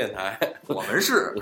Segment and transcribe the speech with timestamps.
[0.00, 1.34] 电台， 我们是，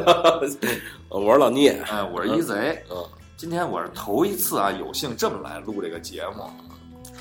[1.08, 1.80] 我是老聂。
[1.90, 3.02] 哎，我是一贼，嗯，
[3.38, 6.44] 今天我是头一次啊，有幸这么来录这个节目，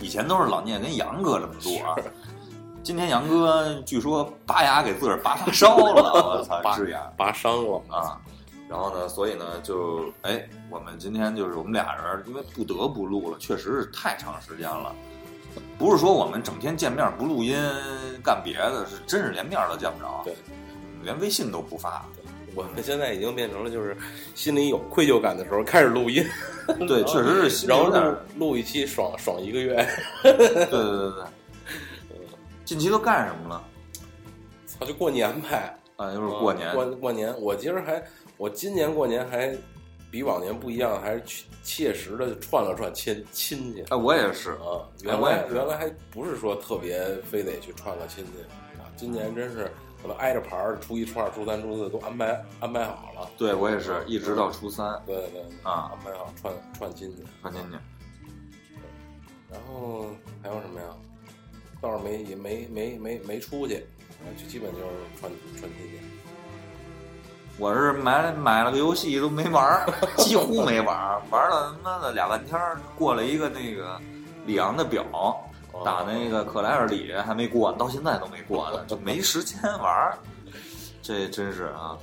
[0.01, 1.95] 以前都是老聂跟杨哥这么录啊，
[2.83, 8.19] 今天杨哥据说拔牙给自个儿拔发烧了，我操，拔治牙拔伤了，啊，
[8.67, 14.93] 然后呢，所以呢，就哎，我们今天就是我们俩人，因为不得不录了，确实是太长时间了。
[15.77, 17.57] 不是说我们整天见面不录音
[18.23, 22.05] 干别的，是真是连面都见不着，对嗯，连微信都不发。
[22.55, 23.95] 我们现在已经变成了，就是
[24.35, 26.25] 心里有愧疚感的时候开始录音，
[26.87, 29.87] 对， 确实是然后录录一期爽爽一个月。
[30.23, 31.23] 对对对对。
[32.65, 33.63] 近期都干什么了？
[34.65, 37.33] 操，就过年呗，啊，就是过年，过过年。
[37.39, 38.03] 我今儿还，
[38.37, 39.55] 我今年过年还
[40.11, 43.83] 比往年不一样，还是去切实的串了串亲亲戚。
[43.89, 48.31] 哎，我也是，啊，原来原来还不是说特别非得去串个亲戚
[48.79, 49.71] 啊，今年真是
[50.01, 53.29] 可能挨着牌儿，初一、初二、初三、初四都安排安排好了。
[53.37, 57.23] 对我也是一直到初三对对对，啊，安排好串串亲戚。
[57.41, 57.77] 串亲戚。
[59.51, 60.07] 然后
[60.41, 60.87] 还有什么呀？
[61.81, 64.85] 倒是没也没没没没出去，啊，就基本就是
[65.19, 65.99] 串串亲戚。
[67.59, 69.85] 我是买买了个游戏都没玩儿，
[70.17, 73.99] 几乎没玩儿，玩了他妈的俩半天儿，过了一个那个
[74.45, 75.03] 里昂的表，
[75.83, 80.17] 打那个克莱尔里还没过，到现在都没过呢，就没时间玩儿，
[81.01, 81.97] 这真是啊。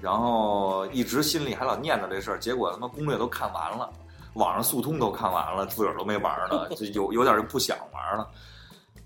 [0.00, 3.90] 然后一直心里还老念叨这事儿，结果他妈攻略都看完了，
[4.32, 8.26] 网上速通都看完了，自个儿都没玩儿呢，就有有点儿就不想玩儿了。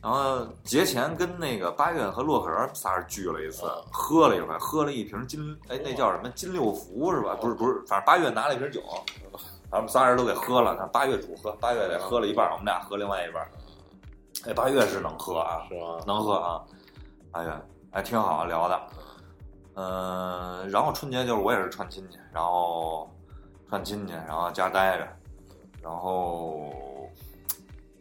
[0.01, 7.37] 然后节前跟那个八月和洛河仨人聚了一次，喝了一回，喝了一瓶金，哎，那叫什么金六福是吧？
[7.41, 8.81] 不是不是，反正八月拿了一瓶酒，
[9.71, 10.77] 咱们仨人都给喝了。
[10.79, 13.45] 那八月主喝，八月得喝了一半，我们俩喝另外一半。
[14.47, 15.99] 哎，八月是能喝啊，是吗？
[16.07, 16.63] 能喝啊，
[17.33, 17.53] 八月
[17.91, 18.81] 哎挺好聊的。
[19.75, 23.09] 嗯、然后春节就是我也是串亲戚，然后
[23.69, 25.09] 串亲戚，然后家待着，
[25.83, 26.73] 然后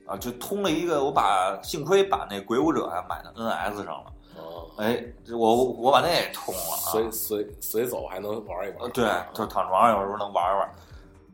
[0.07, 8.79] 啊就通了一个，我把幸亏把那鬼武者还买到 NS 上了，哦，哎，我我把那也通了啊，随随随走还能玩一玩。
[8.81, 10.69] 呃对，就躺床上有时候能玩一玩。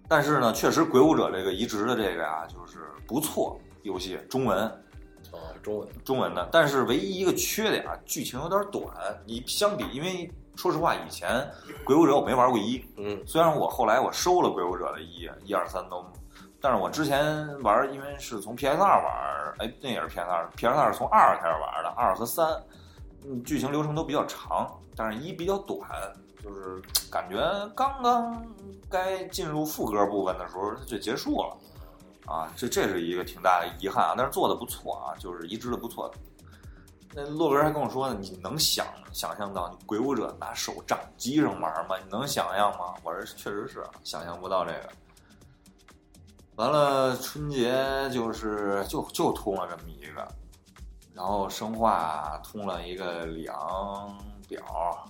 [0.07, 4.59] 但是呢，确实鬼武者这个移植的这个呀，就是不错游戏，中文
[5.31, 8.85] 啊，中文中文的，但是唯一一个缺点啊，剧情有点短。
[9.25, 11.49] 你相比，因为说实话，以前
[11.83, 16.05] 鬼武者我没玩过一，嗯虽然我后来我收了鬼武者的一一二三都，
[16.63, 22.47] 但是我之前玩，因为是从 PS 二玩，哎，那也是 PS 二，PS 二是从二开始玩的，二和三，
[23.25, 25.81] 嗯，剧情流程都比较长，但是一比较短，
[26.41, 26.81] 就是
[27.11, 27.37] 感觉
[27.75, 28.41] 刚刚
[28.89, 31.57] 该进入副歌部分的时候它就结束了。
[32.25, 36.09] 啊，这这是一个挺大的遗憾啊，但是做的不错啊，就是移植的不错。
[37.13, 41.97] 那洛格还跟我说呢，你能想想象到你鬼舞者拿手掌机上玩吗？
[42.01, 42.93] 你能想象吗？
[43.03, 44.89] 我说确实是想象不到这个。
[46.55, 47.73] 完了，春节
[48.11, 50.27] 就是就就通了这么一个，
[51.13, 53.55] 然后生化通了一个两
[54.47, 55.03] 表，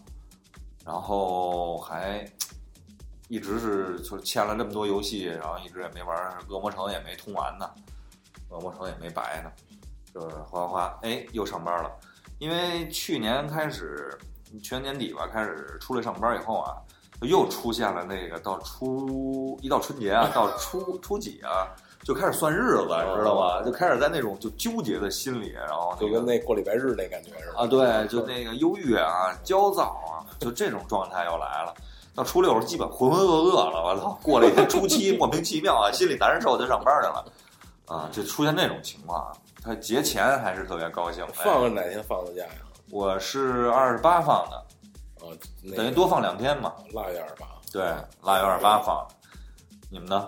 [0.86, 2.26] 然后还
[3.28, 7.70] 一直是就欠了这么多游戏，然后一直也没玩，恶魔城也没通完呢，
[8.50, 9.52] 恶魔城也没白呢，
[10.14, 11.92] 就是哗哗哗，哎，又上班了。
[12.40, 14.18] 因为去年开始，
[14.62, 16.76] 去年年底吧，开始出来上班以后啊，
[17.22, 21.68] 又出现了那个到初一到春节啊， 到初初几啊，
[22.04, 22.88] 就开始算日子，
[23.18, 23.62] 知道吧？
[23.64, 31.74] 就开始在那种就纠结的心理，然后、那个、就跟那过礼拜日那感觉似的啊，对，就那个忧郁啊、焦躁啊，就这种状态又来了。
[32.16, 34.20] 到初六基本浑浑噩噩了，我操！
[34.22, 37.26] 过了一天初七， 莫名其妙啊，心里难受就上班去了，
[37.88, 39.36] 啊，就出现这种情况。
[39.64, 42.50] 他节前还是特别高兴，哎放了哪天放的假呀？
[42.92, 44.63] 我是二十八放的，
[45.76, 46.74] 等于多放两天嘛。
[46.94, 47.48] 腊月二十八。
[47.72, 47.82] 对，
[48.24, 49.08] 腊月二十八放。
[49.90, 50.28] 你们呢？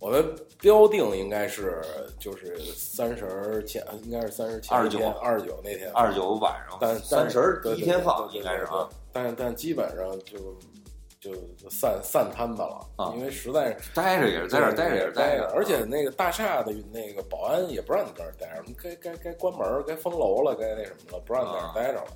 [0.00, 0.24] 我们
[0.60, 1.82] 标定应该是
[2.20, 8.88] 就是三十前，应该是三十前二十九二十九那天，二十九晚上，但三十一天放，应该是啊。
[9.12, 10.56] 但但基本上就
[11.18, 22.12] 就散散摊子了，啊因为实在是待着也是在这儿待着也是待着，啊而且那个大厦的那个保安也不让你在这儿待着，你该该该关门，该封楼了，该那什么了，不让你在那啊儿待着了。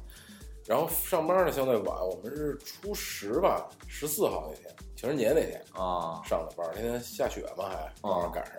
[0.66, 6.22] 然后上班呢相对晚，我们是初十吧，十四号那天，情人节那天啊。
[6.24, 8.54] 上的班儿，那天下雪嘛还正好赶上，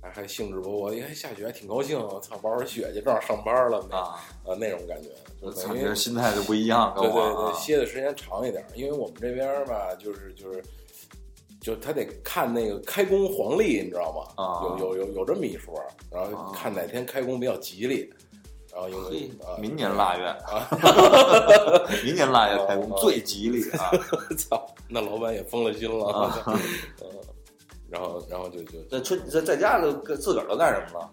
[0.00, 5.08] 还还兴致勃勃，一看下雪还挺高兴，我操，玩会儿雪去，正好上班了，那啊，呃那种感觉，
[5.42, 10.62] 就操，等于心态就不一样，对对对，歇的时间长一点，因为我们这边吧，就是就是，
[11.60, 14.44] 就他得看那个开工黄历，你知道吗？
[14.44, 14.78] 啊。
[14.78, 15.74] 有有有有这么一说，
[16.12, 16.52] 然后啊。
[16.54, 18.12] 看哪天开工比较吉利，
[18.74, 19.30] 然后因为
[19.60, 20.66] 明年腊月啊，
[22.04, 23.90] 明年腊月开工啊最吉利啊
[24.36, 26.42] 操，那老板也疯了心了，
[27.88, 31.10] 然后然后就就在春在在家都自个儿都干什么了？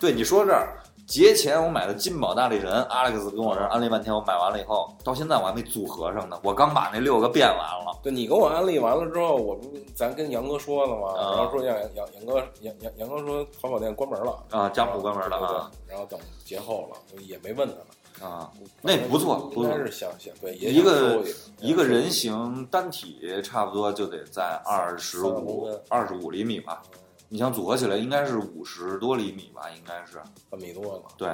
[0.00, 0.76] 对，你说这儿
[1.08, 6.38] 节前我买的金宝大力神，Alex 跟我这儿安利半天，我买完了以后，到现在我还没组合上呢。
[6.44, 7.98] 我刚把那六个变完了。
[8.02, 11.14] 对你给我安利完了之后，我不咱跟杨哥说了吗？
[11.16, 18.30] 然后说杨杨杨哥杨杨杨哥说淘宝店关门了啊家谱关门了啊然后等节后了，也没问他呢。
[18.30, 18.50] 啊，
[18.82, 19.78] 那不错，不错应该。
[19.78, 21.24] 是想想对，一个
[21.58, 26.82] 一个人形单体差不多就得在二十五二十五厘米吧。
[27.28, 31.02] 你像组合起来应该是五十多厘米吧，应该是半米多了。
[31.16, 31.30] 对，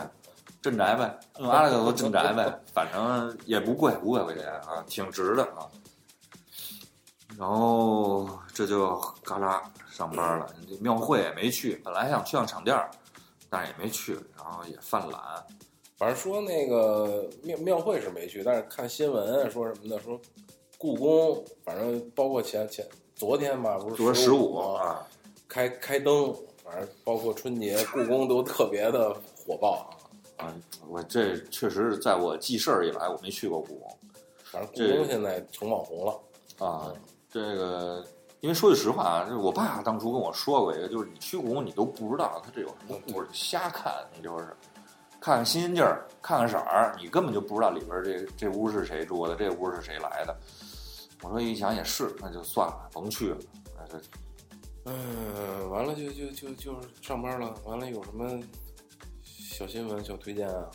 [0.60, 5.68] 镇宅呗，用阿拉克说镇宅呗， 反正也不贵，五百块钱啊，挺值的啊。
[7.38, 12.90] 然后这就嘎啦上班了，这庙会也没去，本来想去趟场店儿，
[13.50, 15.20] 但是也没去，然后也犯懒。
[15.96, 20.20] 反正说那个庙庙会是没去，但是看新闻啊说什么的，说
[20.76, 25.04] 故宫，反正包括前前昨天吧，不是昨十五五啊，
[25.54, 26.34] 开开灯，
[26.64, 29.14] 反正包括春节，故宫都特别的
[29.46, 29.88] 火爆
[30.36, 30.42] 啊。
[30.44, 30.54] 啊，
[30.88, 33.98] 我这确实是在我记事儿以来，我没去过故宫
[34.42, 36.20] 反正故宫现在成网红了。
[36.66, 36.92] 啊。
[37.30, 38.04] 这个，
[38.40, 44.56] 因为说句实话啊，这我爸当初跟我说过一个，就是你去故宫，你都不知道它这有什么故事，瞎看，你就是
[45.20, 50.36] 看看新鲜劲儿，看看色儿，你根本就不知道里边儿这这屋是谁住的，这屋是谁来的。
[51.22, 53.38] 我说一想也是，那就算了，甭去了。
[54.84, 58.38] 嗯，完了就就就就上班了，完了有什么
[59.22, 60.70] 小新闻、小推荐啊？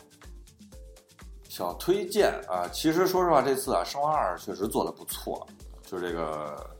[1.48, 5.46] 小推荐啊，其实说实话，这次啊，《生化二》确实做的不错，
[5.82, 6.70] 就是这个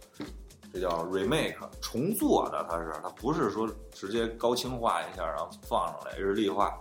[0.72, 6.80] 这叫 remake 重做的，它是它不是说直接高清化一下然后放上来日历化，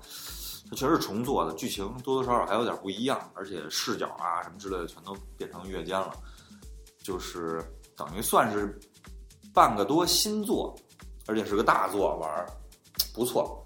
[0.70, 6.12] 它确实是重做的，剧情多多少少还有点不一样，而且视角啊什么之类的全都变成月间了，
[7.04, 7.64] 就是
[7.98, 8.80] 等于算是
[9.54, 10.76] 半个多新作，
[11.28, 12.46] 而且是个大作，玩儿
[13.14, 13.66] 不错。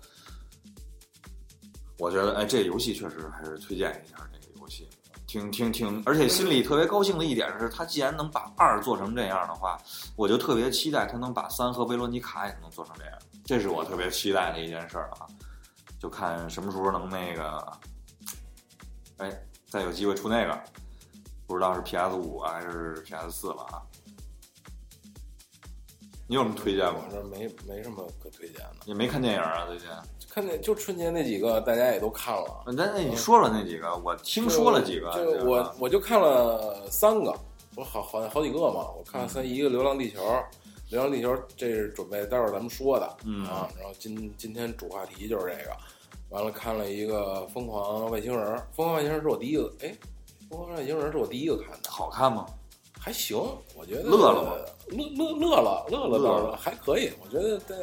[2.00, 4.90] 我觉得，哎，这游戏确实还是推荐一下这个游戏，
[5.28, 9.80] 挺挺挺，而且心里特别高兴的一点是，他既然能把二做成这样的话，
[10.16, 15.28] 我就特别期待他能把三和维罗妮卡也能做成这样，这是我特别期待的一件事儿啊。
[16.00, 17.80] 就看什么时候能那个，
[19.18, 19.32] 哎，
[19.70, 20.64] 再有机会出那个，
[21.48, 23.82] 不知道是 PS 五还是 PS 四了啊。
[26.34, 27.16] 你有什么推荐吗我？
[27.16, 29.88] 这没没什么可推荐的，也没看电影啊，最近。
[30.32, 32.64] 看那就春节那几个，大家也都看了。
[32.66, 35.12] 那那你说说那几个，我听说了几个。
[35.12, 37.32] 就我我就看了三个，
[37.76, 40.22] 我好好好几个嘛，我看了三，一个《流浪地球》，
[40.90, 45.78] 《流浪地球》这是准备待会儿咱们说的，嗯啊，然后今今天主话题就是这个，
[46.30, 49.90] 完了看了一个《疯狂外星人》，《疯狂外星人》是我第一个，哎，
[50.50, 52.48] 《疯狂外星人》是我第一个看的，好看吗？
[53.04, 53.38] 还行，
[53.76, 54.52] 我觉得乐了吗？
[54.88, 56.56] 乐乐乐了，乐了，乐了。
[56.56, 57.76] 还可以，我觉得在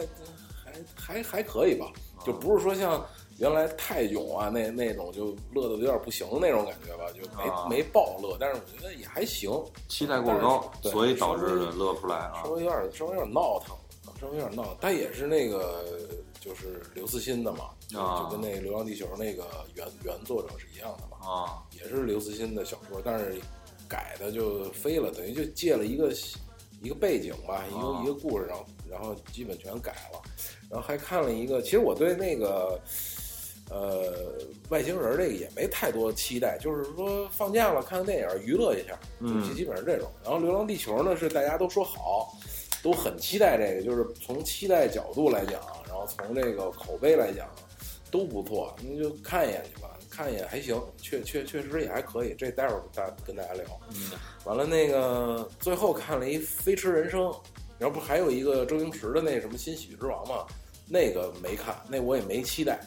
[0.65, 1.93] 还还还可以吧，
[2.25, 3.05] 就不是说像
[3.37, 7.67] 原来泰囧啊那那种就乐的有点不行那种感觉吧，就没、啊。
[7.69, 12.41] 没爆乐，但是我觉得也还行，期待过高，对所以导致的乐不出来啊。
[12.43, 12.51] 稍。
[12.53, 13.77] 微有点稍微有点闹腾，
[14.19, 15.85] 稍微有点闹腾，但也是那个
[16.41, 18.25] 就是刘慈欣的嘛，啊。
[18.25, 21.63] 就跟那个《流浪地球》那个原原作者是一样的嘛，啊。
[21.73, 23.39] 也是刘慈欣的小说，但是
[23.91, 26.13] 改的就飞了，等于就借了一个
[26.81, 30.23] 一个背景吧，一个、啊一个故事，然后然后基本全改了，
[30.71, 32.81] 然后还看了一个，其实我对那个
[33.69, 40.11] 呃外星人这个也没太多期待，就是说放假了看看电影娱乐一下，嗯就基本上这种。
[40.23, 42.33] 然后《流浪地球》呢是大家都说好，
[42.83, 47.49] 都很期待这个，就是从期待角度来讲，然后从这个口碑来讲
[48.11, 49.90] 都不错，那就看一眼去吧。
[50.21, 52.35] 看一眼还行，确确确实也还可以。
[52.37, 53.65] 这待会儿大跟大家聊。
[53.95, 54.11] 嗯
[54.45, 57.23] 完了，那个最后看了一《飞驰人生》，
[57.79, 60.47] 然后不还有一个周星驰的那什么《新喜剧之王》嘛？
[60.87, 62.79] 那个没看，那我也没期待。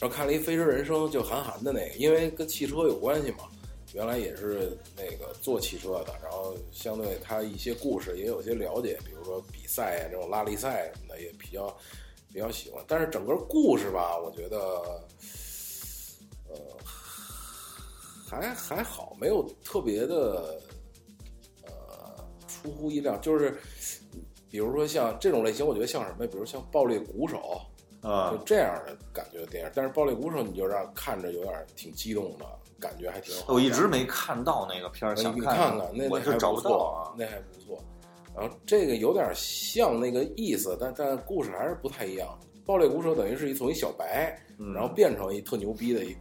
[0.00, 3.48] 然后看了一《飞驰人生》，就韩寒的那个，因为跟汽车有关系嘛。
[3.94, 11.76] 原来也是那个做汽车的，然后相对他一些故事也有些了解，比如说比赛呀、这种拉力赛什么的也比较
[12.32, 12.82] 比较喜欢。
[12.88, 15.00] 但是整个故事吧，我觉得，呃，
[18.40, 20.58] 还还好，没有特别的，
[21.66, 23.16] 呃，出乎意料。
[23.18, 23.58] 就是
[24.48, 26.30] 比如说像这种类型，我觉得像什么呀？
[26.32, 27.36] 比如像《暴力鼓手》。
[28.08, 29.70] 啊就这样的感觉的电影。
[29.72, 32.44] 但是《暴力鼓手》你就让看着有点挺激动的
[32.80, 33.54] 感觉，还挺好。
[33.54, 37.14] 我一直没看到那个片儿，想你看看，那我那还是找不到啊。
[37.16, 37.78] 那还不错。
[38.34, 42.36] 然后这个有点像那个意思，但但故事还是不太一样。
[42.64, 46.12] 暴力鼓手等于是一从一小白，嗯然后变成一特牛逼的一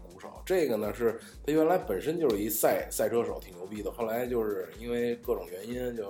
[0.46, 3.92] 这个呢是他原来本身就是一赛赛车手，挺牛逼的。
[3.92, 6.10] 后来就是因为各种原因就是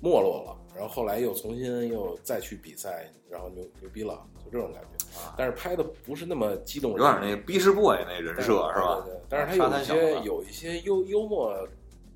[0.00, 4.88] 没落了，然后后来又重新又再去比赛，然后牛牛逼了，就这种感觉。
[5.18, 9.12] 啊但是拍的不是那么激动有，点那逼士 boy 那人设是吧对？
[9.12, 11.66] 对对但是他有一些有一些幽幽默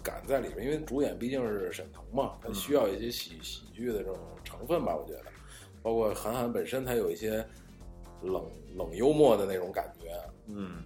[0.03, 5.25] 感在里面，因为主演毕竟是沈腾嘛，他需要一些喜喜剧的这种成分吧，我觉得。
[5.83, 7.45] 包括韩寒本身，他有一些
[8.23, 10.11] 冷冷幽默的那种感觉，
[10.47, 10.85] 嗯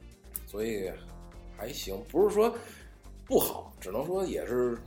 [0.56, 0.90] 所以
[1.54, 2.50] 还行，不是说
[3.26, 4.78] 不好，只能说也是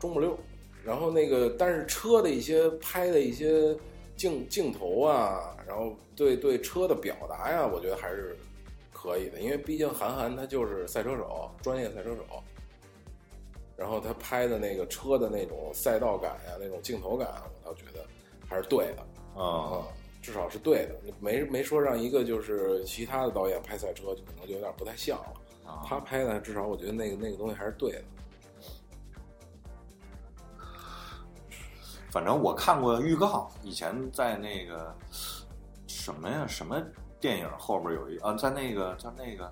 [0.00, 0.36] 中不溜。
[0.84, 3.72] 然后那个，但是车的一些拍的一些
[4.16, 8.36] 镜镜头啊，然后对对车的表达呀，我觉得还是
[8.92, 12.24] 可以的，因为毕竟韩寒他就是赛车手，专业赛车手。
[13.76, 18.04] 然后他拍的那个车的那种赛道感呀，那种镜头感，我倒觉得
[18.48, 19.40] 还是对的。
[19.40, 19.86] 啊啊，
[20.22, 20.94] 至少是对的。
[21.20, 25.34] 没没说让一个就是其他的导演拍赛车，就可能就有点不太像了。
[25.66, 25.84] 啊！
[25.86, 28.04] 他拍的至少我觉得那个那个东西还是对的。
[32.10, 34.94] 反正我看过预告，以前在那个
[35.86, 36.80] 什么呀什么
[37.20, 39.44] 电影后边有一啊，在那个叫那个《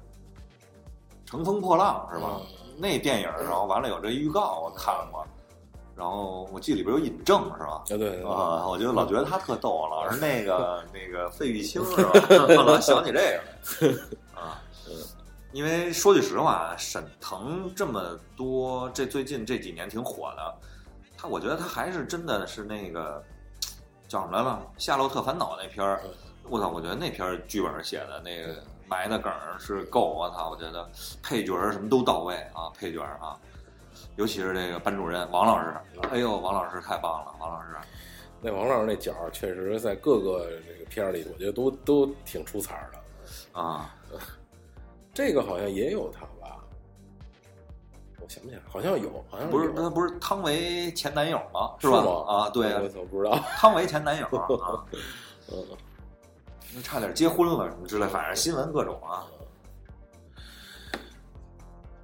[1.25, 2.41] 乘风破浪》是吧？
[2.41, 2.47] 嗯
[2.81, 5.27] 那电影，然后完了有这预告我看过，
[6.00, 7.73] 然后我记得里边有尹正是吧？
[7.73, 12.12] 啊，对对对啊，我就老觉得他特逗，老是那个 那个费玉清是吧？
[12.57, 13.92] 老想起这个
[14.33, 14.62] 来 啊。
[15.52, 20.54] 因为说句实话，沈腾这么多，这最近这几年挺火的，
[21.19, 23.23] 他我觉得他还是真的是那个
[24.09, 26.00] 叫什么来了，《夏洛特烦恼》那篇儿，
[26.49, 28.54] 我操，我觉得那片儿剧本写的那个
[28.88, 30.88] 埋的梗是够，我操，我觉得
[31.23, 33.37] 配角儿什么都到位啊，配角儿啊，
[34.17, 35.75] 尤其是这个班主任王老师，
[36.11, 37.69] 哎呦，王老师太棒了，王老师。
[38.43, 43.61] 那王老师那角确实在各个这个片儿里，我觉得都都挺出彩儿的。
[43.61, 43.95] 啊，
[45.12, 46.59] 这个好像也有他吧？
[48.19, 51.75] 我想不起来，好像有，好像不是有他不是汤唯前男友吗？
[51.81, 52.02] 是吧？
[52.02, 53.37] 吗啊，对啊我，操，不知道。
[53.57, 54.85] 汤唯前男友啊，
[55.52, 55.64] 嗯，
[56.75, 59.26] 那差点结婚了什么之类，反正新闻各种啊。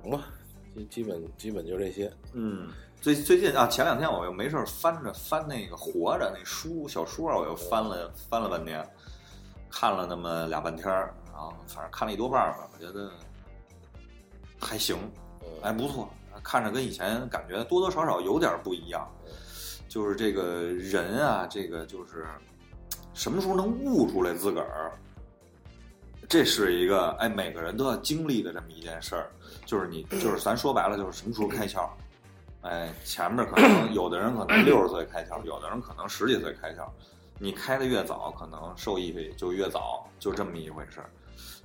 [0.03, 0.27] 行吧，
[0.76, 2.12] 基基本基本就这些。
[2.33, 2.68] 嗯，
[3.00, 8.87] 最最近啊，前两天我又没事儿翻着翻那个《活着》那书小说，我又翻了翻了半天，
[9.71, 13.11] 看了那么俩半天儿，然后反正看了一多半儿吧，我觉得
[14.61, 14.97] 还行，
[15.42, 16.09] 嗯，哎，不错，
[16.42, 19.09] 看着跟以前感觉多多少少有点不一样。
[19.88, 22.26] 就是这个人啊，这个就是
[23.14, 24.92] 什么时候能悟出来自个儿，
[26.28, 29.30] 这是一个哎每个人都要经历的这么一件事儿。
[29.66, 31.88] 就是你，就是咱说白了，就是什么时候开窍。
[32.62, 36.87] 哎，前面可能有的人可能六十岁开窍，有的人可能十几岁开窍。
[37.38, 41.11] 你开的越早，可能受益就越早，就这么一回事儿。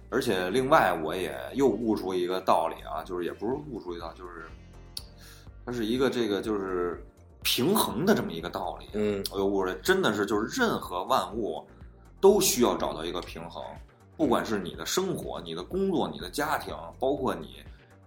[0.10, 4.50] 而且另外，我也又悟出一个道理啊，就是也不是悟出一道，就是
[5.66, 7.04] 它是一个这个就是
[7.44, 8.88] 平衡的这么一个道理。
[8.94, 11.64] 嗯我又悟出来，真的是就是任何万物
[12.20, 13.64] 都需要找到一个平衡，
[14.22, 17.56] 不管是你的生活、你的工作、你的家庭，包括你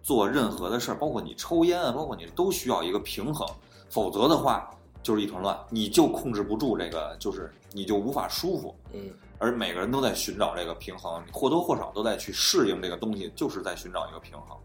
[0.01, 3.45] 做任何的事儿，包括你抽烟啊，包括你都需要一个平衡，
[3.91, 4.71] 否则的话
[5.03, 8.73] 就是一团乱，你就控制不住这个，就是你就无法舒服。
[8.93, 14.57] 嗯而每个人都在寻找这个平衡，你或多或少都在去适应这个东西，就是在寻找一个平衡。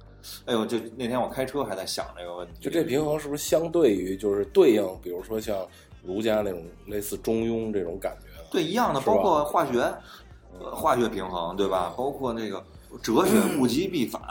[0.46, 5.58] 哎呦，就那天我开车还在想这个问题，就这平衡是不是相对于就是对应，比如说像
[6.04, 8.48] 儒家那种类似中庸这种感觉呢？
[8.52, 9.98] 对一样的，包括化学，呃
[10.74, 11.94] 化学平衡，对吧？
[11.96, 12.64] 包括那个
[13.02, 14.22] 哲学，物极必反，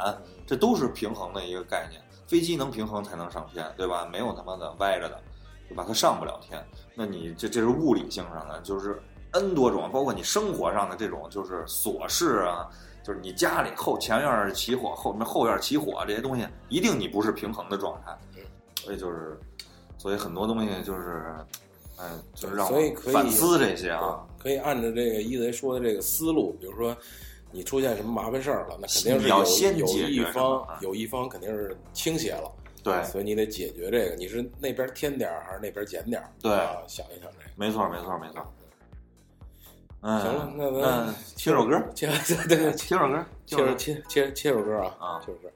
[0.46, 2.00] 这都是平衡的一个概念。
[2.26, 4.06] 飞机能平衡才能上天，对吧？
[4.12, 5.18] 没有他妈的歪着的，
[5.68, 5.84] 对吧？
[5.86, 6.62] 它上不了天。
[6.94, 9.00] 那你这这是物理性上的，就是
[9.32, 12.68] N 多种，包括你生活上的这种就是琐事啊，
[13.02, 18.18] 就是你家里后前院起火，后面后院起火这些东西，一定你不是平衡的状态。
[18.76, 19.40] 所以就是，
[19.96, 21.34] 所以很多东西就是，
[21.98, 22.04] 哎，
[22.34, 22.78] 就是让我
[23.10, 24.22] 反思这些啊。
[24.38, 26.96] 可以按照这个一贼说的这个思路，比如说
[27.50, 29.28] 你出现什么麻烦事儿了，那肯定是
[29.74, 32.50] 有有一方有一方肯定是倾斜了，
[32.82, 36.30] 对，所以你得解决这个，你是那边添点儿还是那边减点儿？
[36.40, 37.50] 对啊，想一想这个。
[37.56, 38.46] 没错，没错，没错。
[40.00, 42.06] 嗯，行了，那那咱切首歌，切
[42.46, 45.50] 对对，切首歌，切切切切首歌啊啊切首歌。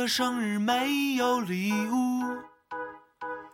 [0.00, 2.22] 的生日没有礼物，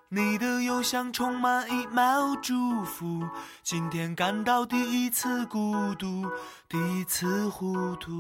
[0.09, 3.21] 你的邮箱充满 email 祝福。
[3.65, 6.25] 今天感到第一次孤独，
[6.69, 8.13] 第一次糊涂。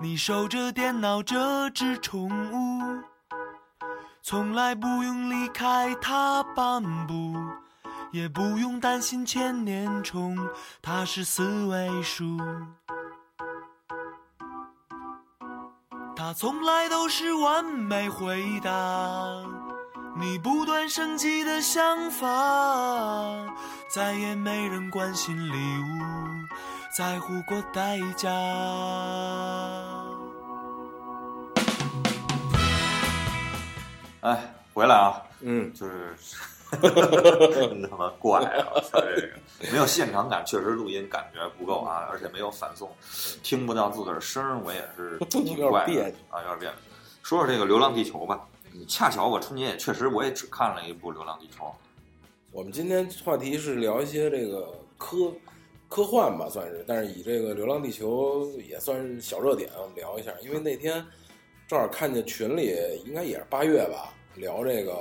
[0.00, 3.02] 你守着电脑这只宠物，
[4.22, 7.34] 从来不用离开它半步，
[8.12, 10.38] 也不用担心千年虫，
[10.80, 12.38] 它是四位数。
[16.26, 19.44] 他从来都是完美回答，
[20.16, 22.26] 你不断升级的想法，
[23.88, 26.02] 再也没人关心礼物，
[26.96, 28.28] 在乎过代价。
[34.22, 36.16] 哎，回来啊，嗯，就是
[36.70, 38.72] 真他妈怪啊！
[38.74, 39.28] 我操，这个
[39.72, 42.90] 没有现场感，确实录音感觉不够啊，而且没有反送，
[43.42, 45.82] 听不到自个儿声儿，我也是 挺有点怪
[46.30, 46.74] 啊，有点别扭。
[47.22, 48.46] 说说这个《流浪地球》吧，
[48.88, 51.64] 恰巧我春节也确实我也只看了一部《流浪地球》，
[52.52, 55.32] 我们今天话题是聊一些这个科
[55.88, 60.32] 科幻吧，算是，但是以这个《流浪地球》也算是小热点，我们聊一下。
[60.42, 61.04] 因为那天
[61.68, 64.92] 正好看见群里，应该也是八月吧，聊这个《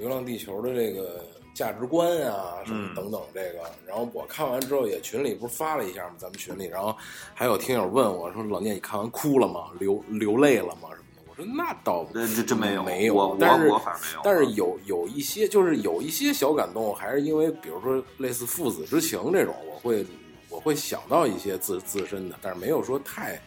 [0.00, 3.58] 流浪地球》的这个价值观啊，什么嗯等等这个。
[3.86, 6.14] 然后我看完之后，也群里不是发了一下吗？
[6.16, 6.96] 咱们群里，然后
[7.34, 9.66] 还有听友问我说：“老聂，你看完哭了吗？
[9.78, 10.88] 流流泪了吗？
[10.94, 20.06] 什么的？”我说：“那倒不这这真没有，没有但是我反正没有，但是有有一些，就是有一些小感动，还是因为比如说类似父子之情这种，我会
[20.48, 23.38] 我会想到一些自自身的，但是没有说太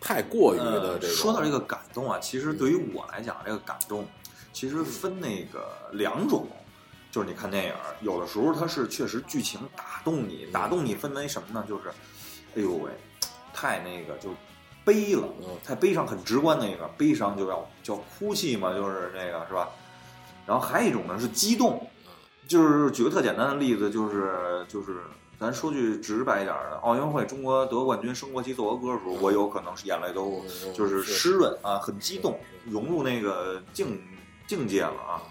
[0.00, 1.12] 太过于的这个。
[1.12, 4.04] 呃说到这个感动啊，其实对于我来讲，这个感动
[4.52, 6.46] 其实分那个两种，
[7.10, 11.64] 就是你看电影，有的时候它是确实剧情打动你，打动你分为什么呢？
[11.68, 11.88] 就是，
[12.56, 12.90] 哎呦喂，
[13.52, 14.30] 太那个就
[14.84, 19.68] 悲了嗯，太悲伤，很直观那个悲伤就要叫哭泣嘛，就是那个是吧？
[20.46, 21.88] 然后还有一种呢是激动，
[22.46, 24.96] 就是举个特简单的例子，就是就是
[25.38, 34.00] 咱说句直白一点的，奥运会中国得冠军升国旗奏国歌的时候，我有可能是眼泪都嗯就是湿润啊，很激动，融入那个境
[34.52, 35.22] 境界了啊。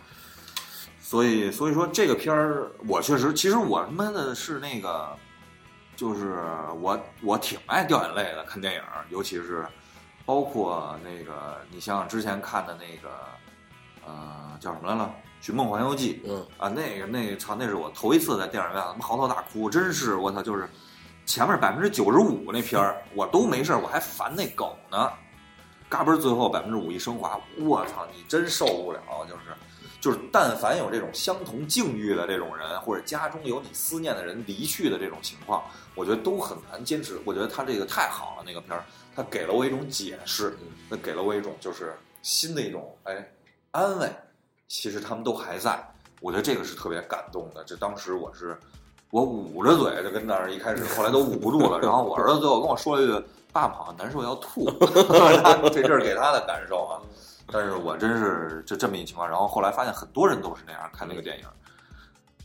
[1.00, 5.16] 所以所以说这个片儿，我确实，其实我他妈的是那个，
[5.96, 6.42] 就是
[6.80, 9.66] 我我挺爱掉眼泪的，看电影，尤其是
[10.26, 13.10] 包括那个你想想之前看的那个，
[14.08, 15.14] 呃，叫什么来了，
[15.46, 16.22] 《寻梦环游记》。
[16.30, 20.68] 嗯啊，那个那个操，那是我头一次在电影院他妈嚎啕大哭，真是我操，就是
[21.26, 25.12] 前面百分之九十五那片儿我都没事儿，我还烦那狗呢，
[25.92, 29.42] 嘎嘣儿最后百分之五一升华，我操，你真受不了，就是
[30.00, 35.62] 就是，但凡有这种相同境遇的这种人，或者家中有你思念的人离去的这种情况，
[35.94, 37.20] 我觉得都很难坚持。
[37.26, 40.58] 我觉得他这个太好了，那个片儿，他给了我一种解释，
[40.90, 43.30] 他给了我一种就是新的一种哎
[43.72, 44.10] 安慰。
[44.70, 45.78] 其实他们都还在，
[46.22, 47.62] 我觉得这个是特别感动的。
[47.66, 48.58] 这当时我是
[49.10, 51.78] 我捂着嘴就跟那儿一开始，后来都捂不住了。
[51.82, 54.70] 然后我儿子最后跟我说了一句：“爸爸好像难受要吐。
[55.72, 57.02] ”这这是给他的感受啊。
[57.54, 61.46] 但是我真是就这么一情况，然后后来发现很多人都是那样看那个电影，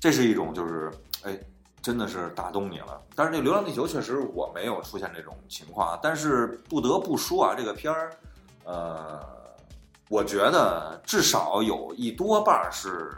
[0.01, 0.91] 这是一种就是
[1.23, 1.39] 哎，
[1.81, 3.01] 真的是打动你了。
[3.15, 8.11] 但是这个《流浪地球》确实我没有出现这种情况，但是不得不说啊，这个片儿，
[8.65, 9.25] 呃，
[10.09, 13.13] 我觉得至少有一多半是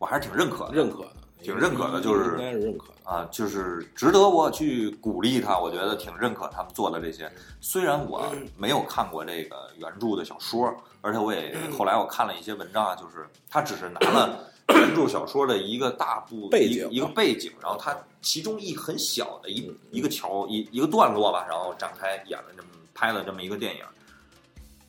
[0.00, 2.94] 我还是挺认可，认可的，挺认可的就是应该是认可的。
[3.04, 5.58] 啊，就是值得我去鼓励他。
[5.58, 7.30] 我觉得挺认可他们做的这些。
[7.60, 8.26] 虽然我
[8.56, 23.84] 没有看过这个原著的小说，而且我也后来我看了一些文章啊，就是他只是拿了原著小说的一个大部背景一个背景，然后他其中一很小的一一个桥一一个段落吧，然后展开演了这么拍了这么一个电影。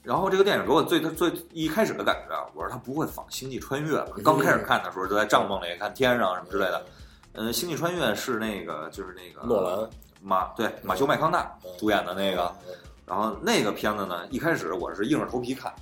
[0.06, 4.12] 然后这个电影给我最最一开始的感觉啊，我说他不会仿《星际穿越吧？
[4.24, 6.86] 刚开始看的时候就在帐篷里看天上什么之类的。
[7.34, 9.90] 嗯，《星际穿越》是那个就是那个诺兰
[10.22, 15.74] 马对马修麦康纳嗯主演的那个，嗯然后那个片子呢，一开始我是硬着头皮看，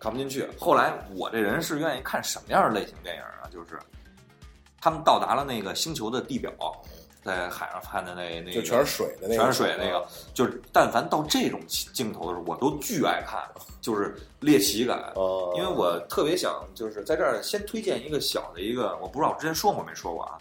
[0.00, 0.48] 看不进去。
[0.58, 3.50] 后来我这人是愿意看什么样的类型电影啊？
[3.50, 3.78] 就是
[4.80, 6.52] 他们到达了那个星球的地表，
[7.24, 13.40] 在海上拍的那那个就全是水的那个，全是水那个，就是但凡到这种镜头的时候，我都巨爱看，
[13.80, 15.12] 就是猎奇感。
[15.14, 20.38] 哦，因为我特别想就是在这儿先推荐一个小的一个，我不知道我之前说过没说过啊。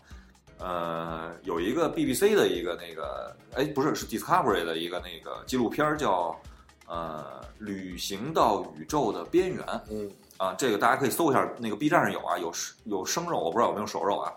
[0.64, 6.40] 呃，有一个 BBC 的一个那个，哎，不是，是 Discovery 的一个那个纪录片儿叫
[6.88, 12.52] 呃《旅行到宇宙的边缘》嗯啊，这个大家可以搜一下，那个 B 站上有啊，有
[12.86, 14.32] 有生肉，我不知道有没有熟肉啊。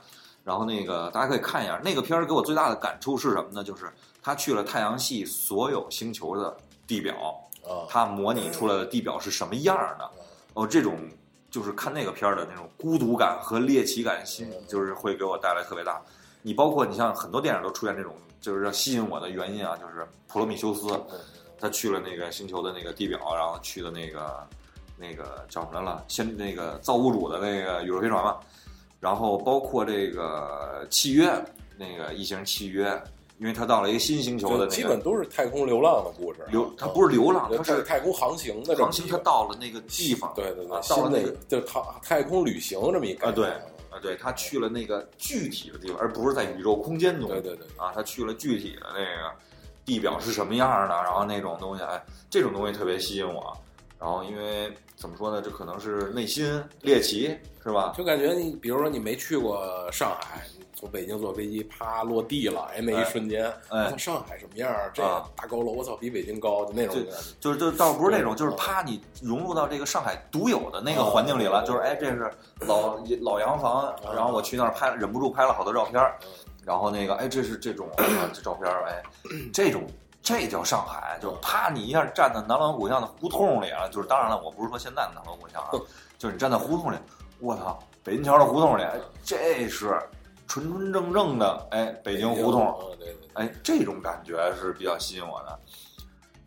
[0.44, 3.64] 然后那个大家可以看一下，那个片儿给我最大的感触是什么呢？
[3.64, 3.90] 就是
[4.22, 6.54] 他去了太阳系所有星球的
[6.86, 10.10] 地表，啊，他模拟出来的地表是什么样的。
[10.52, 10.98] 哦，这种
[11.50, 15.98] 就是看那个片儿的那种孤独感和猎奇感，心就是会给我带来特别大。
[16.42, 20.86] 你包括你像很多电影都出现这种，就是要吸引我的原因啊，就是普罗米修斯，
[21.58, 24.46] 他去了那个星球的那个地表，然后去的那个
[24.98, 26.04] 那个叫什么来了？
[26.06, 28.36] 先那个造物主的那个宇宙飞船嘛。
[29.04, 31.30] 然后包括这个契约，
[31.76, 32.98] 那个异形契约，
[33.38, 43.48] 因为他到了一个新星球的那个，基本都是太空流浪的故事啊，流，他不是流浪，就他是太太空航行的航行，他到了那个地方，对对对啊，到了那个就太太空旅行这么一个啊，对
[43.90, 49.30] 啊，对他去了那个具体的地方，而不是在宇宙空间中，对对对，啊，他去了具体的那个
[49.84, 53.54] 地表是什么样的，然后那种东西，哎，这种东西特别吸引我。
[53.98, 57.92] 然后因为怎么说呢，这可能是内心猎奇，是吧？
[57.96, 64.90] 就感觉你比如说你没去过上海，你从北京坐飞机啪落地了，哎，那一瞬间，哎上海什么样儿？
[64.92, 67.18] 这啊大高楼，我操，比北京高，就那种就感觉。
[67.40, 72.30] 就是就倒不是那种，就是嗯啪，你融入到这个上海独有的那个环境里了，嗯就是哎，这是
[72.60, 76.02] 老老洋房，嗯然后我去那儿拍，忍不住拍了好多照片
[76.64, 79.02] 然后那个哎，这是这种啊这照片儿，哎，
[79.52, 79.84] 这种
[80.24, 85.70] 这叫上海，就是啪，你一下站在南锣鼓巷的胡同里啊，就是当然了，我不是说现在的南锣鼓巷啊，
[86.18, 86.96] 就是你站在胡同里，
[87.40, 90.00] 我操，北京桥的胡同里，哎这是
[90.48, 92.74] 纯纯正正的哎北京胡同，
[93.34, 95.58] 哎，这种感觉是比较吸引我的。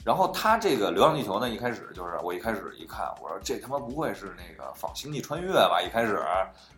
[0.04, 5.82] 然后他这个《流浪地球》呢，一开始就是我一开始一看，我说这他妈不会是那个仿《星际穿越》吧？
[5.82, 6.26] 一开始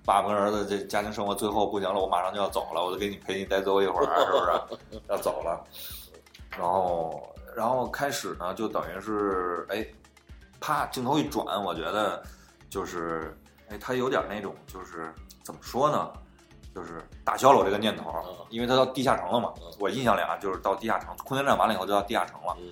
[0.04, 5.02] 爸爸跟儿子这家庭生活最后不行了，我马上就要走了，我就给你陪你再走一会儿，是不是？
[5.08, 5.64] 要走了。
[6.58, 9.86] 然后，然后开始呢，就等于是哎，
[10.60, 12.22] 啪，镜头一转，我觉得
[12.70, 13.36] 就是
[13.70, 16.12] 哎，他有点那种就是怎么说呢？
[16.76, 19.64] 就是打消了我这个念头嗯，因为他到地下城了嘛嗯。
[19.80, 22.56] 我印象里啊，就是到地下城，空间站完了以后就到地下城了。
[22.60, 22.72] 嗯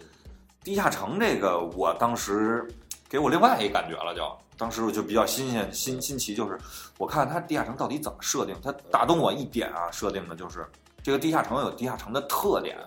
[0.63, 2.67] 地下城这个，我当时
[3.07, 6.59] 给我另外一个感觉了就，当时我就比较新鲜新新奇，就是
[6.97, 10.67] 我看他地下城到底怎么设定，他打动我一点啊，设定的就是
[11.01, 12.77] 这个地下城有地下城的特点，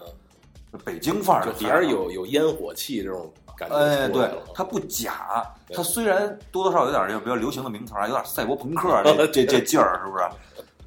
[0.85, 1.77] 北京范儿的就地下城。
[1.79, 5.77] 还是有有烟火气这种感觉哎，对它不假，对。
[5.77, 10.25] 它虽然多多少少有点这个比较流行的名词啊，有点赛博朋克 这这这劲儿，是不是？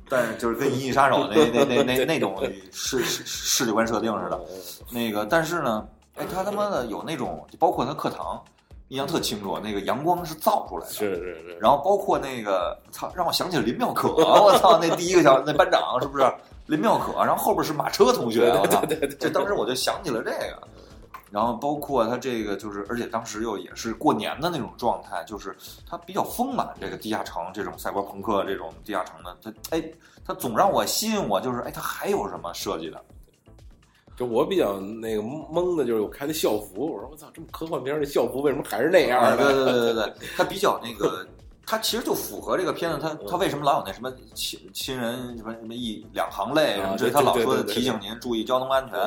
[0.10, 2.38] 但是就是跟《银翼杀手》那 那那那那种
[2.72, 4.40] 世世世界观设定似的，
[4.92, 8.40] 那个，但是呢，哎，他他妈的有那种，包括他课堂，
[8.90, 16.32] 印象特清楚，那个阳光是造出来的，是是是，然后包括那个，操，让我想起了林妙可， 我操，那第一个小那班长是不是
[16.68, 17.14] 林妙可？
[17.24, 18.84] 然后后边是马车同学，我操，
[19.20, 20.68] 这当时我就想起了这个。
[21.30, 25.56] 然后包括他这个就是，而且当时又也是过年的那种状态，就是
[25.90, 26.72] 他比较丰满。
[26.80, 29.84] 这个地下城这种赛博朋克这种地下城的，他哎，
[30.24, 33.02] 他总让我吸引我，就是哎，他还有什么设计的？
[34.16, 39.38] 就我比较那个懵的，就是我看那校服，我说我操，这么科幻片儿的校服为什么还是那样啊，的？
[39.38, 41.26] 对对对对对，他比较那个，
[41.66, 49.00] 它其实就符合这个片子，它它为什么老有那什么亲亲人什么什么一两行泪什么之类，啊对他老说提醒您注意交通安全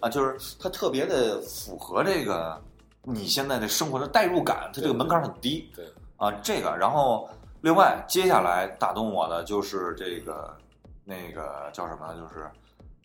[0.00, 2.60] 啊，就是它特别的符合这个
[3.02, 5.84] 你现在的生活的代入感，它这个门槛很低对，
[6.16, 7.28] 啊，这个，然后
[7.60, 10.56] 另外接下来打动我的就是这个
[11.04, 12.14] 那个叫什么？
[12.14, 12.48] 就是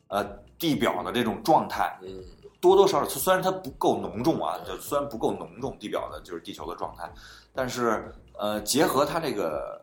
[0.07, 0.23] 呃
[0.59, 2.23] 地表的这种状态，嗯
[2.59, 7.11] 多多少少，虽然它不够浓重啊，就虽然不够浓重，地表的就是地球的状态，
[7.55, 9.80] 但是呃，结合他这个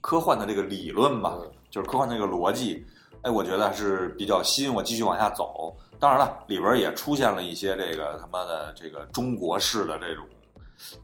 [0.00, 2.82] 科幻的这个理论吧，嗯就是科幻的这个逻辑，
[3.20, 5.76] 哎，我觉得是比较吸引我继续往下走。
[6.00, 10.24] 当然了，里边也出现了一些这个他妈的这个中国式的这种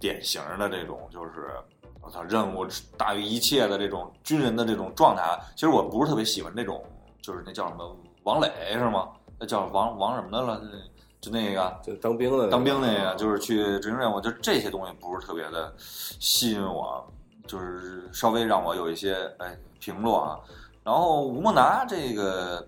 [0.00, 1.50] 典型的这种，就是
[2.00, 5.38] 我操，任务大于一切的这种军人的这种状态啊。
[5.54, 6.82] 其实我不是特别喜欢这种，
[7.20, 9.10] 就是那叫什么王磊是吗？
[9.38, 10.62] 那叫王王什么的了？
[11.22, 17.08] 就那个就当兵的那个当兵那个，就是去执行任务，就这些东西不是特别的吸引我，
[17.46, 20.36] 就是稍微让我有一些哎评论啊。
[20.82, 22.66] 然后吴孟达这个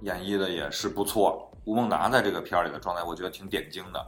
[0.00, 4.06] 演绎的也是不错，吴孟达在这个片儿里的状态，我觉得挺点睛的。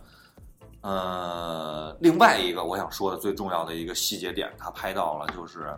[0.81, 5.73] 呃，另外一个我想说的最重要的一个细节点，他拍到了，就是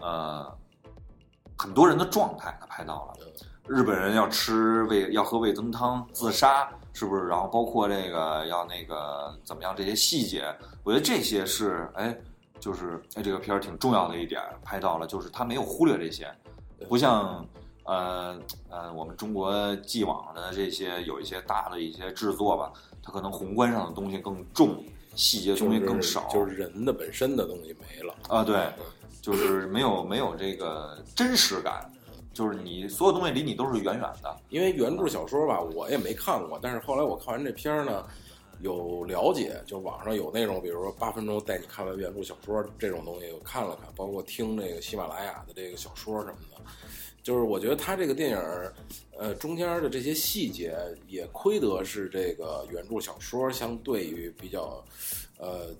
[0.00, 0.52] 呃
[1.56, 3.14] 很多人的状态，他拍到了。
[3.68, 7.26] 日本人要吃味要喝味增汤自杀，是不是？
[7.26, 10.46] 然后包括这个要那个怎么样这些细节，
[10.82, 12.16] 我觉得这些是哎，
[12.58, 16.26] 就是哎这个片儿挺重要的一点，拍到了，就是他没有忽略这些，
[16.88, 17.46] 不像
[17.84, 24.82] 呃呃我们中国既往的这些有一些大的一些制作吧，它可能宏观上的东西更重，
[25.14, 28.66] 细节东西更少，就是人的本身的东西没了啊，对，
[29.20, 31.92] 就是没有没有这个真实感。
[32.36, 36.58] 就是你所有东西离你都是远远的，因为原著小说吧，我也没看过。
[36.62, 38.04] 但是后来我看完这片儿呢，
[38.60, 46.60] 有了解，就网上有那种，比如说八分钟带你看完原著小说这种东西，我看了看，包括听那个喜马拉雅的这个小说什么的。
[47.22, 48.38] 就是我觉得他这个电影，
[49.18, 50.76] 呃，中间的这些细节
[51.08, 54.84] 也亏得是这个原著小说相对于比较，
[55.38, 55.74] 呃。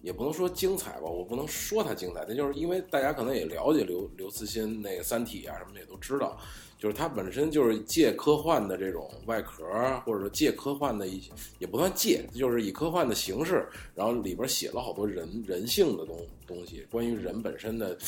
[0.00, 6.38] 也不能说精彩吧，我不能说它精彩，那就是因为大家可能也了解刘刘慈欣那个《三体》啊什么的也都知道，
[6.78, 9.64] 就是它本身就是借科幻的这种外壳，
[10.06, 17.98] 或者说借科幻的一些，也不算借，就是以科幻的形式，然后里边写了好多人人性的东东西，关于人本身的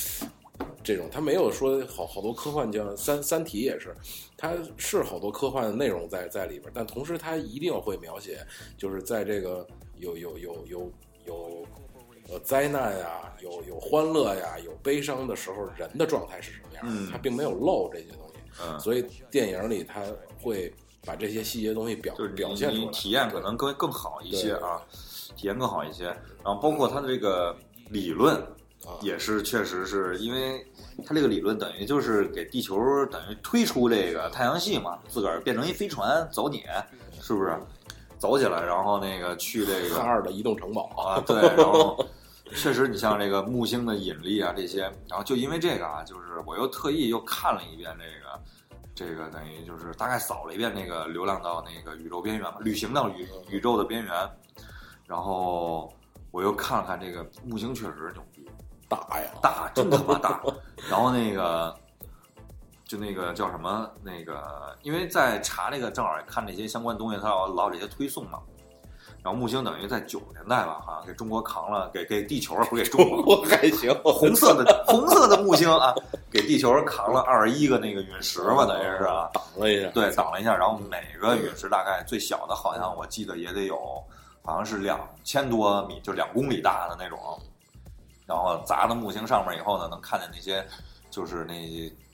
[0.85, 3.92] 这种，他没有说好好多科幻，叫三三体也是，
[4.37, 8.46] 它是好多科幻的内容在在里边，但同时它一定会描写，
[8.79, 9.66] 就是在这个
[9.98, 10.92] 有有有有。
[11.31, 11.66] 有，
[12.29, 16.85] 呃，灾难呀，有有欢乐呀，有悲伤的时候，人的状态是什么样？
[16.88, 20.03] 嗯，他并没有漏这些东西，嗯，所以电影里他
[20.43, 20.73] 会
[21.07, 24.83] 把这些细节东西表表现出来，体验可能更更好一些啊，
[25.37, 26.07] 体验更好一些。
[26.45, 27.57] 然后包括他的这个
[27.90, 28.43] 理论，
[29.01, 30.66] 也是确实是因为
[31.07, 36.64] 他这个理论等于就是给地球等于推出这个太阳系嘛，自个儿变成一飞船走你，
[37.21, 37.57] 是不是？
[38.21, 41.99] 走起来，然后那个去这个哈 二的移动城堡啊，对，然后
[42.55, 48.41] 确实，你像这个木星的引力啊，这些，然后就因为这个啊，就是我又特意又看了一遍这个，
[48.95, 54.13] 这个等于就是大概扫了一遍那个流浪到那个宇宙边缘嘛，旅行到宇宇宙的边缘，
[55.07, 55.91] 然后
[56.31, 58.47] 我又看了看这个木星，确实牛逼，
[58.87, 60.43] 大呀，大，真他妈大，
[60.91, 61.75] 然后那个。
[62.90, 63.88] 就那个叫什么？
[64.03, 68.40] 那个，因为在查那个，正好看那些相关东西，他老老这些推送嘛。
[69.22, 75.94] 然后木星等于在九十年代吧，好像，给中国扛了，给给地球不是给中国还行，红色的红色的木星啊，
[76.33, 80.57] 给地球扛了二十一个那个陨石嘛，等于是啊，挡了一下，对，挡了一下。
[80.57, 83.79] 然后每个陨石大概最小的，好像我记得也得有，
[84.42, 87.38] 好像是两千多米，就两公里大的那种。
[88.26, 90.66] 然后砸到木星上面以后呢，能看见那些，
[91.09, 91.55] 就是那。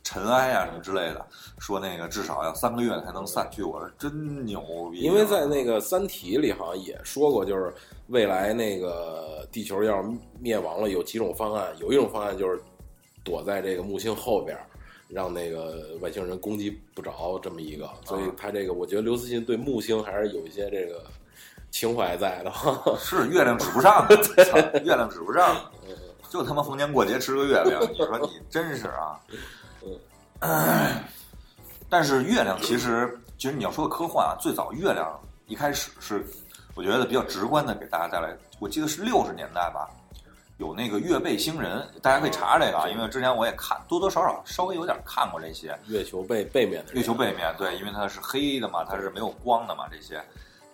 [0.07, 1.27] 尘埃啊什么之类的，
[1.59, 5.01] 说那个至少要三个月才能散去，我说真牛逼。
[5.01, 7.75] 因为在那个《三体》里好像也说过，就是
[8.07, 10.01] 未来那个地球要
[10.39, 12.63] 灭亡了，有几种方案，有一种方案就是
[13.25, 14.57] 躲在这个木星后边，
[15.09, 17.91] 让那个外星人攻击不着这么一个。
[18.05, 21.03] 所以他这个，我觉得刘慈欣对木星还是有一些这个
[21.73, 22.53] 情怀在的。
[22.97, 24.07] 是月亮指不上，
[24.85, 25.69] 月亮指不上，
[26.31, 29.19] 就他妈逢年过节吃个月亮，你说你真是啊。
[31.89, 36.25] 但是月亮其实，其实你要说科幻啊，最早月亮一开始是，
[36.75, 38.37] 我觉得比较直观的给大家带来。
[38.59, 39.89] 我记得是六十年代吧，
[40.59, 45.79] 有那个月背星人，大家可以查查这个啊，因为之前我也看，多多少少稍微有点看过这些。
[45.87, 46.93] 月球背背面的。
[46.95, 50.23] 月球背面，对，因为它是黑的嘛，它是没有光的嘛，这些。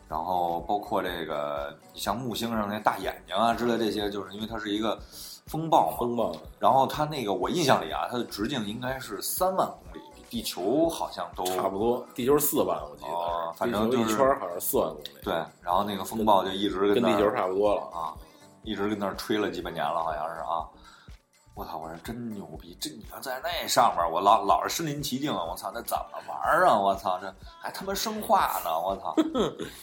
[0.09, 4.99] 然后包括这个像木星上那大眼睛啊之类这些，就是因为它是一个。
[5.47, 6.35] 风暴嘛，风暴。
[6.59, 12.07] 然后它那个，我印象里啊，它的直径应该是三万公里，比地球好像都差不多。
[12.15, 15.11] 地球四万，我记得，反正一圈好像四万公里。
[15.23, 18.15] 对，然后那个风暴就一直跟地球差不多了啊，
[18.63, 20.67] 一直跟那儿吹了几百年了，好像是啊。
[21.55, 22.75] 我操，我说真牛逼！
[22.81, 26.79] 这你要在那上面，我老老是身临其境啊，我操，那怎么玩啊？
[26.79, 28.71] 我操，这还他妈生化呢！
[28.71, 29.15] 我操，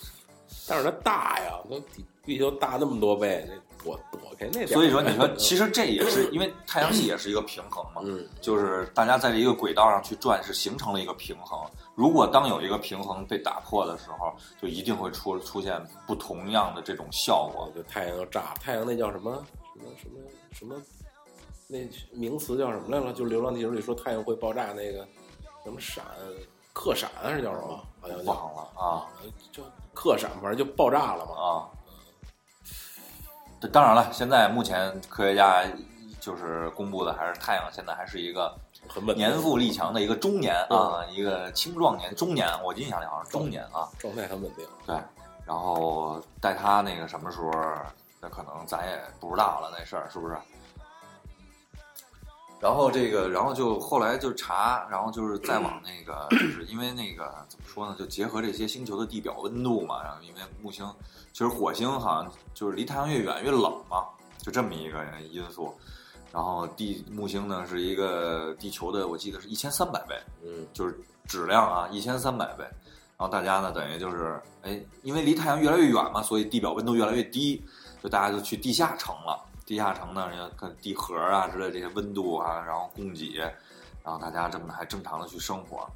[0.68, 3.48] 但是它大呀，那地地球大那么多倍。
[3.84, 11.60] 躲躲开那点，所以说你说， 其实这也是因为太阳系也是一个平衡嘛，嗯，就是大家在这一个轨道上去转，是形成了一个平衡。
[11.96, 17.72] 如果当有一个平衡被打破的时候，就一定会出出现不同样的这种效果。
[17.76, 20.20] 就太阳要炸，太阳那叫什么什么什么
[20.52, 20.76] 什么，
[21.68, 21.80] 那
[22.18, 23.14] 名词叫什么来了？
[23.14, 25.08] 就《流浪地球》里说太阳会爆炸那个
[25.64, 26.04] 什么闪
[26.74, 27.84] 克闪还是叫什么？
[28.02, 29.08] 好像忘了啊，
[29.52, 29.64] 就
[29.94, 31.70] 克闪，反正就爆炸了嘛啊。
[33.68, 35.64] 当然了，现在目前科学家
[36.20, 38.56] 就是公布的还是太阳，现在还是一个
[38.88, 44.66] 很稳年富力强的一个中年啊，一个青壮年中年，我印象里好像是中年啊，状态很稳定。
[44.86, 44.96] 对，
[45.46, 47.52] 然后待他那个什么时候，
[48.22, 50.38] 那可能咱也不知道了，那事儿是不是？
[52.62, 60.86] 然后这个，然后就后来就查，然后就是再往那个，就是因为那个怎么说呢，就结合这些星球的地表温度嘛，然后因为木星，
[61.32, 64.04] 其实火星好像就是离太阳越远越冷嘛，
[64.40, 65.74] 就这么一个因素。
[66.32, 72.64] 然后地木星呢是一个地球的，我记得是一千三百倍，嗯就是质量啊一千三百倍。
[73.18, 77.64] 然后大家呢等于就是，哎，因为离太阳越来越远嘛，所以地表温度越来越低，
[78.04, 79.46] 就大家就去地下城了。
[79.70, 83.38] 地下城呢，人家看地核啊之类这些温度啊，然后供给，
[84.04, 85.88] 然后大家这么还正常的去生活。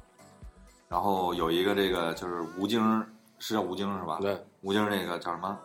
[0.88, 3.04] 然后有一个这个就是吴京，
[3.40, 4.18] 是叫吴京是吧？
[4.20, 5.58] 对，吴京那个叫什么？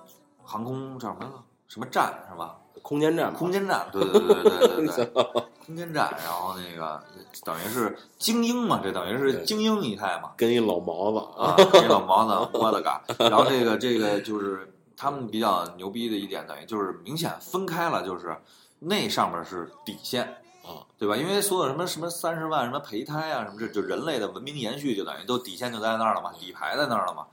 [0.43, 1.31] 航空叫什么
[1.67, 2.57] 什么站是吧？
[2.81, 5.05] 空间站，空间站，对对对对对对对，
[5.63, 6.11] 空间站。
[6.23, 6.99] 然后那个
[7.43, 10.31] 等于是精英嘛，这等于是精英一派嘛。
[10.35, 13.03] 跟一老毛子啊，这老毛子，我的嘎！
[13.19, 18.35] 然后这个这个就是他们比较牛逼的一点，等于就是明显分开了，就是
[18.79, 20.25] 那上面是底线
[20.61, 21.15] 啊，对吧？
[21.15, 27.25] 因为所有什么什么三十万什么胚胎啊，什么这就人类的文明延续，就等于都底线就在那儿了嘛，底牌在那儿了嘛。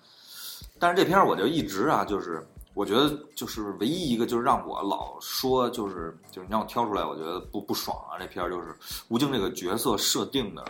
[0.79, 8.15] 但是这片儿我就一直啊，就是我觉得就是唯一一个就是让我老说就是就是你让我挑出来，我觉得不不爽啊。
[8.17, 8.77] 这片儿就是
[9.09, 10.65] 吴京这个角色设定的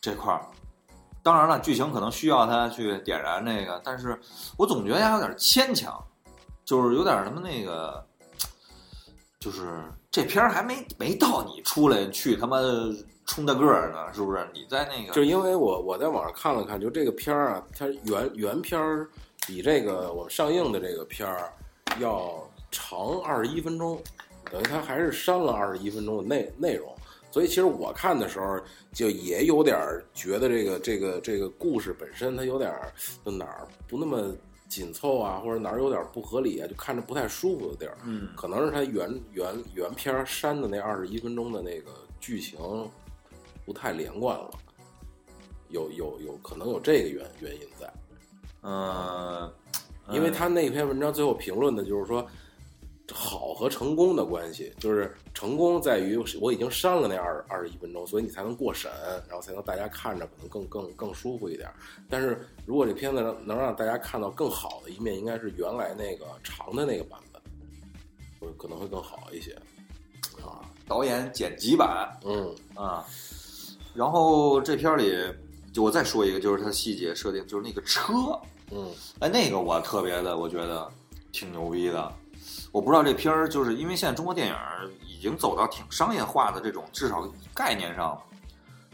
[0.00, 0.46] 这块儿。
[1.24, 4.16] 当然了，剧情可能需要他去点燃那个，但是
[4.56, 6.00] 我总觉得他有点牵强，
[6.66, 8.04] 就是有点什么那个，
[9.38, 12.58] 就是这片儿还没没到你出来去他妈
[13.24, 14.46] 冲大个儿呢，是不是？
[14.52, 19.08] 你在那个就因为我我在网上看了看，就这个片儿啊，它原原片儿
[19.46, 21.52] 比这个我们上映的这个片儿
[22.00, 24.02] 要长二十一分钟，
[24.50, 26.92] 等于它还是删了二十一分钟的内内容。
[27.30, 28.58] 所以其实我看的时候
[28.92, 29.76] 就也有点
[30.14, 32.74] 觉得这个这个这个故事本身它有点
[33.24, 34.34] 就哪儿不那么
[34.68, 37.96] 紧凑啊，或者哪儿有点不合理啊，就看着不太舒服的地儿。
[38.04, 42.58] 嗯可能是它原原原片儿删的那二十一分钟的那个剧情
[43.64, 44.50] 不太连贯了，
[45.68, 47.92] 有有有可能有这个原原因在，
[48.62, 49.52] 嗯，
[50.10, 52.26] 因为他那篇文章最后评论的就是说。
[53.14, 58.90] 好和成功的关系，就是成功在于我已经删了那二二十一分钟，所以你才能过审，
[59.28, 61.70] 然后才能大家看着可能更更更舒服一点。
[62.08, 67.40] 但是如果这片子能能让大家看到更好的一面，应该是原来那个长的那个版本，
[68.40, 69.56] 会可能会更好一些。
[70.44, 73.06] 啊，导演剪辑版嗯啊，
[73.94, 75.16] 然后这片儿里
[75.72, 78.12] 就我再说一个，就是它细节设定，就是那个车，
[78.70, 80.90] 嗯哎，那个我特别的，我觉得
[81.32, 82.12] 挺牛逼的。
[82.76, 84.54] 我不知道这片儿，就是因为现在中国电影
[85.08, 88.20] 已经走到挺商业化的这种，至少概念上，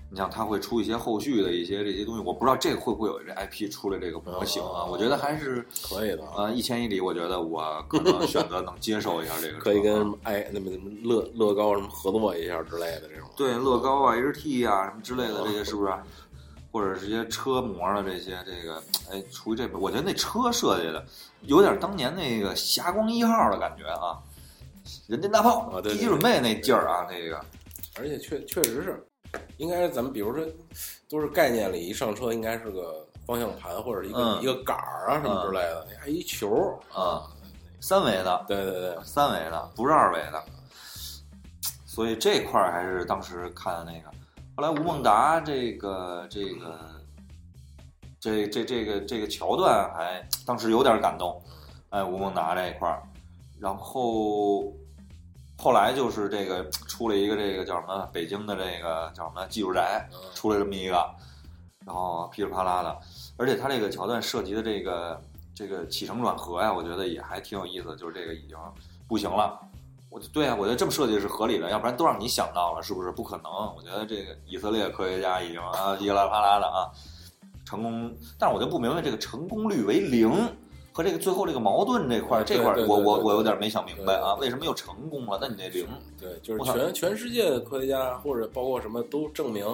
[0.09, 4.87] 你像它会出一些后续的一些这些东西，我不知道这个会不会有这 IP 出来这个模型啊？
[4.87, 13.29] 哦我觉得还是可以的啊，呃一千以里，我觉得我可能 选择能接受一下这个可以跟哎那么什么乐乐高什么合作一下之类的这种。
[13.37, 15.93] 对乐高啊、HT 啊什么之类的这些是不是？
[16.73, 21.05] 或者是这些车模的这些，这个哎，出于这边，我觉得那车设计的
[21.43, 24.19] 有点当年那个霞光一号的感觉啊，
[25.07, 27.39] 人间大炮啊对一准备那劲儿啊，那个
[27.99, 29.07] 而且确确实是，
[29.59, 30.43] 应该是咱们比如说，
[31.11, 37.29] 都是概念里一上车应该是个方向盘或者一个、嗯一个杆儿啊什么之类的，还一球啊，
[37.83, 40.43] 三维的，对对对，三维的，不是二维的，
[41.85, 44.11] 所以这块儿还是当时看的那个。
[44.55, 46.79] 后来吴孟达这个这个
[48.21, 51.43] 这这这个这个桥段还当时有点感动，
[51.89, 53.03] 哎，吴孟达这一块儿，
[53.59, 54.71] 然后
[55.57, 60.97] 后来就是这个出了一个这个叫什么北京的这个叫什么技术宅，出了这么一个，
[61.87, 63.01] 然后噼里啪啦的，
[63.39, 65.23] 而且他这个桥段涉及的这个
[65.55, 68.57] 这个起承转合呀，我觉得也还挺有意思，就是这个已经
[69.09, 69.59] 不行了。
[70.13, 73.11] 我就对啊，我觉得这么设计是合理的，要不然都让你想到了，是不是？
[73.11, 73.51] 不可能。
[73.75, 76.91] 我觉得这个以色列科学家已经啊噼里啪啦的啊
[77.65, 80.31] 成功，但是我就不明白这个成功率为零
[80.93, 85.39] 和这个最后这个矛盾这块儿，这块我我我有点没想明白啊，为什么又成功了？
[85.41, 85.89] 那你那零，
[86.21, 89.67] 对，就是全全世界的科学家或者包括什么都证明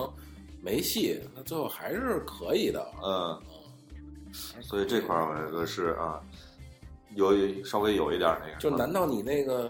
[0.63, 2.87] 没戏，那最后还是可以的。
[3.03, 3.37] 嗯，
[4.63, 6.21] 所以这块儿我觉得是啊，
[7.17, 7.33] 有
[7.65, 9.69] 稍微有一点那个，就难道你那个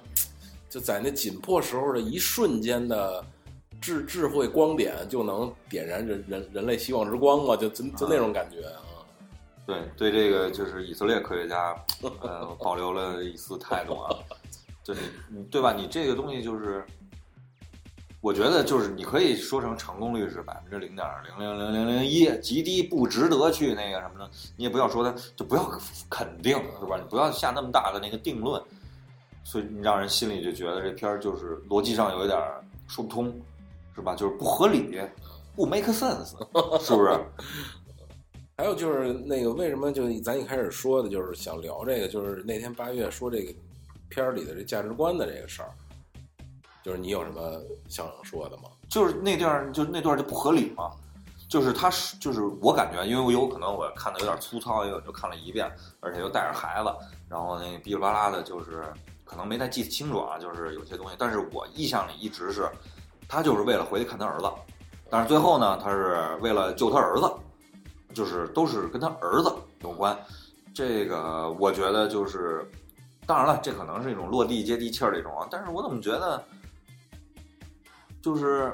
[0.69, 3.25] 就在那紧迫时候的一瞬间的
[3.81, 7.57] 智智慧光点就能点燃人人人类希望之光嘛？
[7.57, 8.83] 就就就那种感觉啊。
[9.67, 11.77] 对对，这个就是以色列科学家，
[12.23, 14.17] 呃，保留了一丝态度啊，
[14.83, 15.75] 就你你对吧？
[15.75, 16.83] 你这个东西就是，
[18.23, 24.31] 我觉得就是你可以说成成功率是百分之零点零零零零零一，极低，不值得去那个什么的。
[24.57, 25.71] 你也不要说它，就不要
[26.09, 26.97] 肯定是吧？
[26.97, 28.63] 你不要下那么大的那个定论，
[29.49, 33.35] 所以你让人心里就觉得这片儿就是逻辑上有一点儿说不通，
[33.95, 34.15] 是吧？
[34.15, 35.01] 就是不合理，
[35.57, 36.37] 不 make sense，
[36.85, 37.19] 是不是？
[38.59, 43.55] 还有就是那个为什么就咱一开始说的，就是想聊这个，就是那天八月说这个
[44.11, 45.71] 片儿里的这价值观的这个事儿，
[46.85, 48.65] 就是你有什么想说的吗？
[48.91, 50.91] 就是那段儿，就那段就不合理嘛。
[51.49, 56.95] 就是他是，就是我感觉，因为我有可能我看的有点粗糙，因为我就看了一遍，而且又带着孩子，
[57.31, 58.85] 然后那哔哩吧啦的，就是
[59.29, 61.15] 可能没太记清楚啊，就是有些东西。
[61.19, 62.67] 但是我印象里一直是，
[63.29, 64.51] 他就是为了回去看他儿子，
[65.11, 67.31] 但是最后呢，他是为了救他儿子，
[68.15, 70.19] 就是都是跟他儿子有关。
[70.75, 72.67] 这个我觉得就是，
[73.27, 76.43] 当然了，这可能是一种落地接地气儿的一种啊，但是我怎么觉得，
[78.23, 78.73] 就是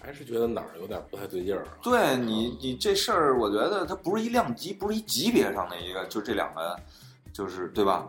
[0.00, 1.68] 还是觉得哪儿有点不太对劲儿啊？
[1.82, 6.78] 对你，你这事儿，我觉得它不是一量级，不是一级别上的一个，就这两个，
[7.32, 8.06] 就是对吧？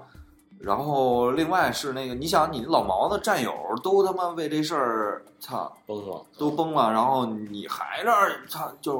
[0.59, 3.53] 然后另外是那个，你想你老毛的战友
[3.83, 8.97] 都他妈为这事儿，操，崩了，都崩了，然后你还这儿，操，就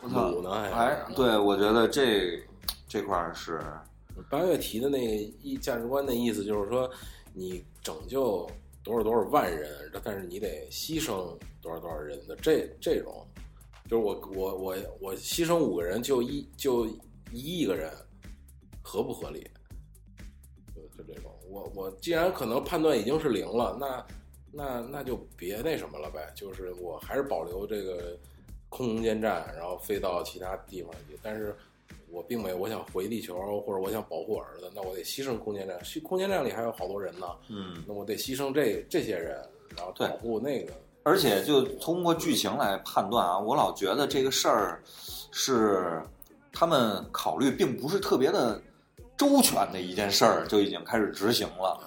[0.00, 2.40] 我操，鲁呢还还对，我觉得这
[2.88, 3.60] 这块儿是
[4.30, 6.88] 八月提的那个意价值观的意思就是说，
[7.34, 8.48] 你拯救
[8.84, 13.26] 多少多少万人，但是你得牺牲多少多少人的这这种，
[13.90, 16.86] 就是我我我我牺牲五个人就一就
[17.32, 17.92] 一亿个人，
[18.82, 19.50] 合不合理？
[20.96, 24.06] 就就这种，我我既然可能判断已经是零了，那
[24.52, 28.16] 那那就别那什么了呗，就是我还是保留这个
[28.68, 31.54] 空中间站，然后飞到其他地方去，但是。
[32.08, 35.76] 我并没有，我想回地球，或者我想保护儿子，那我得牺牲空间站。
[35.80, 39.36] 牺空间站里还有好多人呢，嗯，那我得牺牲这这些人，
[39.76, 40.72] 然后保护那个。
[41.02, 44.80] 而且就通过剧情来判断啊，我老觉得这个事儿
[45.32, 46.00] 是
[46.52, 48.62] 他们考虑并不是特别的
[49.16, 51.78] 周全的一件事儿，就已经开始执行了，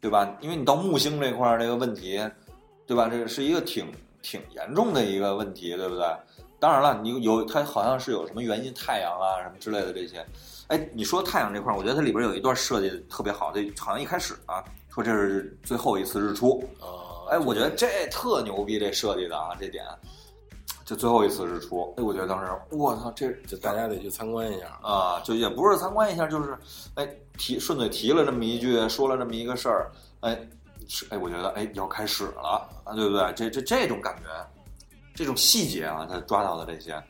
[0.00, 0.36] 对吧？
[0.40, 2.20] 因为你到木星这块儿这个问题，
[2.86, 3.08] 对吧？
[3.08, 3.86] 这是一个挺
[4.22, 6.04] 挺严重的一个问题，对不对？
[6.58, 10.24] 当然了，你有它好像是有什么原因，太阳啊什么之类的这些。
[10.68, 19.84] 哎，你说太阳这块儿，我觉得它里边有一段设计特别好，这好像一开始啊说这是最后一次日出，啊，哎，我觉得这特牛逼，这设计的啊，这点，
[20.90, 24.66] 就最后一次日出，哎，我觉得当时我操，这就大家得去参观一下。
[24.82, 26.58] 啊，就也不是参观一下，就是
[26.96, 30.36] 哎提顺嘴提了这么一句，说了这么一个事儿，哎
[30.88, 32.40] 是哎，我觉得哎要开始了
[32.84, 33.32] 啊，对不对？
[33.36, 34.24] 这这这种感觉，
[35.14, 37.00] 这种细节啊，他抓到的这些，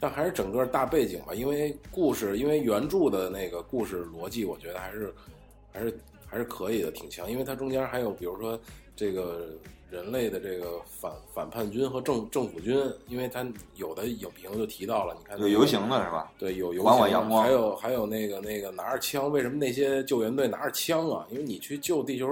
[0.00, 5.14] 但还是整个大背景吧，因为故事，因为原著的那个故事逻辑，我觉得还是
[5.70, 7.30] 还是还是可以的，挺强。
[7.30, 8.58] 因为它中间还有，比如说
[8.96, 9.50] 这个
[9.92, 12.74] 人类的这个反反叛军和政政府军，
[13.08, 16.32] 因为他有的影评就提到了，你看有游行的是吧？
[16.38, 21.26] 对，有游行还有还有那个那个拿着枪，为什么那些救援队拿着枪啊？
[21.30, 22.26] 因为你去救地球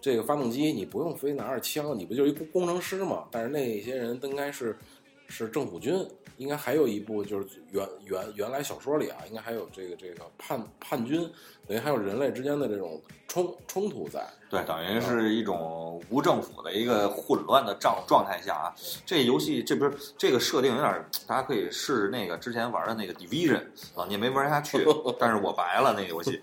[0.00, 3.24] 这个发动机，你不用非拿着枪，你不就是一工工程师嘛？
[3.32, 4.78] 但是那些人应该是
[5.26, 11.28] 是政府军，应该还有一部就是原原原来小说里啊，应该还有这个这个叛叛军，
[11.66, 14.26] 等于还有人类之间的这种冲冲突在。
[14.50, 18.74] 对，等于是一种无政府的一个混乱的状状态下啊。
[19.06, 24.86] 这游戏这不是这个设定有点，大家可以试试那个之前玩的那个 Division 啊，你也没玩下去，
[25.18, 26.42] 但是我白了那个游戏，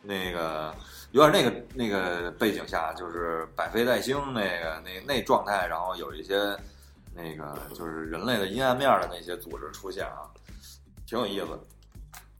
[0.00, 0.74] 那个
[1.10, 6.56] 有点那个那个背景下，就是百废待兴那个那那状态，然后有一些
[7.14, 10.24] 那个就是人类的阴暗面的那些组织出现啊，
[11.06, 11.48] 挺有意思。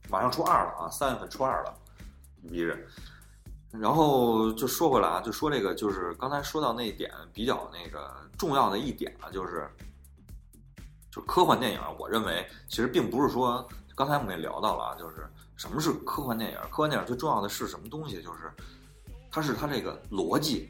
[0.09, 1.73] 马上初二了啊，三月份初二了
[2.49, 2.77] ，Division。
[3.71, 9.67] 然后就说回来啊，就说这个，就是刚才说到那一点比较那个重要的一点啊，就是，
[11.09, 16.57] 就科幻电影，我认为其实并不是说，刚才我们也聊到了啊，就是什么是科幻电影？
[16.69, 18.21] 科幻电影最重要的是什么东西？
[18.21, 18.51] 就是
[19.31, 20.69] 它是它这个逻辑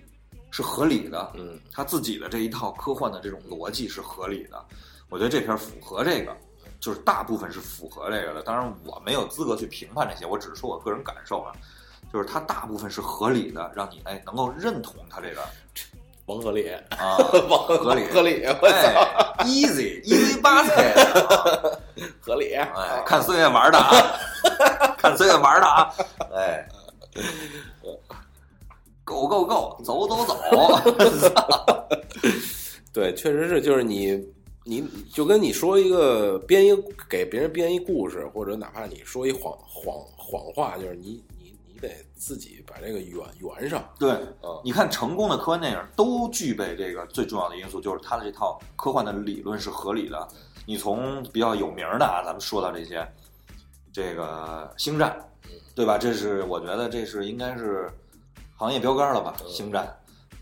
[0.50, 4.66] 是合理的，嗯，他自己的这一套科幻的这种逻辑是合理的。
[5.10, 6.34] 我觉得这片符合这个，
[6.84, 8.44] 就是大部分是符合这个的。
[8.44, 11.54] 当然，我没有资格去评判这些，我只是说我个人感受啊。
[12.12, 15.42] 就是它大部分是合理的，让你哎能够认同它这个
[16.28, 17.18] 王合理，啊，
[17.50, 20.94] 王合理合理，我操，哎，easy easy basket，
[22.22, 23.92] 合理，哎，看孙悦玩的啊，
[24.98, 25.92] 看孙悦玩的啊，
[26.36, 26.68] 哎
[29.04, 30.38] ，go go go，走走走，
[32.94, 34.24] 对，确实是，就是你，
[34.66, 44.12] 你就跟你说一个编一个给别人编一故事，或者哪怕你说一谎谎谎话，就是你你你得自己把这个圆圆上，对
[44.42, 50.28] 嗯，你看成功的科幻电影都具备这个最重要的因素，就是它的这套科幻的理论是合理的。
[50.66, 53.06] 你从比较有名的啊，咱们说到这些，
[53.92, 55.14] 这个星战，
[55.76, 55.98] 对吧？
[55.98, 57.92] 这是我觉得这是应该是
[58.56, 59.36] 行业标杆了吧？
[59.42, 59.94] 嗯星战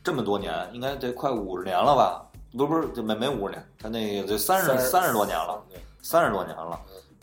[0.04, 2.24] 这么多年，应该得快五十年了吧？
[2.58, 6.80] 不是不是，就没没五十年，他那个这三十30三十多年了，对三十多年了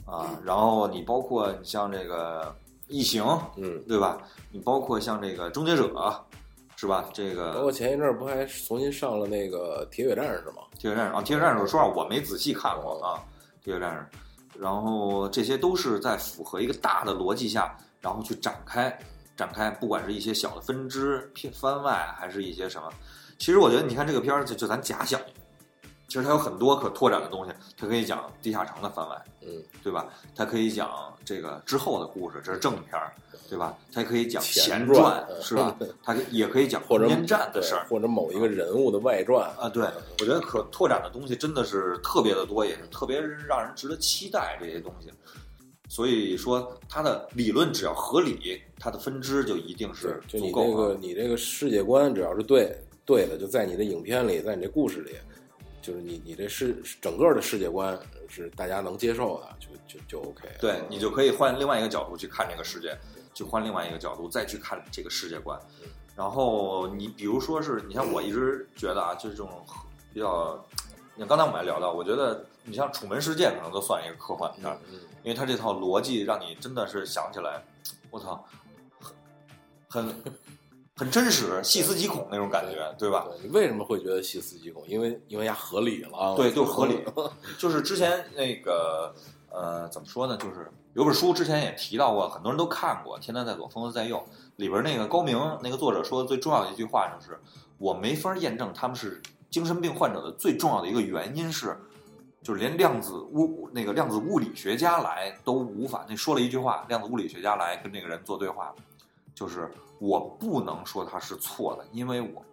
[0.07, 0.31] 啊。
[0.45, 2.55] 然后你包括你像这个
[2.87, 3.23] 异形，
[3.57, 4.19] 嗯，对吧？
[4.51, 5.89] 你包括像这个终结者，
[6.77, 7.05] 是吧？
[7.13, 10.63] 这个包括前一阵儿不还重新上了那个铁血战士吗？
[10.79, 13.21] 铁血战士啊，铁血战士，说实话我没仔细看过啊，
[13.63, 14.07] 铁血战士。
[14.59, 18.99] 然后这些都是在符合一个大的逻辑下，然后去展开
[19.37, 22.91] 展开，不管是一些小的分支、片番外，还是一些什么。
[23.39, 25.21] 其实我觉得，你看这个片儿，就就咱假想，
[26.09, 30.07] 其实它有很多可拓展的东西，它可以讲地下城的番外，嗯，对吧？
[30.35, 30.91] 它可以讲
[31.25, 33.13] 这个之后的故事，这是正片儿，
[33.49, 33.77] 对吧？
[33.93, 35.77] 它可以讲前传传，是吧？
[36.03, 39.85] 它也可以讲或者空间站的事儿，或者某一个人物的外传啊，对，
[40.21, 45.13] 我觉得可拓展的东西真的是特别的多，也是特别让人值得期待这些东西。
[45.91, 50.99] 所以说，它的理论只要合理，它的分支就一定是就你足够这个啊。
[51.01, 52.79] 你这个世界观只要是对
[53.09, 55.17] 对的，就在你的影片里，在你这故事里，
[55.81, 57.99] 就是你你这世整个的世界观
[58.29, 60.47] 是大家能接受的，就就就 OK。
[60.61, 62.95] 对你就可以换另外一个角度去看这个世界，
[63.33, 65.59] 去换另外一个角度再去看这个世界观。
[66.15, 69.65] 然后你比如说是你像我一直觉得啊，就是这种
[70.13, 70.63] 比较，
[71.15, 77.65] 你看刚才我们还聊到，我觉得你像《楚门世界》可能都算一个科幻片儿，嗯，因为它这套逻辑让你真的是想起来，
[78.11, 78.45] 我操，
[79.89, 80.15] 很
[80.99, 83.25] 很很真实，细思极恐那种感觉，对吧？
[83.29, 84.83] 对你为什么会觉得细思极恐？
[84.89, 87.05] 因为因为它合理了，对，就合理。
[87.57, 89.15] 就是之前那个
[89.49, 90.37] 呃，怎么说呢？
[90.37, 94.17] 就是有本书之前也提到过，很多人都看过《天才在左，疯子在右》
[94.57, 97.39] 里边那个高明那个作者说的最重要的一句话就是：
[97.79, 101.77] 我没法验证他们是精神病患者的最重要的一个原因是，
[102.43, 106.05] 就是连量子物那个量子物理学家来都无法。
[106.09, 108.75] 那说了一句话，量子物理学家来跟那个人做对话，
[109.39, 109.71] 就是
[110.01, 112.45] 我不能说它是错的，因为我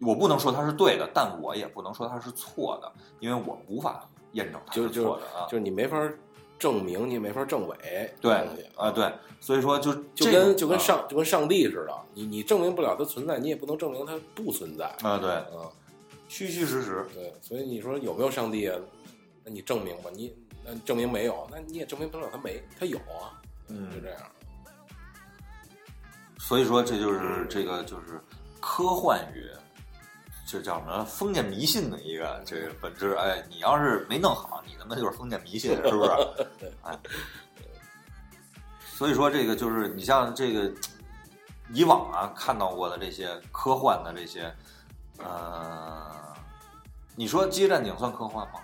[0.00, 5.44] 我不能说它是对的，但我也不能说它是错的，因为我无法验证它就是就错的啊。
[5.46, 6.10] 就是你没法
[6.58, 8.32] 证明，你也没法证伪，对
[8.74, 15.68] 啊，对，所以说就就跟就跟啊上就跟上帝似的，你你证明不了它存在，你也不能证明它不存在啊，对，啊。
[16.26, 18.74] 虚虚实实，对，所以你说有没有上帝啊？
[19.44, 23.36] 那你证明吧，你那证明没有，那你也证明不了他没，他有啊，
[23.68, 24.18] 嗯就嗯，这样。
[26.46, 28.20] 所以说这就是这个就是
[28.60, 29.50] 科幻与
[30.46, 33.14] 这叫什么封建迷信的一个这个本质。
[33.14, 36.10] 哎，你要是没弄好，你他妈就是封建迷信，是不是？
[36.84, 36.98] 哎，
[38.94, 40.70] 所以说这个就是你像这个
[41.72, 44.54] 以往啊看到过的这些科幻的这些，
[45.24, 46.14] 呃，
[47.16, 48.60] 你说《机械战警》算科幻吗？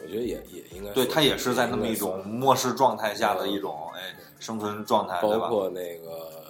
[0.00, 5.20] 我觉得也也应该对，算它也是在那么一种末世状态下的一种哎生存状态？
[5.20, 6.47] 包括那个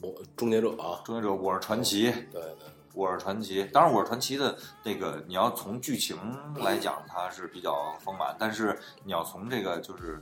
[0.00, 3.64] 魔终结者啊，终结者，我是传奇，对对，我是传奇。
[3.72, 6.16] 当然，我是传奇的那个，你要从剧情
[6.56, 10.20] 来讲，它是比较丰满，但是你要从这个就是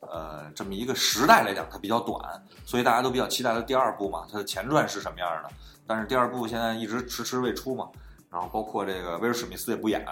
[0.00, 4.26] 呃这么一个时代来讲，它比较短，所以大家都比较期待它第二部嘛。
[4.30, 5.50] 它的前传是什么样的？
[5.86, 7.88] 但是第二部现在一直迟迟未出嘛。
[8.28, 10.04] 然后包括这个威尔史密斯也不演，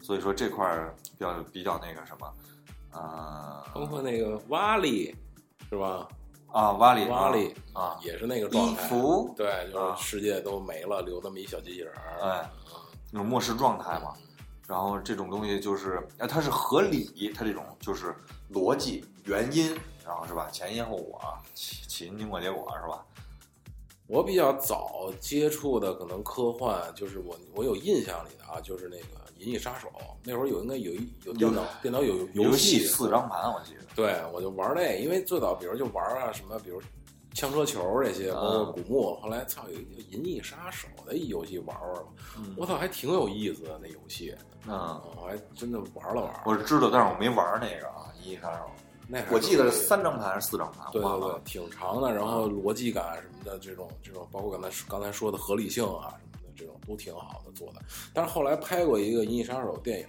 [0.00, 2.32] 所以说这块儿比较比较那个什么，
[2.92, 5.12] 呃包括那个瓦力
[5.68, 6.06] 是吧？
[6.54, 12.48] 啊瓦里瓦里啊也是那个状态，芙对，就啊是世界都没了，留那么一小机器人儿，哎
[13.10, 14.14] 那种末世状态嘛。
[14.68, 18.14] 然后这种东西就是，哎，它是合理，它这种就是
[18.52, 20.48] 逻辑、原因，然后是吧？
[20.50, 21.20] 前因后果，
[21.54, 23.04] 起起因、经过、结果是吧？
[24.06, 29.02] 我比较早接触的可能科幻，就是我我有印象里的啊，就是那个
[29.44, 29.88] 《银翼杀手》，
[30.22, 33.80] 那会儿有应该有一有电脑电脑有游戏四张盘，我记得。
[33.94, 36.80] 对，我就玩那，因为最早比如就玩啊什么，比如
[37.34, 39.14] 枪车球这些，包括古墓。
[39.20, 42.08] 后来操，有一个《银翼杀手》的一游戏玩玩吧，
[42.56, 44.34] 我操，还挺有意思的那游戏，
[44.66, 46.32] 嗯，我还真的玩了玩。
[46.46, 48.64] 我是知道，但是我没玩那个啊，《银翼杀手
[49.06, 50.86] 那》，我记得是三张盘还是四张盘？
[50.90, 51.40] 对对对，。
[51.44, 56.14] 挺长的，然后逻辑感什么的，这种这种，包括刚才刚才说的合理性啊
[56.56, 57.80] 这种都挺好的做的。
[58.12, 60.06] 但是后来拍过一个《银翼杀手》电影，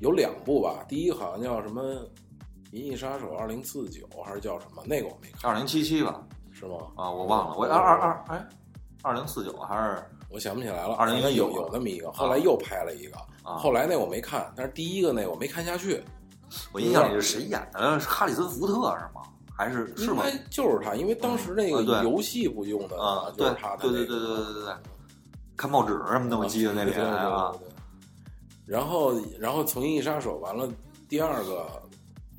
[0.00, 1.82] 有两部吧，第一个好像叫什么
[2.72, 4.82] 《银翼杀手二零四九》，还是叫什么？
[4.86, 6.22] 那个我没看，二零七七吧？
[6.52, 6.76] 是吗？
[6.96, 8.48] 啊，我忘了，我二二二哎，
[9.02, 16.02] 二零四九还是我想不起来了，2019反正有有那么一个，后来又拍了一个，啊后来那我没看，但是第一个那我没看下去，
[16.72, 17.98] 我印象里是谁演的？
[18.00, 19.22] 是哈里森福特是吗？
[19.56, 20.24] 还是是吗？
[20.26, 24.74] 应该就是他，因为当时那个游戏不用的啊，对就是他的那个对对对对对对对，
[25.58, 27.52] 看报纸什么的，我记得那里对对对啊
[28.64, 30.70] 然后，然后从《银翼杀手》完了，
[31.08, 31.66] 第二个，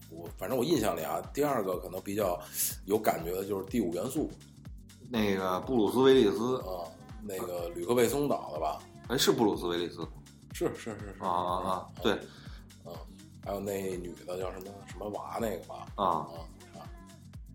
[0.10, 2.40] 我反正我印象里啊，第二个可能比较
[2.86, 4.32] 有感觉的就是《第五元素
[5.10, 6.38] 那个布鲁斯威利斯》》
[6.70, 6.88] 啊，
[7.24, 8.80] 那个吕克贝松导的吧？
[9.08, 10.08] 哎，是布鲁斯威利斯
[10.54, 12.14] 是是是是啊啊啊，对
[12.86, 12.94] 嗯，
[13.44, 15.86] 还有那女的叫什么什么娃那个吧。
[15.96, 16.46] 啊，啊
[16.76, 16.86] 啊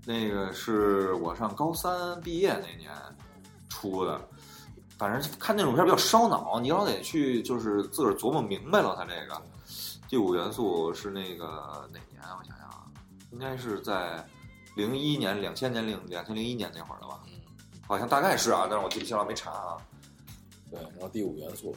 [0.05, 2.91] 那个是我上高三毕业那年
[3.69, 4.21] 出的，
[4.97, 8.95] 反正看那种片比较烧脑，你老得去就是自个儿琢磨明白了。
[8.97, 9.42] 它这个
[10.09, 12.36] 第五元素是那个哪年啊？
[12.38, 12.84] 我想想啊，
[13.32, 14.24] 应该是在
[14.76, 17.20] 零一年、两千年、零两千零一年那会儿的吧？
[17.26, 17.40] 嗯，
[17.88, 19.76] 好像大概是啊，但是我记不清了，没查啊。
[20.70, 21.74] 对，然后第五元素，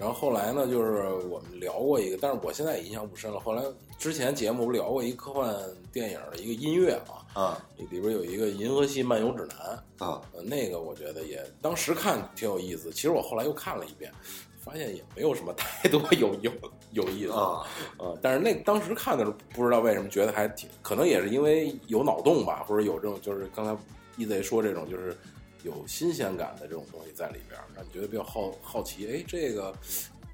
[0.00, 3.38] 然后后来呢，就是我们聊过一个，但是我现在也印象不深了。
[3.38, 3.62] 后来
[3.98, 5.54] 之前节目不聊过一科幻
[5.92, 6.98] 电影的一个音乐
[7.34, 12.90] 啊，啊里边有一个《银河系漫游指南》，啊呃，那个我觉得也当时看挺有意思。
[12.90, 14.10] 其实我后来又看了一遍，
[14.58, 16.50] 发现也没有什么 太多有有
[16.92, 17.66] 有意思啊！
[17.98, 23.76] 呃，但是那当时看的时候，不知道为什么觉得还挺，可能也是因为有脑洞吧，或者有这种就是刚才
[24.16, 25.14] 一贼说这种就是
[25.62, 29.06] 有新鲜感的这种东西在里边儿，让你觉得比较好好奇。
[29.06, 29.74] 哎，这个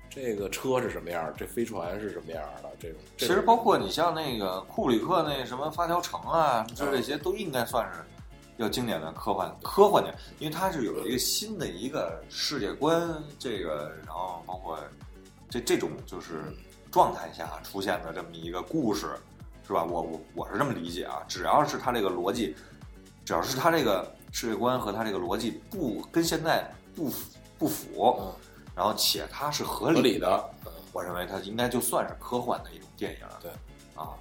[0.09, 1.35] 这个车是什么样儿？
[1.37, 2.71] 这飞船是什么样儿的？
[2.79, 8.01] 这种其实包括你像那个库里克那什么发条城啊，就这些都应该算是
[8.57, 14.79] 比较经典的科幻科幻点，因为它是有一个新的一个世界观，这个然后包括
[15.51, 16.41] 这这种就是
[16.91, 19.09] 状态下出现的这么一个故事，
[19.67, 19.85] 是吧？
[19.85, 22.57] 我我我是这么理解啊，只要是它这个逻辑，
[23.25, 28.31] 只要是它这个世界观和他这个逻辑不跟现在不符不符，嗯
[28.75, 30.51] 然后且它是合合理理的。
[30.67, 33.27] 嗯我认为它应该就算是科幻的一种电影。
[33.41, 33.51] 对，
[33.95, 34.13] 啊，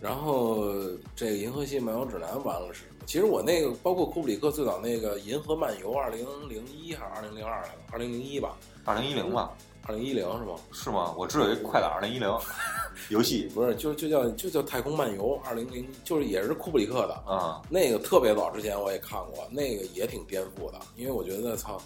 [0.00, 0.72] 然后
[1.16, 3.04] 这个《银河系漫游指南》完了是什么？
[3.04, 7.74] 其实我那个包括库布里克最早那个《银河漫游》，二零零一还是二零零二来着？
[7.90, 9.52] 二零零一吧，二零一零吧，
[9.86, 10.54] 二零一零是吗？
[10.72, 11.14] 是吗？
[11.18, 12.28] 我知道有一快打二零一零
[13.10, 17.14] 游戏不是，就就叫就叫《太空漫游》，二零零就是也是库布里克的。
[17.26, 21.78] 啊，那个特别早之前我也看过，那个也挺颠覆的，因为我觉得操，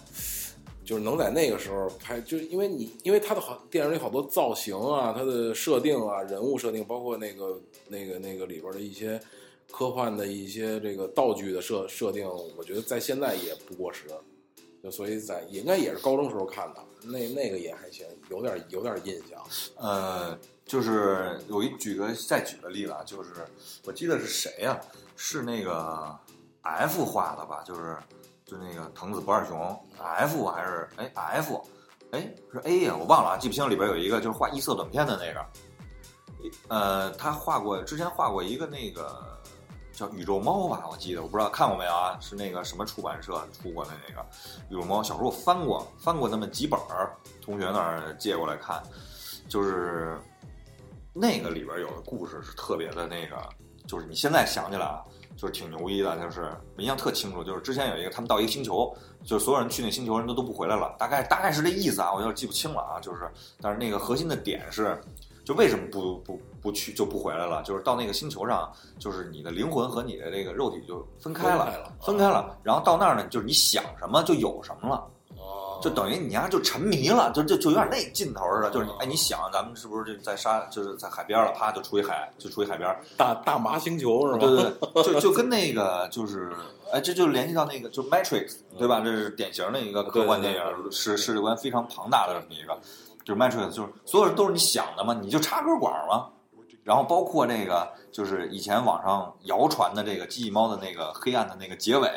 [0.85, 9.19] 就是能在那个时候拍，就是因为你因为他的好电影里好多造型啊，它的设定啊，人物设定，包括那个那个那个里边的一些
[9.71, 12.25] 科幻的一些这个道具的设设定，
[12.55, 14.05] 我觉得在现在也不过时。
[14.81, 19.41] 就所以在应该也是高中时候看的，那那个也还行，有点有点印象。
[19.77, 23.31] 呃，就是有一举个再举个例子啊，就是
[23.85, 24.79] 我记得是谁呀、
[25.15, 26.17] 是那个
[26.61, 27.63] F 画的吧？
[27.63, 27.97] 就是
[28.45, 31.61] 就那个藤子不二雄 F 还是哎 F，
[32.11, 35.45] 哎是 A 呀、我忘了啊，记不清里边有一个就是画异色短片的那个，
[36.67, 39.38] 呃，他画过之前画过一个那个
[39.99, 42.17] 叫宇宙猫吧，我记得我不知道看过没有啊？
[42.21, 44.25] 是那个什么出版社出过的那个
[44.69, 48.81] 宇宙猫，小时候翻过翻过那么几本儿，同学那儿借过来看，
[49.49, 50.17] 就是
[51.11, 53.37] 那个里边有的故事是特别的那个，
[53.89, 55.03] 就是你现在想起来啊，
[55.35, 58.95] 就是挺牛逼的，就是我印象特清楚，就是之前有一个他们到一个星球，
[59.25, 63.29] 就是所有人去那星球人都都不回来了，大概大概是这意思啊，我有点记不清了啊，就是
[63.59, 64.97] 但是那个核心的点是。
[65.49, 67.63] 就为什么不不不去就不回来了？
[67.63, 72.55] 就是到那个星球上，就是你的灵魂和你的这个肉体就分开了，分开了。
[72.61, 75.03] 然后到那儿呢，就是你想什么就有什么了。
[75.39, 84.45] 哦就等于你丫就沉迷了，就就就有点那劲头似的，就是你哎，你想咱们是不是就在沙，就是在海边了，啪就出一海，就出一海边，大大麻星球是吧？
[84.45, 86.51] 对对对， 就就跟那个就是，
[86.91, 88.99] 哎，这就联系到那个就 Matrix 对吧？
[88.99, 92.77] 这是典型的一个科幻电影，世世界观非常庞大的这么一个，
[93.29, 96.29] 就是 Matrix，就是所有人都是你想的嘛，你就插根管嘛。
[96.83, 102.09] 然后包括那个就是以前网上谣传的这个机器猫的那个黑暗的那个结尾，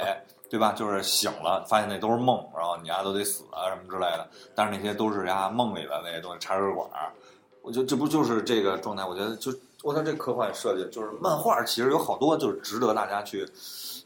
[0.49, 0.73] 对吧？
[0.73, 4.27] 就是醒了，发现那都是梦，然后你丫都得死啊什么之类的。
[4.55, 7.13] 但是那些都是丫梦里的那些东西，插根管儿。
[7.61, 9.05] 我觉得这不就是这个状态？
[9.05, 9.53] 我觉得就
[9.83, 13.47] 我操，这科幻设计就是漫画，其实有好多就是值得大家去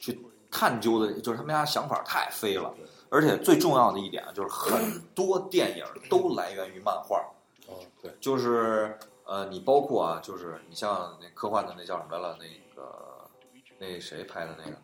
[0.01, 2.75] 去探究的，就是他们家想法太飞了。
[3.17, 7.17] 而且最重要的一点就是很多电影都来源于漫画，
[7.67, 12.37] 哦，对，就是呃，你包括啊，就是你像那科幻的那叫什么来了？
[12.39, 12.45] 那
[12.77, 13.31] 个
[13.79, 14.77] 那谁拍的那个？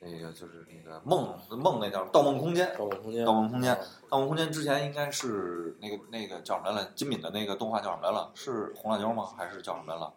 [0.00, 6.92] 那个就是那个梦梦那叫《盗梦空间》，《盗梦空间，盗梦空间嗯盗梦空间》之前应该是那个那个叫什么来了？
[6.94, 8.30] 金敏的那个动画叫什么来了？
[8.34, 9.30] 是红辣椒吗？
[9.36, 10.12] 还是叫什么来了？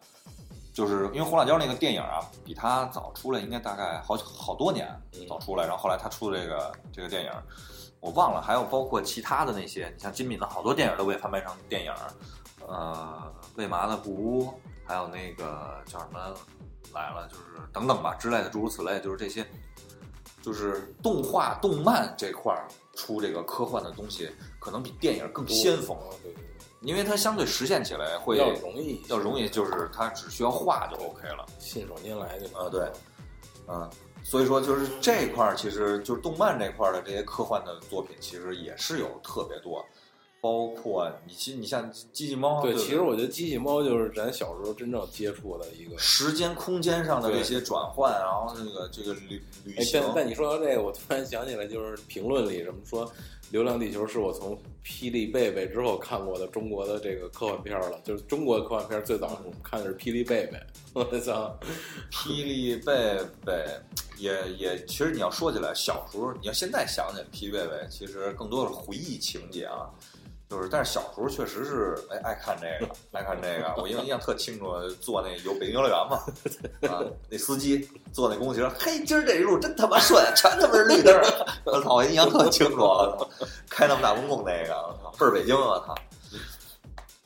[0.77, 7.31] 就是因为红辣椒那个电影啊，比他早出来，应该大概好好多年嗯早出来，然后后来他出的这个这个电影，
[7.99, 11.91] 我忘了，还有包括其他的那些，你像金敏的好多电影都被翻拍成电影，
[12.67, 14.53] 呃，为嘛的不污，
[14.85, 16.19] 还有那个叫什么
[16.93, 19.43] 来了，就是等等吧之类的，诸如此类，就是这些，
[20.43, 25.97] 就是动画动漫这块儿出这个科幻的东西，可能比电影更先锋，
[26.87, 31.45] 因为它相对实现起来会要容易，要容易，就是它只需要画就 OK 了。
[31.59, 32.89] 信手拈来就啊对
[33.67, 33.89] 嗯，
[34.23, 39.85] 所以说就是这块儿，其实就是动漫这块儿的这些科幻的作品，其实也是有特别多，
[40.47, 45.97] 包括你其实你像机器猫，对，不其实我觉得机器猫就是咱小时候真正接触的一个。
[45.97, 53.05] 时间空间上的对这些转换，然后这个这个旅旅哎，行但，但你说到这个，我突然想起来，就是评论里什么说
[53.51, 57.99] 《流浪地球》是我从霹雳贝贝之后看过的中国的这个科幻片了。
[58.05, 60.57] 就是中国的科幻片最早我们看的是霹雳贝贝，
[60.95, 61.59] 我操，
[62.09, 63.65] 霹雳贝贝
[64.17, 69.89] 也也，其实你要说起来，小时候你要现在想起来霹雳贝贝，其实更多的是回忆情节啊。
[70.49, 73.73] 就是，但是小时候确实是哎爱看这个，爱看这个。
[73.81, 76.23] 我印象特清楚，坐那游北京游乐园嘛，
[76.89, 81.21] 啊，那司机坐那公共汽车，嘿，今儿这路真他妈顺，全他妈是绿灯儿。
[81.65, 85.93] 我操，我印象特清楚，我操，开那么大公共那个，我操，倍儿北京，我操。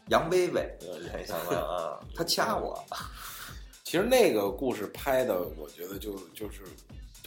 [0.07, 0.77] 杨威威，
[1.13, 2.83] 没想到啊，他掐我，
[3.85, 6.63] 其实那个故事拍的，我觉得就就是，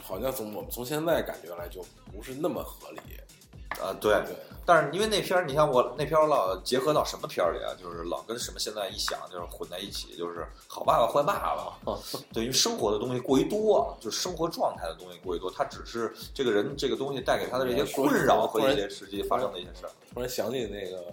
[0.02, 1.82] 好像从我们从现在感觉来就
[2.12, 2.98] 不是那么合理。
[3.80, 4.36] 啊，对，对，
[4.66, 7.74] 但是因为那片儿，你像我那片儿老结合到什么片儿里啊？
[7.78, 11.54] 就是老跟什么现在一想就是混在一起，就是好爸爸坏爸
[11.84, 11.98] 爸。
[12.32, 19.90] 对，因为生活的东西过于多，就是生活状态的东西过于多，他只是这个人这个东西带给他的这些困扰和一些实际发生的一些事儿。
[20.12, 21.12] 突然想起那个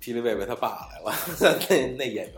[0.00, 1.14] 霹雳贝贝他爸来了，
[1.68, 2.34] 那那演员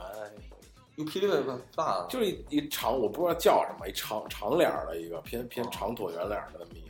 [0.96, 6.81] 有霹雳贝贝爸就是一一长，我不知道叫什么，一长长脸儿的一个偏偏长椭圆脸儿的那么一个。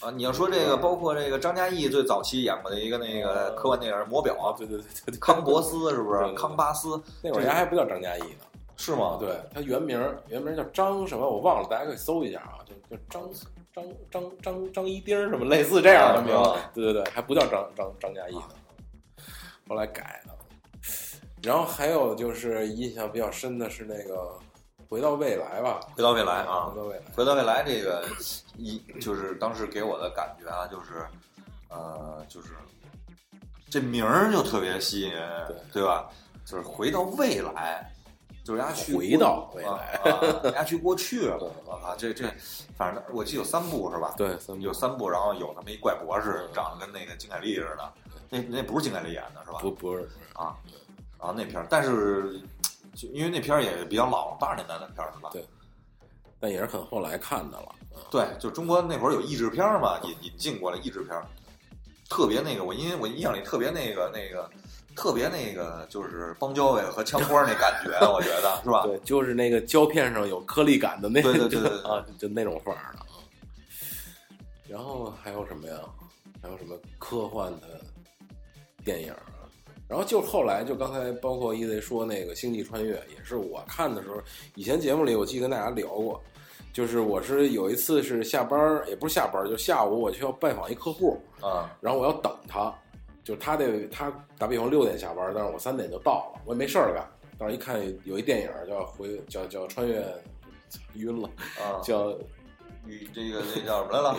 [0.00, 8.44] 啊，你要说这个，包括这个张嘉译最早期演过的一个那个科幻电影《魔表啊，》，对对对康伯斯是不是 康巴斯那会儿人家还不叫张嘉译呢。
[8.76, 9.16] 是吗？
[9.18, 13.28] 对他原名原名叫张什么我忘了，大家可以搜一下啊，就就张
[13.74, 16.32] 张张张张一丁什么类似这样的名。
[16.72, 19.24] 对对对，还不叫张张张嘉译呢，
[19.68, 20.32] 后来改的。
[21.42, 24.14] 然后还有就是印象比较深的是那个
[24.88, 27.02] 《回到未来》吧，回到未来啊回，到未来。
[27.14, 28.04] 回到未来这个
[28.56, 31.06] 一就是当时给我的感觉啊，就是
[31.68, 32.48] 呃，就是
[33.68, 36.08] 这名儿就特别吸引人，对吧？
[36.46, 37.92] 就是回到未来，
[38.42, 41.36] 就是人家去回到未来啊，啊人家去过去了
[41.66, 42.24] 我靠，这这
[42.74, 44.14] 反正我记得有三部是吧？
[44.16, 47.92] 对，有三部，然后有那么一怪博士，长得跟那个金凯利似的，
[48.30, 49.58] 那那不是金凯利演的是吧？
[49.60, 50.56] 不不是不是啊，
[51.18, 52.40] 然后那片儿，但是
[53.00, 55.30] 就因为那片儿也比较老了，八十年代的片儿是吧？
[55.32, 55.44] 对
[56.40, 57.68] 但也是很后来看的了。
[57.94, 61.24] 嗯对，就中国那会儿有译制片儿嘛，引引进过来译制片儿，
[62.08, 64.48] 特别那个，我因为我印象里特别那个那个
[64.96, 68.82] 特别那个，就是邦交委和枪花那感觉，我觉得是吧？
[68.86, 73.06] 对，就是那个胶片上有颗粒感的那对对对对对啊， 就那种范儿的啊。
[74.68, 75.78] 然后还有什么呀？
[76.40, 77.80] 还有什么科幻的
[78.84, 79.37] 电影啊？
[79.88, 84.16] 然后就后来就刚才包括一贼说那个《星际穿越》，也是我看的时候，
[84.54, 86.22] 以前节目里我记得跟大家聊过，
[86.72, 92.72] 就是我是有一次是下班，也不是下班，就下午我去要拜访一客户，啊然后我要等他，
[93.24, 97.08] 就是他得他打比方六点下班，但是我三点就到了，我也没事儿干。
[97.38, 100.04] 当时一看有一电影叫回叫叫穿越，
[100.94, 102.14] 晕了，啊，叫
[102.86, 104.16] 与这个那叫什么来了？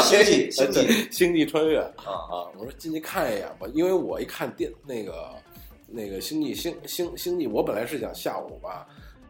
[0.02, 2.48] 星际星际星际穿越啊啊！
[2.58, 5.30] 我说进去看一眼吧，因为我一看电那个
[5.86, 8.86] 那个星际星星星际，我本来是想下午吧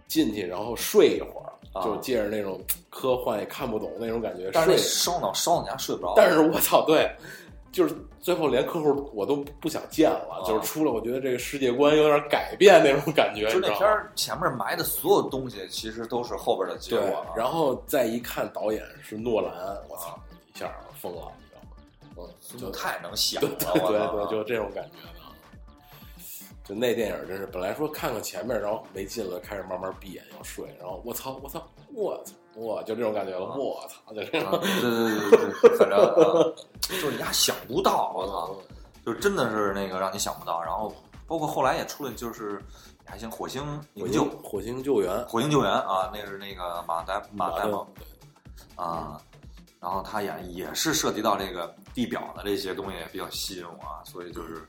[0.06, 4.78] 进去然后睡一会儿，啊就借着那种科幻也看不懂那种感觉但是。
[4.78, 6.14] 烧脑烧你家睡不着。
[6.16, 7.10] 但是我操，对，
[7.72, 7.94] 就是
[8.24, 13.78] 最后连客户我都不想见了，啊就是出来，我觉得这个世界观有点改变那种感觉，就那你知道吗？
[13.80, 19.52] 片儿前面埋的所有东西，其实都是后边的结果啊。，然后再一看导演是诺兰，
[19.90, 20.18] 我操，
[20.54, 21.76] 一下疯了，你知道吗？
[22.16, 25.20] 嗯，就就太能想对了，对对就这种感觉的。
[26.64, 31.62] 就那电影真是，本来说看看前面，然后没劲了，开始慢慢闭眼要睡，然后我操我操
[31.92, 34.60] 我操我就这种感觉了，我操就这啊种。
[34.60, 36.52] 对对对对对，反正啊，
[36.82, 38.56] 就是你还想不到，我操，
[39.04, 40.62] 就真的是那个让你想不到。
[40.62, 40.94] 然后
[41.26, 42.62] 包括后来也出了，就是
[43.04, 43.62] 还行，火星
[43.94, 47.86] 营救，火星救援，火星救援啊，那是那个马达马达马蒙
[48.76, 49.20] 啊，
[49.80, 54.66] 然后他演也是涉及到这个地表的这些东西，也比较吸引我啊，所以就是。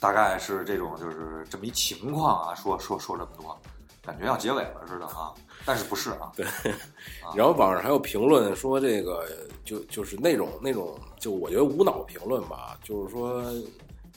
[0.00, 3.58] 大概是这种，就是这么一情况啊，说说说这么多，
[4.02, 5.32] 感觉要结尾了似的啊，
[5.64, 6.30] 但是不是啊？
[6.36, 6.46] 对，
[7.36, 9.26] 然后网上还有评论说这个
[9.64, 13.44] 就就是那种那种，就我觉得无脑评论吧，就是说，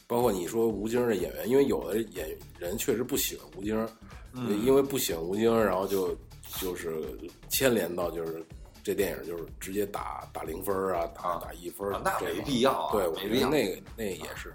[0.07, 3.87] 包括你说吴京的演员，因为有的演人确实不喜欢吴京，
[4.33, 6.15] 嗯因为不喜欢吴京，然后就
[6.59, 7.01] 就是
[7.49, 8.45] 牵连到就是
[8.83, 14.53] 这电影就是直接打打零分儿啊，打啊打一分那这没必要啊对，我觉得那个那也是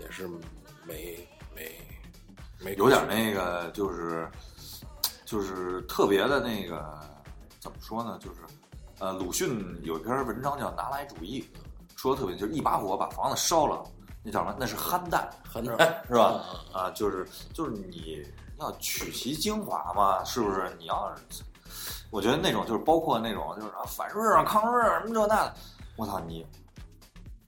[0.00, 0.26] 也是
[0.86, 1.16] 没
[1.54, 1.70] 没
[2.60, 4.28] 没有点那个，就是
[5.28, 6.98] 就是特别的那个
[7.60, 8.16] 怎么说呢？
[8.18, 8.40] 就是
[8.98, 11.46] 呃，鲁迅有一篇文章叫《拿来主义》，
[12.00, 13.84] 说的特别就是一把火把房子烧了，
[14.22, 14.56] 那叫什么？
[14.58, 15.84] 那是憨蛋，憨 是吧？
[16.08, 16.42] 是吧？
[16.72, 18.26] 啊，就是就是你
[18.58, 20.74] 要取其精华嘛，是不是？
[20.78, 21.42] 你要是，
[22.10, 25.54] 我觉得那种就是包括那种就是啊反日啊抗日啊什么这那的，
[25.96, 26.46] 我操你，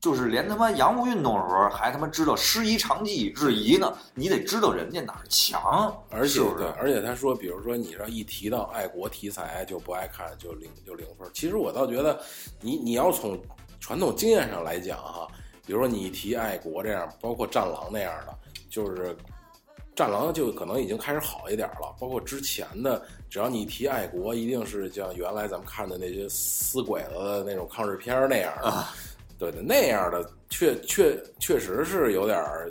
[0.00, 11.28] 就是连他妈洋务运动的时候还他妈知道师夷长技以制夷呢，你得知道人家哪儿强，而且对，而且他说，比如说你这一提到爱国题材就不爱看，就零就零分。
[11.34, 12.18] 其实我倒觉得
[12.60, 13.38] 你，你要从
[13.78, 15.28] 传统经验上来讲哈，
[15.66, 18.34] 比如说你一提爱国这样，包括《战狼》那样的，
[18.70, 19.14] 就是
[19.94, 21.94] 《战狼》就可能已经开始好一点了。
[22.00, 28.84] 包括之前的，只要你一提爱国，一定是像原来咱们看的那些死鬼子的那种抗日片那样的，
[29.40, 32.70] 对的，那样的确确确实是有点儿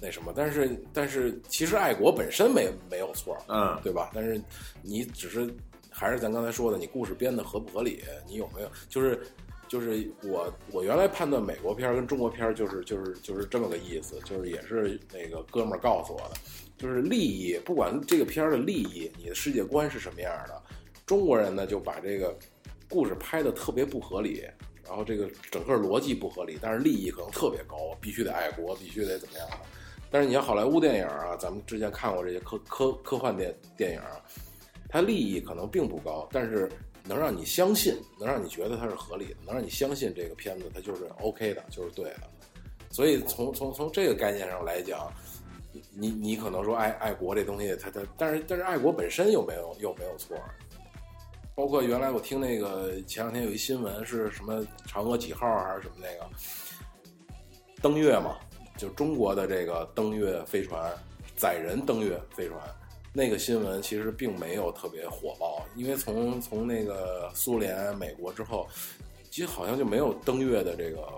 [0.00, 4.10] 那什么，但是但是其实爱国本身没没有错，嗯对吧？
[4.12, 4.40] 但是
[4.82, 5.48] 你只是
[5.90, 8.02] 还是咱刚才说的，你故事编的合不合理？
[8.26, 9.20] 你有没有就是
[9.68, 16.34] 就是我我原来判断美国片儿跟中国片儿就是就是就是这么个意思，就是也是那个哥们儿告诉我的，
[16.76, 20.60] 就是利益，不管这个片儿的利益，你的世界观是什么样的，
[21.06, 22.36] 中国人呢就把这个
[22.88, 24.44] 故事拍的特别不合理。
[24.88, 29.46] 然后这个整个逻辑不合理，但是利益可能特别高，必须得爱国，必须得怎么样。
[30.10, 34.00] 但是你像好莱坞电影啊，咱们之前看过这些科科科幻电电影，
[34.88, 36.70] 它利益可能并不高，但是
[37.04, 42.22] 能让你相信，能让你觉得它是合理的，能让你相信这个片子它就是 OK 的，就是对的。
[42.90, 45.12] 所以从从从这个概念上来讲，
[45.92, 50.34] 你你可能说爱爱国这东西，它它，但是但是爱国本身又没有又没有错。
[51.58, 56.24] 包括原来我听那个前两天有一新闻是什么嫦娥几号还是什么那个
[57.82, 58.38] 登月嘛，
[58.76, 60.94] 就中国的这个登月飞船
[61.36, 62.60] 载人登月飞船，
[63.12, 68.68] 那个新闻其实并没有特别火爆，因为从从那个苏联、美国之后，
[69.28, 71.08] 其实好像就没有登月的这个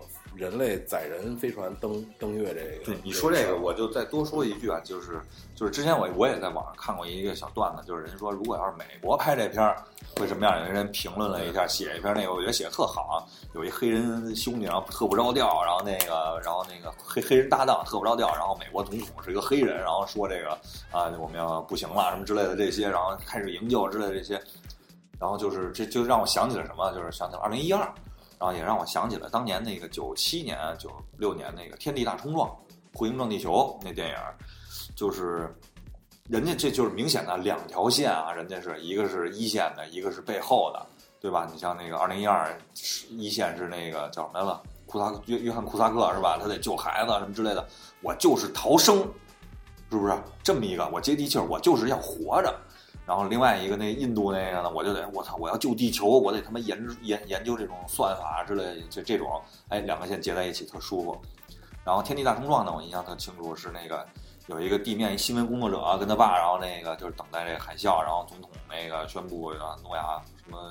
[0.40, 2.84] 人类载人飞船登登月这个。
[2.86, 5.20] 对你说这个，我就再多说一句啊，就是
[5.54, 9.76] 就是之前我我也在网上看过一个小段子，就是人说如果要是美国拍这片儿
[10.16, 10.58] 会什么样？
[10.60, 13.20] 有些人评论了一下，写一篇那个，我觉得写的特好啊。
[13.54, 20.52] 有一黑人兄弟，然后特不着调，然后那个 然后那个黑黑人搭档特不着调，然后美国总统是一个黑人，然后说这个
[20.90, 24.40] 啊我们要不行了什么之类的这些，然后开始营救之类的这些，
[25.18, 26.90] 然后就是这就让我想起了什么？
[26.94, 27.86] 就是想起了二零一二。
[28.40, 32.48] 然后也让我想起了当年那个九七年、九六年那个《天地大冲撞》
[32.98, 34.16] 《彗星撞地球》那电影，
[34.96, 35.54] 就是
[36.26, 40.86] 人家这就是明显的两条线啊，人家是一个是一线的，一个是背后的，
[41.20, 41.46] 对吧？
[41.52, 42.58] 你像那个二零一二
[43.10, 44.62] 一线是那个叫什么来了？
[44.86, 46.38] 库萨约约翰库萨克是吧？
[46.40, 47.68] 他得救孩子什么之类的，
[48.00, 49.06] 我就是逃生，
[49.90, 50.18] 是不是？
[50.42, 52.58] 这么一个我接地气儿，我就是要活着。
[53.10, 61.20] 然后另外一个那印度那个呢，我就得我操，我要救地球，我得他妈研研研究这种算法之类的，就这种，哎，两个线接在一起特舒服。
[61.84, 64.06] 然后天地大冲撞呢，我印象特清楚是那个
[64.46, 69.52] 有一个地面新闻工作者跟他爸，然后那个就是等待这个海啸，然后总统那个宣布
[69.82, 70.70] 诺亚什么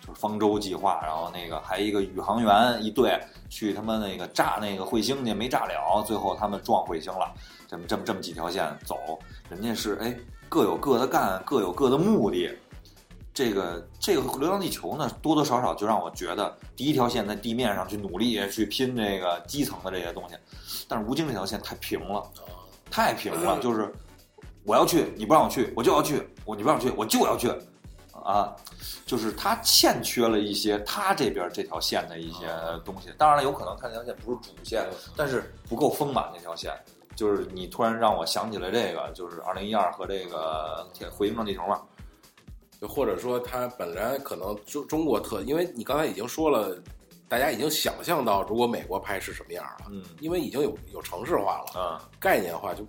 [0.00, 7.34] 就是方舟计划，然后那个还一个宇航员一队去他妈那个炸那个彗星去没炸了，最后他们撞彗星了，
[7.66, 10.16] 这么这么这么几条线走，人家是哎。
[10.56, 12.50] 各有各的干，各有各的目的。
[13.34, 20.34] 这个这个《流浪地球》呢，多多少少就让我觉得，第一条线在地面上去努力去拼这个基层的这些东西，
[20.88, 22.26] 但是吴京这条线太平了，
[22.90, 23.92] 太平了，就是
[24.64, 27.52] 我要去，你不让我去，我就要去，我你不让我去，我就要去，
[28.24, 28.56] 啊，
[29.04, 32.46] 就是他欠缺了一些他这边这条线的一些
[32.82, 33.10] 东西。
[33.18, 36.72] 当然了，有可能他这条线不是主线，但是不够丰满那条线。
[37.16, 41.82] 就是你突然让我想起了这个，就是二零一二和这个《回应撞地球》嘛，
[42.80, 46.76] 就或者说它本来可能中中国特，因为你刚才已经说了，
[47.26, 52.86] 大家已经想象到如果美国拍是什么样了，嗯因为已经有有城市化了，啊，概念化就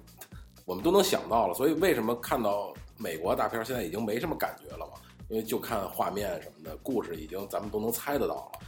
[0.66, 4.94] 我们都能想到了，所以为什么看到美国大片现在已经没什么感觉了嘛？
[5.30, 8.60] 因为就看画面什么的，故事已经咱们都能猜得到了。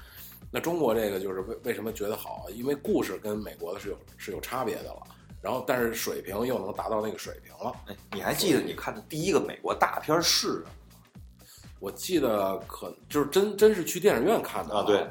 [0.51, 2.47] 那中国这个就是为为什么觉得好？
[2.55, 5.01] 因为故事跟美国的是有是有差别的了，
[5.41, 7.73] 然后但是水平又能达到那个水平了。
[7.87, 10.69] 哎，你还记得你看的第一个美国大片是什么吗？
[11.79, 15.07] 我记得可就是真真是去电影院看的啊对，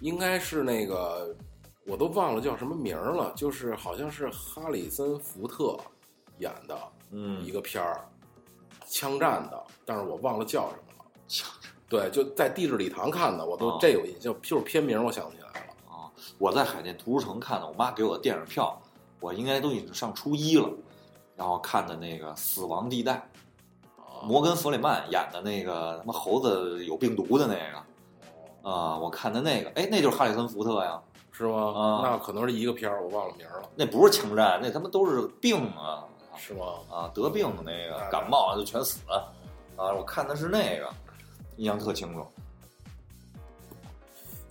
[0.00, 1.32] 应该是那个
[1.86, 5.78] 我都忘了叫什么名儿了，就是好像是哈里森福特
[6.38, 6.76] 演的
[7.12, 8.04] 嗯一个片儿，
[8.88, 11.04] 枪战的，但是我忘了叫什么了。
[11.28, 15.94] 枪战对，就在地质礼堂看的，我都哦这有印象，就是片名我想不起来了。
[15.94, 16.10] 啊！
[16.36, 18.76] 我在海淀图书城看的，我妈给我的电影票，
[19.20, 20.68] 我应该都已经上初一了，
[21.36, 23.28] 然后看的那个《死亡地带》，
[24.26, 31.00] 摩根·弗里曼演的那个他妈猴子有病毒的那个啊，我看的那个，哎，那就是哈里森·福特呀，
[31.32, 31.72] 是吗？
[31.72, 36.04] 啊那可能是一个片儿，我忘了名儿了，那不是枪战，那他妈都是病啊
[36.36, 36.66] 是吗？
[36.90, 39.32] 啊，得病的那个感冒就全死了
[39.76, 40.88] 啊，我看的是那个，
[41.56, 42.26] 印象特清楚。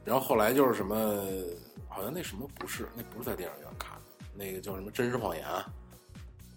[0.04, 0.96] 然后后来就是什么，
[1.90, 3.67] 好像那什么不是，那不是在电影院
[4.38, 5.44] 那个叫什么《真实谎言》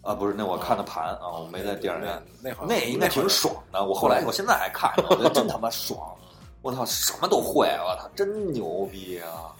[0.02, 2.14] 啊，不是，那我看的盘啊，我没在电影院。
[2.16, 3.82] 哦那那好那应该挺爽的。
[3.84, 6.14] 我后来我现在还看呢， 我觉得真他妈爽！
[6.62, 9.56] 我操，什么都会，我操，真牛逼啊！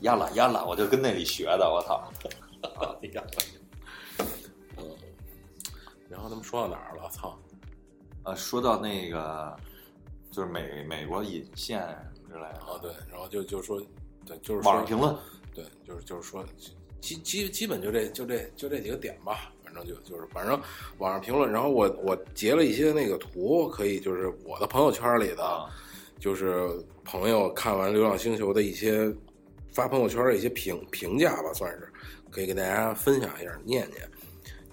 [0.00, 2.12] 呀啦呀啦，我就跟那里学的，我操！
[3.02, 3.22] 哎呀，
[4.76, 4.84] 嗯，
[6.08, 7.08] 然后他们说到哪儿了？
[7.10, 7.38] 操！
[8.24, 9.56] 呃，说到那个，
[10.30, 11.80] 就是美美国引线
[12.26, 13.80] 之类的啊，对，然后就就说，
[14.26, 15.14] 对，就是说网上评论，
[15.54, 16.44] 对，就是就是说，
[17.04, 20.58] 基基基本就这就这就这几个点吧，反正就就是反正
[20.96, 25.68] 网上评论，然后我我截了一些那个图，可以就是我的朋友圈里的，啊
[26.18, 26.70] 就是
[27.04, 29.14] 朋友看完《流浪星球》的一些
[29.70, 31.92] 发朋友圈的一些评评价吧，算是
[32.30, 34.08] 可以给大家分享一下，念念。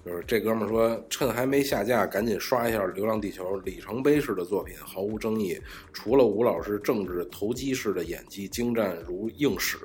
[0.04, 5.56] 就是这哥们说，趁还没下架，赶紧刷一下《流浪地球》里程碑式的作品，毫无争议。
[5.92, 9.78] 除了吴老师政治投机式的演技精湛如硬史，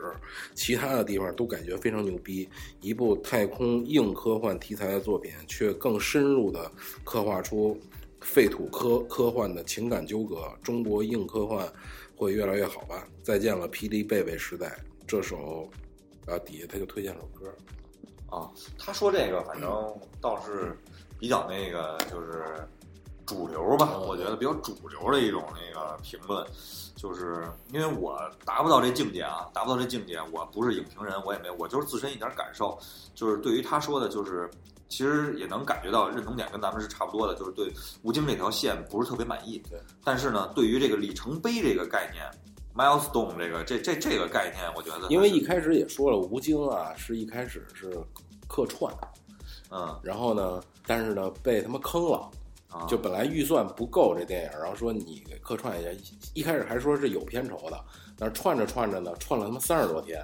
[0.56, 2.50] 其他的地方都感觉非常牛逼。
[2.82, 6.72] 一部太空硬科幻题材的作品，却更深入的
[7.04, 7.80] 刻画出
[8.22, 10.52] 废土科科幻的情感纠葛。
[10.64, 11.72] 中国硬科幻
[12.16, 13.08] 会越来越好吧？
[13.22, 14.80] 再见了，霹雳贝贝时代。
[15.06, 15.70] 这首，
[16.26, 17.54] 啊，底下他就推荐首歌，
[18.30, 19.72] 啊，他说这个反正
[20.20, 20.78] 倒是
[21.18, 22.68] 比较那个，就是
[23.26, 26.46] 主流吧，嗯我觉得比较主流的一种那个评论，
[26.96, 32.78] 就是因为我达不到这境界啊，达不到这境界，我不是影评人，我也没，我就是自身一点感受，
[33.16, 34.50] 就是对于他说的，就是
[34.90, 37.72] 其实也能感觉到认同点跟咱们是差不多的，就是对
[38.04, 42.30] 吴京这条线不是特别满意，对，但是呢，对于这个里程碑这个概念。
[42.78, 47.98] Milestone 这个这这这个概念，我觉得因为一开始也说了，吴京啊是一开始是
[48.48, 48.94] 客串，
[49.72, 52.30] 嗯然后呢，但是呢被他妈坑了。
[52.70, 55.90] 啊就本来预算不够这电影，然后说你给客串一下，
[56.34, 57.86] 一开始还说是有片酬的，
[58.18, 60.22] 但是串着串着呢，串了他妈三十多天，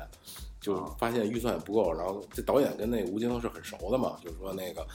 [0.59, 4.85] 就发现预算也不够，然后这导演跟那吴京是很熟的嘛，就是说那个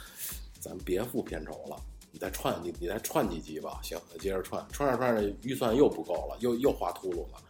[0.61, 1.77] 咱别付片酬了，
[2.13, 7.41] 你再串你你再串几集吧，行，接着串，串着串着预算又不够了，又又画秃噜了，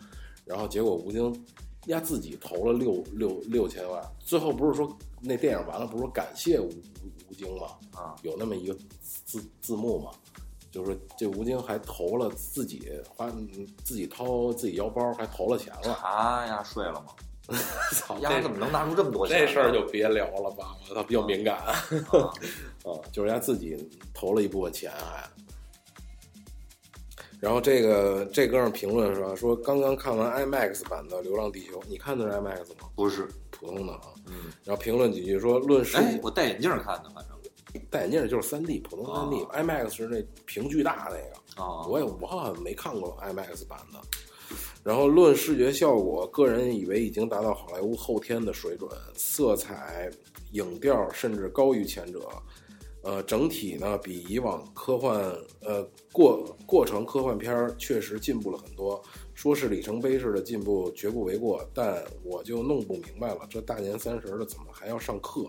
[0.49, 1.45] 然后结果吴京
[1.87, 7.67] 丫自己投了六六六千万，最后不是说那电影完了，不是说感谢吴吴吴京吗？
[7.95, 10.11] 啊有那么一个字字幕嘛，
[10.71, 17.13] 就是说这吴京还投了自己花嗯自己掏自己腰包还投了钱了，啊呀睡了吗？
[17.93, 19.39] 操，丫怎么能拿出这么多钱？
[19.39, 21.57] 这事儿就别聊了吧，我操，比较敏感。
[21.59, 21.73] 啊
[22.85, 25.27] 啊，就是人家自己投了一部分钱还。
[27.41, 32.89] 然后这个这哥们儿评论说说刚刚看完 IMAX 版的《流浪地球》，你看的是 IMAX 吗？
[32.97, 34.01] 不是，普通的啊。
[34.27, 41.63] 嗯，然后评论几句说论视哎，我戴眼镜看的，反正戴眼镜就是三 D 普通三 D、IMAX 是那屏巨大那个。
[41.63, 44.01] 啊，我也我好像没看过 IMAX 版的。
[44.83, 50.11] 然后论视觉效果，个人以为已经达到好莱坞后天的水准，色彩、
[50.53, 52.21] 影调甚至高于前者。
[53.09, 55.19] 呃，整体呢比以往科幻
[55.63, 55.83] 呃
[56.13, 59.03] 过过程科幻片儿确实进步了很多，
[59.33, 61.67] 说是里程碑式的进步绝不为过。
[61.73, 65.47] 但我就弄不明白了，这大年三十的怎么还要上课？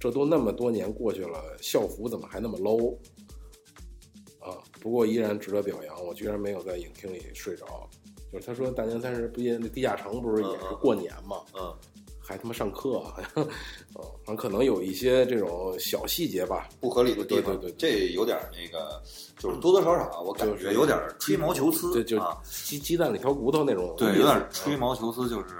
[0.00, 2.96] 这都那么多年过去了，校服怎么还那么 low？
[4.40, 7.88] 啊，不过依然值得表扬，我居然没有在影厅里睡着。
[8.32, 11.72] 就是他说大年三十不也那地下城不是也是过年嘛，嗯，
[12.28, 13.44] 还他妈上课啊，嗯，
[14.22, 19.02] 反正可能有一些这种小细节吧，不合理的地方，对对对这有点那个，
[19.38, 25.56] 就是多多少少我感觉有点吹毛求疵，对，就啊，鸡鸡蛋里挑骨头那种，对，有点吹嗯毛求疵，就是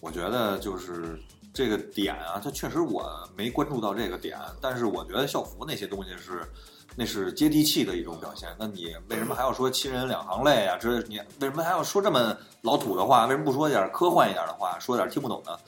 [0.00, 1.18] 我觉得就是
[1.52, 3.04] 这个点啊，它确实我
[3.36, 6.42] 没关注到这个点，但是我觉得校服那些东西是。
[6.96, 8.48] 那是接地气的一种表现。
[8.56, 10.78] 那你为什么还要说亲人两行泪啊？
[10.80, 13.26] 这你为什么还要说这么老土的话？
[13.26, 15.58] 为什么不说点科幻一点的话，说点听不懂的，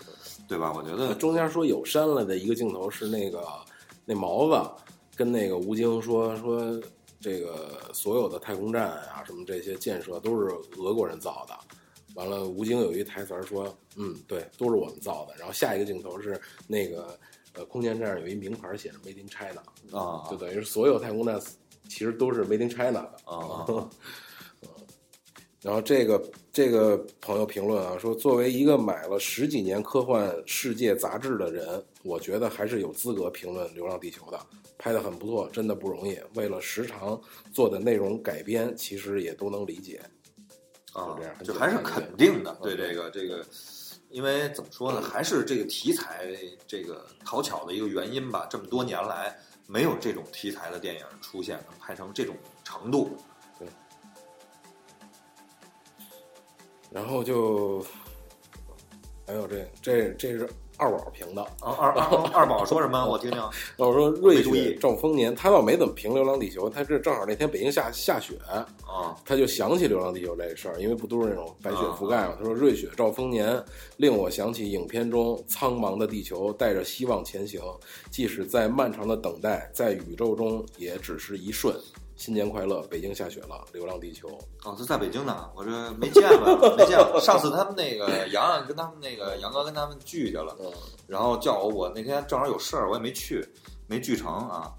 [0.48, 0.72] 对吧？
[0.74, 3.44] 我觉得中间说有删了的一个镜头是那个
[4.04, 4.70] 那毛子
[5.16, 6.80] 跟那个吴京说说
[7.20, 11.54] 这个所有的太空站啊什么这些建设都是俄国人造的。
[12.14, 17.18] 完了，吴京有一台词儿说：“嗯，对，都是我们造的。”然后下一个镜头是那个
[17.52, 19.60] 呃空间站上有一名牌写着 “Made in China”，
[19.92, 21.38] 啊就等于是所有太空站
[21.88, 23.12] 其实都是 Made in China 的。
[23.24, 23.66] 啊，
[25.62, 34.38] 然后这个这个朋友评论啊说，作为一个买了十几年科幻世界杂志的人，我觉得还是有资格评论《流浪地球》的，
[34.78, 36.16] 拍的很不错，真的不容易。
[36.34, 37.20] 为了时长
[37.52, 40.00] 做的内容改编，其实也都能理解。
[40.92, 42.56] 啊就这样，就还是肯定的。
[42.60, 43.44] 嗯对这个这个，
[44.10, 46.28] 因为怎么说呢，还是这个题材
[46.66, 48.46] 这个讨巧的一个原因吧。
[48.48, 49.36] 这么多年来，
[49.66, 53.16] 没有这种题材的电影出现，能拍成这种程度。
[56.96, 57.84] 然后就
[59.26, 63.04] 还有这这这是二宝评的，啊，二 二二宝说什么？
[63.04, 63.38] 我听听。
[63.76, 72.34] 我说瑞雪兆丰年，他倒没怎么评《流浪地球》，他这正好那天北京下下雪，啊，他就想起《流浪地球》这事儿，因为不都是那种白雪覆盖嘛。
[72.38, 73.62] 他说：“瑞雪兆丰年，
[73.98, 77.60] 令我想起影片中苍茫的地球带着希望前行，
[78.10, 81.74] 即使在漫长的等待，在宇宙中也只是一瞬。
[82.16, 82.80] 新年快乐！
[82.88, 84.28] 北京下雪了，《流浪地球》
[84.64, 87.20] 哦，他在北京呢，我这没见过，没见过。
[87.20, 90.72] 上次他们那个洋洋跟他们那个杨哥跟他们聚去了，嗯，
[91.06, 93.46] 然后叫我，我那天正好有事儿，我也没去，
[93.86, 94.72] 没聚成啊。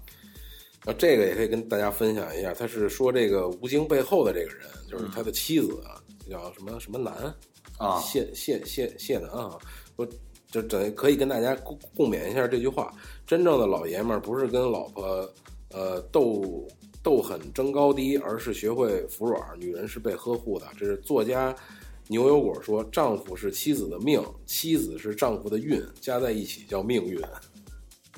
[0.84, 2.52] 那，这个也可以跟大家分享一下。
[2.52, 5.94] 他是说这个吴京背后的这个人，就是他的妻子啊，
[6.28, 7.32] 叫什么什么南
[7.78, 9.56] 啊谢谢谢谢南啊，
[9.94, 10.06] 我
[10.50, 12.92] 就等可以跟大家共共勉一下这句话：
[13.26, 15.28] 真正的老爷们儿不是跟老婆
[15.70, 16.66] 呃斗
[17.02, 19.40] 斗狠争高低，而是学会服软。
[19.58, 20.66] 女人是被呵护的。
[20.78, 21.54] 这是作家
[22.08, 27.20] 牛油果说：丈夫是妻子的命，妻子是丈夫的运，加在一起叫命运。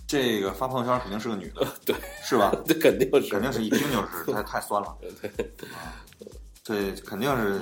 [0.06, 2.52] 这个发朋友圈肯定是个女的， 对，是吧？
[2.66, 4.88] 这肯定是肯定是一听就是太太酸了
[5.72, 6.02] 啊！
[6.64, 7.60] 这肯定是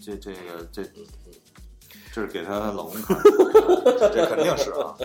[0.00, 0.82] 这这这个这
[2.12, 4.96] 这是给他老公看的，这肯定是啊。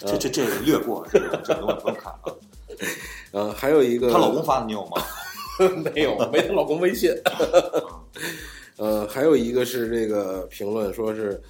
[0.00, 2.32] 这这这个略过，这个这个东西不用看啊。
[3.32, 5.02] 呃，还有一个她老公发的你有吗？
[5.94, 7.10] 没有，没她老公微信。
[8.76, 11.42] 呃，还有一个是这个评论，说是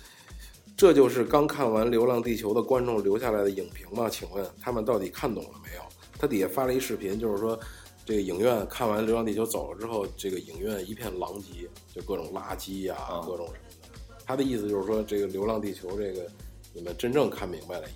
[0.77, 4.09] 这就是刚看完《流浪地球》的观众留下来的影评吗？
[4.09, 5.83] 请问他们到底看懂了没有？
[6.19, 7.59] 他底下发了一视频，就是说
[8.07, 14.19] 这个影院看完《流浪地球》走了之后，这个影院一片狼藉，就各种垃圾呀、啊各种什么的。
[14.25, 16.27] 他的意思就是说，这个《流浪地球》这个
[16.73, 17.87] 你们真正看明白了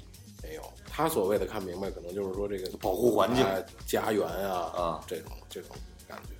[0.42, 0.62] 没有？
[0.90, 5.70] 他所谓的看明白，可能就是说这个保护环境哎家园啊啊这种这种
[6.06, 6.34] 感觉。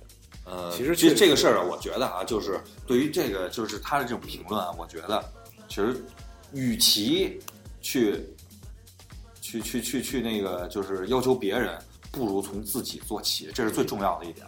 [0.45, 5.23] 呃，其实这确这个事儿啊，我觉得啊，就是对于这个，就是他的这种评论啊，我觉得
[5.69, 5.95] 其实
[6.51, 7.39] 与其
[7.81, 8.19] 去
[9.41, 11.81] 去去去去那个，就是要求别人，
[12.11, 14.45] 不如从自己做起，这是最重要的一点。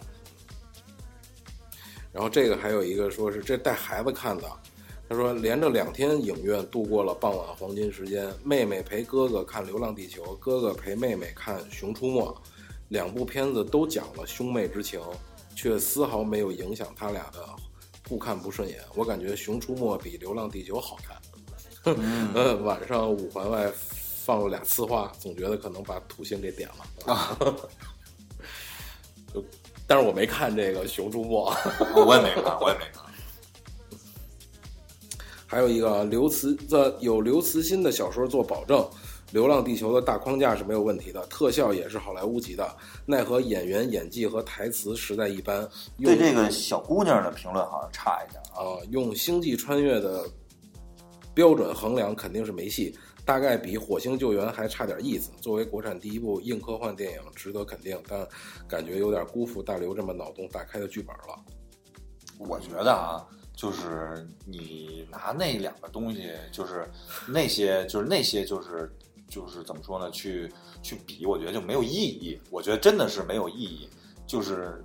[2.12, 4.44] 然后这个还有一个说是这带孩子看的，
[5.08, 12.22] 他说连着两天影院度过了傍晚黄金时间，妹妹陪哥哥看《流浪地球》，哥哥陪妹妹看《熊出没》，
[12.88, 15.00] 两部片子都讲了兄妹之情，
[15.54, 17.38] 却丝毫没有影响他俩的
[18.08, 18.80] 互看不顺眼。
[18.96, 21.16] 我感觉《熊出没》比《流浪地球》好看。
[21.84, 23.72] 嗯 呃，晚上五环外
[24.24, 27.14] 放了俩呲花，总觉得可能把土星给点了。
[27.14, 27.38] 啊，
[29.32, 29.44] 就
[29.86, 31.48] 但是我没看这个《熊出没》。
[32.04, 33.05] 我也没看，我也没看。
[35.46, 38.78] 还有一个刘慈的有刘慈欣的小说做保证，
[39.32, 42.68] 《流浪地球》的大框架是没有问题的，特效也是好莱坞级的，
[43.06, 45.68] 奈何演员演技和台词实在一般。
[45.98, 48.76] 对这个小姑娘的评论好像差一点啊。
[48.76, 50.24] 啊、用星际穿越的
[51.32, 55.30] 标准衡量肯定是没戏，大概比《火星救援》还差点意思。
[55.40, 58.26] 作为国产第一部硬科幻电影，值得肯定，但
[58.66, 61.38] 感觉有点辜负大刘这么脑洞大开的剧本了。
[62.38, 63.24] 我觉得啊，
[63.56, 66.88] 就是你拿那两个东西，就是
[67.26, 68.94] 那些，就是那些，就是
[69.30, 70.10] 就是怎么说呢？
[70.10, 70.52] 去
[70.82, 72.38] 去比，我觉得就没有意义。
[72.50, 73.88] 我觉得真的是没有意义。
[74.26, 74.84] 就是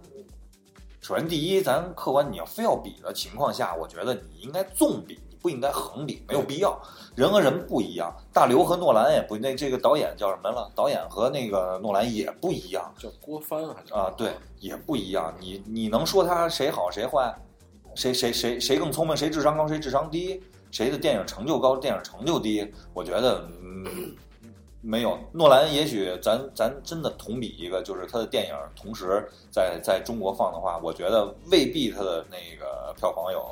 [1.02, 6.82] 首先第一，咱客观你要非要比的情况下，我觉得你应该纵比，你不应该横比，没有必要。
[7.14, 10.72] 人和人不一样，大刘和诺兰也不那这个导演叫什么了？
[10.74, 12.94] 导演和那个诺兰也不一样。
[12.98, 14.32] 叫郭帆还是啊，对，
[14.62, 15.36] 也不一样。
[15.42, 17.36] 你你能说他谁好谁坏，
[17.96, 20.42] 谁谁谁谁更聪明，谁智商高，谁智商低，
[20.72, 22.66] 谁的电影成就高，电影成就低？
[22.94, 24.16] 我觉得，嗯，
[24.82, 25.18] 没有。
[25.32, 33.46] 诺兰也许咱咱真的同比一个，就是他的电影同时在在中国放的话，我觉得未必他的那个票房有。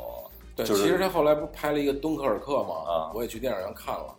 [0.56, 4.16] 对，就是其实他后来不拍了一个《敦刻尔克》嘛，啊我也去电影院看了，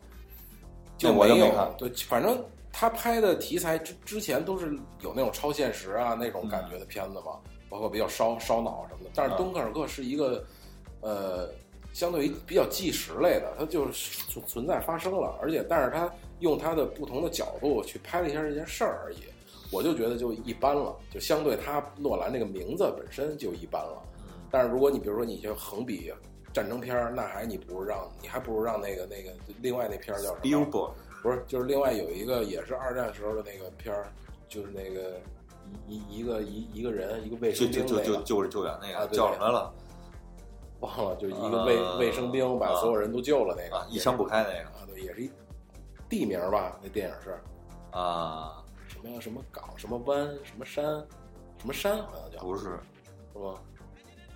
[0.96, 2.42] 就我就没有没看对，反正
[2.72, 7.38] 他拍的题材之之前都是有那种超现实啊那种感觉的片子嘛，
[7.68, 8.99] 包括比较烧烧脑什么的。
[9.14, 10.44] 但是啊《敦刻尔克》是一个
[11.00, 11.48] 呃，
[11.92, 19.18] 相对于比较纪实类的，它就是存存在发生了，而且但是它用它的不同的角度去拍了一下这件事儿而已。
[19.72, 24.02] 我就觉得就一般了，就相对它诺兰这个名字本身就一般了。
[24.50, 26.12] 但是如果你比如说你就横比
[26.52, 29.30] 战争片儿，那还你不如让你还不如让那个那个
[29.60, 30.90] 另外那片儿叫什么？Billboard
[31.22, 34.10] 不是，就是另外有一个也是二战时候的那个片儿，
[34.48, 35.20] 就是那个
[35.86, 39.72] 一一一个一一个人一个卫就生兵就就就就是救援那个叫什么来了
[40.80, 43.86] 忘了，就一个卫、呃卫生兵把所有人都救了那个，啊？
[43.90, 45.30] 一枪不开那个啊，对，也是一
[46.08, 46.78] 地名吧？
[46.82, 47.38] 那电影是
[47.90, 50.84] 啊，什么什么港什么湾什么山
[51.58, 53.54] 什么山，好像叫不是是吧？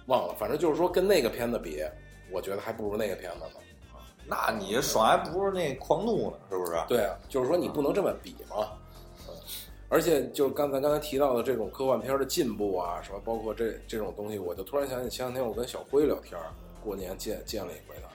[0.07, 1.83] 忘了，反正就是说跟那个片子比，
[2.31, 3.61] 我觉得还不如那个片子呢。
[4.27, 6.73] 那你爽还不如那狂怒呢，是不是？
[6.89, 8.69] 对啊，就是说你不能这么比嘛。
[9.95, 16.39] 嗯，而且就是刚才刚才提到的这种科幻片的进步啊，什么包括这这种东西，我就突然想起前两天我跟小辉聊天，
[16.83, 18.09] 过年见见了一回他，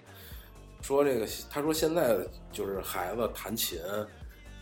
[0.82, 2.18] 说这个他说现在
[2.52, 3.80] 就是孩子弹琴，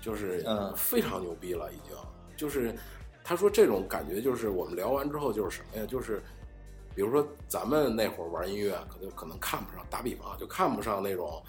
[0.01, 1.97] 就是嗯非常牛逼了，已经
[2.37, 2.73] 就是
[3.23, 6.21] 他说这种感觉就是我们聊完之后就是什么呀，就是。
[6.95, 11.39] 比如说，咱们那会儿玩音乐，可能可能看不上，打比方啊，就看不上那种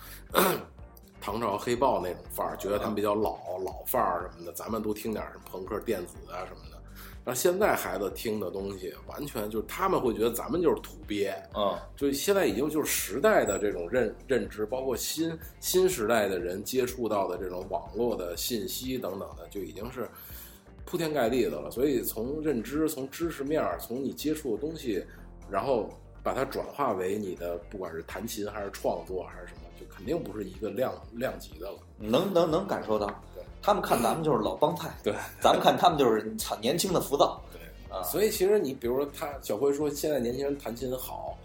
[1.20, 6.78] 唐朝黑豹那种范儿，觉得他们比较老老范儿什么的，咱们都听点儿什么朋克、电子啊什么的。
[7.24, 20.08] 然后现在孩子听的东西，完全就是他们会觉得咱们就是土鳖，嗯，就现在已经就是时代的这种认认知，包括新新时代的人接触到的这种网络的信息等等的，就已经是
[20.86, 21.70] 铺天盖地的了。
[21.70, 25.04] 所以从认知、从知识面儿、从你接触的东西，
[25.50, 25.90] 然后
[26.22, 29.67] 把它转化为你的，不管是弹琴还是创作还是什么，就
[29.98, 31.78] 肯定不是一个量量级的了。
[31.98, 35.12] 能能能感受到对，他们看咱们就是老帮派， 对，
[35.42, 37.60] 咱们看他们就是操年轻的浮躁，对
[37.94, 41.36] 啊所以其实你比如说他小辉说现在年轻人弹琴好，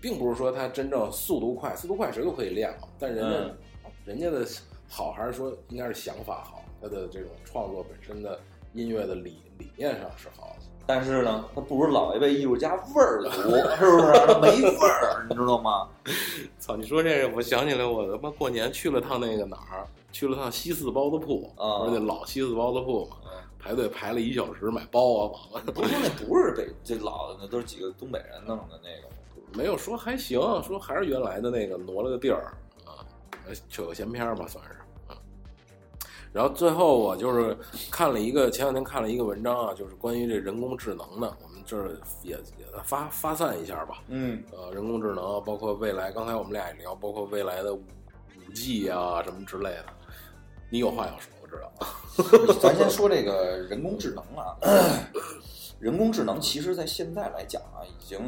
[0.00, 3.54] 并不是说他真正速度快，速度快谁都可以练了，但人家、嗯
[4.04, 4.46] 人家的
[4.88, 8.38] 好还是说应该是想法好，他的这种创作本身的
[8.72, 10.65] 音乐的理理念上是好的。
[10.86, 13.30] 但是呢，他不如老一辈艺术家味儿足，
[13.76, 14.40] 是不是？
[14.40, 15.88] 没味儿，你知道吗？
[16.60, 16.76] 操！
[16.76, 29.08] 你说这个，我想起来，我他妈过年去了趟那个哪儿，去了趟西四包子铺，啊那老西四包子铺嘛，嗯排队排了一小时买包啊，完了不是说那不是北这老的，那都是几个东北人弄的那个。
[29.52, 32.52] 没有说还行，说还是原来的那个挪了个地儿
[32.84, 33.02] 啊，
[33.48, 34.75] 呃扯个闲篇儿吧，算是。
[36.36, 37.56] 嗯然后最后我就是
[37.90, 44.02] 看了一个前两天看了一个文章啊，就是关于这人工智能的，我们这儿也也发发散一下吧。
[44.08, 47.82] 嗯，呃，人工智能，包括未来，刚才我们俩也聊，包括未来的五
[48.54, 49.86] G 啊什么之类的。
[50.68, 52.52] 你有话要说，我知道。
[52.60, 54.54] 咱先说这个人工智能啊，
[55.80, 58.18] 人工智能其实在现在来讲啊，已经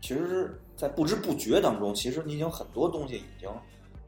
[0.00, 3.48] 其实，在不知不觉当中，其实你已经很多东西已经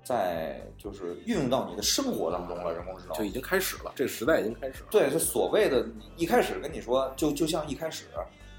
[0.07, 2.73] 在就是运用到你的生活当中了。
[2.73, 4.89] 人工智能就已经开始了，这个时代已经开始了。
[4.89, 5.85] 对，就所谓的
[6.16, 8.05] 一开始跟你说，就就像一开始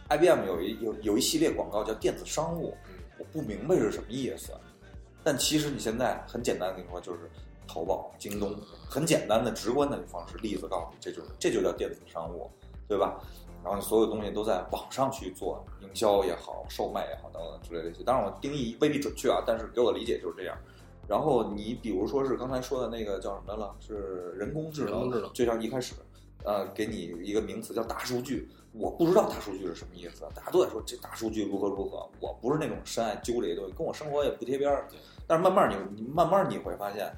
[0.10, 2.76] ，IBM 有一有有一系列广告叫电子商务，
[3.18, 4.52] 我不明白是什么意思，
[5.24, 7.32] 但其实你现在很简单跟你说，就是
[7.65, 8.53] 淘宝、京东，
[8.90, 12.52] 很简单的、直观的方式，例子告诉你，这就是这就叫电子商务，
[12.90, 13.18] 对吧？
[13.64, 18.03] 然后你所有东西都在网上去做营销也好、售卖也好等等之类的。
[18.03, 20.57] 当然我定义未必准确啊，但是给我的理解就是这样。
[21.07, 25.93] 然后你比如说是刚才说的那个叫什么了，是人工智能，人工智能就像一开始，
[26.43, 34.88] 呃，给你一个名词叫大数据，我不知道大数据是什么意思，大家都在说这大数据如何如何，我不是那种深爱揪这些东西，跟我生活也不贴边儿。
[35.25, 37.11] 但是慢慢你你慢慢你会发现，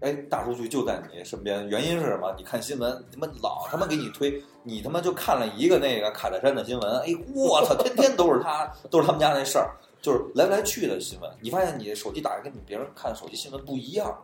[0.00, 2.34] 哎，大数据就在你身边，原因是什么？
[2.36, 9.70] 你看新闻，他妈老他妈给你推，你他妈就看了一个那个卡戴珊的新闻，哎，我操，天天都是他，都是他们家那事儿，
[10.04, 11.30] 就是来来去的新闻。
[11.40, 14.14] 你发现你手机打开跟你别人看手机新闻不一样，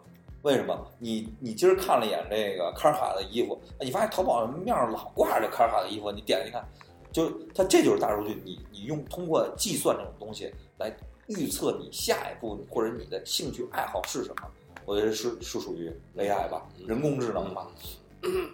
[0.43, 0.87] 为什么？
[0.99, 6.63] 你你今儿看了一眼这个卡尔卡的衣服，哎你发现淘宝面上老挂着这卡尔卡的衣服，你点开一看，
[7.11, 10.95] 就它这就是大数据，你你用通过计算这种东西来
[11.29, 14.51] 预测你下一步或者你的兴趣爱好是什么。
[14.85, 17.67] 我觉得是是属于 AI 吧，人工智能吧，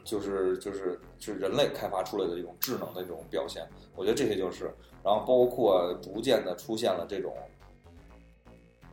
[0.04, 3.66] 就是就是就是人类开发出来的一种智能的这种表现。
[3.96, 4.70] 我觉得这些就是，
[5.06, 7.32] 然后包括逐渐的出现了这种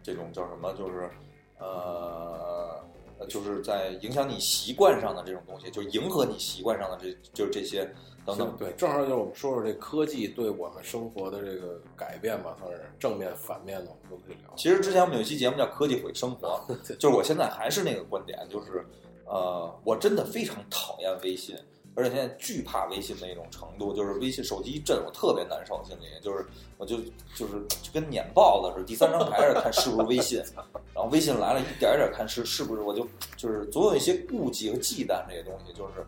[0.03, 1.09] 这种叫什么，就是
[1.57, 2.79] 呃，
[3.27, 7.91] 就是在影响你习惯上的这种东西，就是迎合你习惯上的这就是这些
[8.27, 8.55] 等等。
[8.59, 14.53] 对，正好就是我们说说这科技对我们生活的这个改变吧，算是正面反面的，我们都可以聊。
[14.55, 16.63] 其实之前我们有一期节目叫《科技毁生活
[16.97, 18.85] 》，就是我现在还是那个观点，就是
[19.25, 21.57] 呃，我真的非常讨厌微信，
[21.95, 26.45] 而且现在惧怕微信的一种程度，就是微信手机一震，我特别难受，心里就是
[26.77, 26.97] 我就
[27.35, 30.43] 就是就跟撵豹子似的，第三张牌是看是不是微信，
[30.93, 33.07] 然后微信来了，一点一点看是是不是，我就
[33.37, 36.05] 就是总有一些顾忌和忌惮这些东西，就是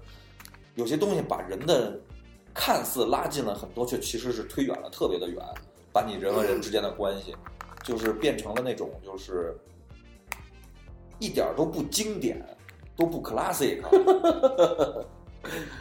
[0.75, 1.99] 有些东西把人的
[2.53, 5.41] 看似拉近了很多，却其实是推远了特别的远。
[5.93, 7.33] 把你人和人之间的关系，
[7.81, 9.57] 就是变成了那种就是
[11.19, 12.45] 一点都不经典，
[12.97, 13.81] 都不 classic。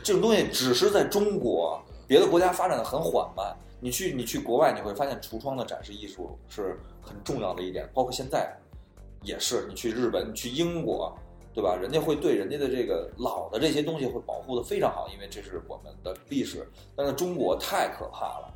[0.03, 3.57] 这种东西只是在中国，别的国家发展的很缓慢。
[3.81, 8.57] 你去你去国外，你会发现橱窗的展示艺术是很重要的一点，包括现在
[9.23, 9.66] 也是。
[9.69, 11.15] 你去日本，你去英国，
[11.53, 11.77] 对吧？
[11.77, 16.66] 人家会对人家的这个老的这些东西会保护的非常好，因为这是我们的历史。
[16.97, 18.55] 但是中国太可怕了，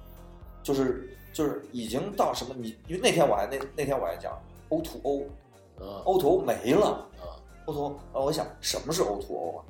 [0.63, 2.55] 就是就是已经到什么？
[2.57, 4.33] 你因为那天我还那那天我还讲
[4.71, 5.23] O to O，
[5.81, 7.07] 嗯 O to O 没了。
[7.21, 7.29] 嗯
[7.67, 9.61] O to O，然后我想什么是 O to O 啊？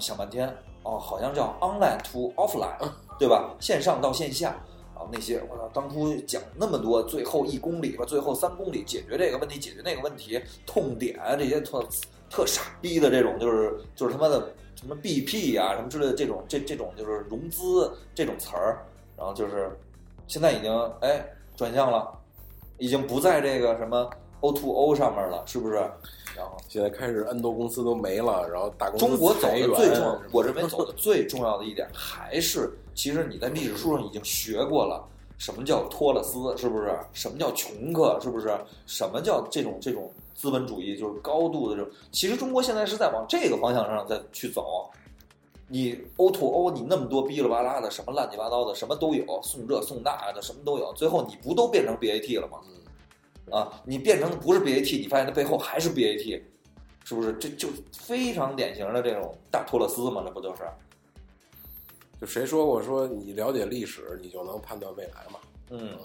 [0.00, 0.48] 想半天，
[0.82, 2.76] 哦，好像叫 online to offline，
[3.18, 3.54] 对吧？
[3.60, 4.56] 线上到线下。
[4.94, 11.84] 然后那些我操，当初讲那么多，最后一公里吧，最后三公里解决这个问题，解决那个问题，痛点这些特
[12.30, 18.84] 特傻逼的这种，就是就是他妈的什么 BP 呀、什么之类的这种这这种就是融资这种词儿，
[19.16, 19.76] 然后就是
[20.28, 21.24] 现在已经哎
[21.56, 22.12] 转向了，
[22.78, 24.08] 已经不在这个什么
[24.42, 25.74] O to O 上面了，是不是？
[26.36, 35.04] 然后现在开始 N 多公司都没了，然后大公司中国走的最重要， 我认为走的最重要的一点还是，其实你在历史书上已经学过了，
[35.38, 36.98] 什么叫托勒斯，是不是？
[37.12, 38.48] 什么叫穷克，是不是？
[38.86, 41.90] 什么叫这种这种资本主义，就是高度的这种。
[42.10, 44.90] 其实中国现在是在往这个方向上再去走。
[45.68, 52.58] 你 O to O，你那么多哔哩吧啦的，什么乱七八糟的，什么都有，送这送那的，什么都有，最后你不都变成 BAT 了吗？
[53.50, 56.42] 啊，你变成不是 BAT，你发现它背后还是 BAT，
[57.04, 57.32] 是不是？
[57.34, 60.62] 这就非常典型的这种大托勒斯嘛，那不就是？
[62.20, 65.40] 就谁说过说你了解历史，你就能判断未来嘛？
[65.70, 65.98] 嗯，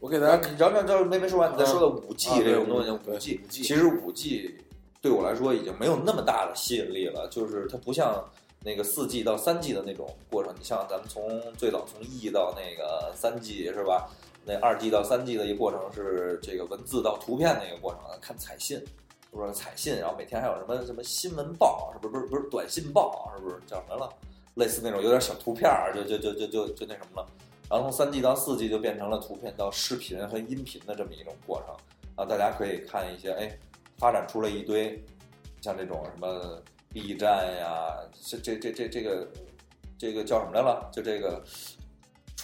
[0.00, 4.58] 我给大家你知道知道没没说完，你再说到五 G 这种东西，对五 G 5G 其实五 G
[5.02, 8.24] 对我来说已经没有那么大的吸引力了，就是它不像
[8.62, 10.54] 那个四 G 到三 G 的那种过程。
[10.58, 14.08] 你像咱们从最早从 E 到那个三 G 是吧？
[14.44, 18.86] 那二 G 到三 G 的一个过程是这个文字到图片的一个过程，看彩信，是
[19.32, 19.98] 不是彩信？
[19.98, 24.08] 然后每天还有什么什么新闻报，是不是不是不是短信报，是不是叫什么了？
[24.56, 27.28] 类似那种有点小图片儿，就就就就就就那什么了。
[27.70, 31.74] 然后从三 G 到四 G 就变成了图片到视频和音频的这么一种过程
[32.14, 33.58] 啊，大家可以看一些，哎，
[33.98, 35.02] 发展出了一堆
[35.62, 36.62] 像这种什么
[36.92, 39.28] B 站呀，这这这这这个
[39.98, 40.88] 这个叫什么来了？
[40.92, 41.42] 就这个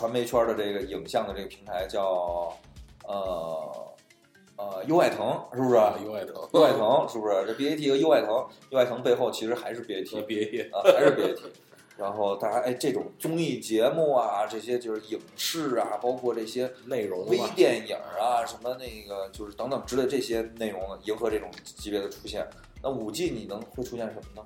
[0.01, 2.56] 传媒圈的这个影像的这个平台叫
[3.06, 3.94] 呃
[4.56, 5.77] 呃优爱腾，是不是？
[5.77, 7.44] 啊，优爱腾，优爱腾是不是？
[7.47, 11.39] 这 BAT 和优爱腾，优爱腾背后其实还是 BAT，别别啊，还是 BAT。
[11.98, 22.48] 然后大家哎，这种综艺节目啊，这些就是影视啊，包括这些内容微，电影啊，什么那个就是等等之类这些内容，迎合这种级别的出现。
[22.82, 24.43] 那五 G 你能会出现什么呢？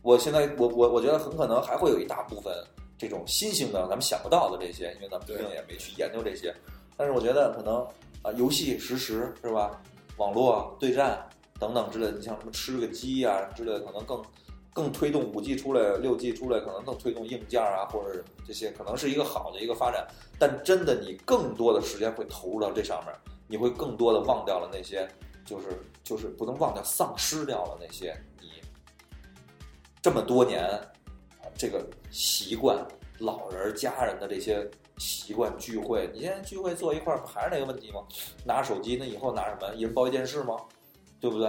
[0.00, 2.54] 我现在我我我觉得很可能还会有一大部分
[2.98, 6.54] 这种新兴的咱们想不到的这些，因为咱们毕竟也没去研究这些。
[6.96, 7.86] 但是我觉得可能
[8.22, 9.80] 啊，游戏实时是吧？
[10.16, 11.28] 网络对战
[11.60, 14.22] 等等之类的，你像什么吃个鸡啊之类的，可能更
[14.72, 20.06] 更推动五 G 出来，六 G 出来，可能更推动硬件啊，或者这些可能是一个好的一个发展。
[20.38, 23.14] 但真的，你更多的时间会投入到这上面，
[23.46, 25.06] 你会更多的忘掉了那些，
[25.44, 25.66] 就是
[26.02, 28.48] 就是不能忘掉，丧失掉了那些你
[30.00, 30.80] 这么多年啊
[31.56, 32.78] 这个习惯，
[33.18, 34.68] 老人家人的这些
[34.98, 38.02] 习惯聚会，你现在聚会坐一块儿，不还是那个问题吗？
[38.44, 39.74] 拿手机，那以后拿什么？
[39.74, 40.56] 一人抱一电视吗？
[41.20, 41.48] 对不对？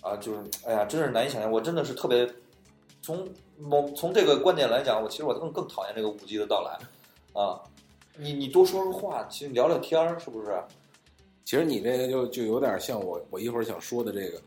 [0.00, 1.50] 啊，就是哎呀，真是难以想象。
[1.50, 2.28] 我真的是特别
[3.00, 3.26] 从
[3.58, 7.60] 某从这个观点来讲，我其实我更更讨厌这个五 G 的到来啊。
[8.16, 10.62] 你你多说说话，其实聊聊天儿，是不是？
[11.44, 14.40] 其实你这个就就有点像我我一会儿想说的这个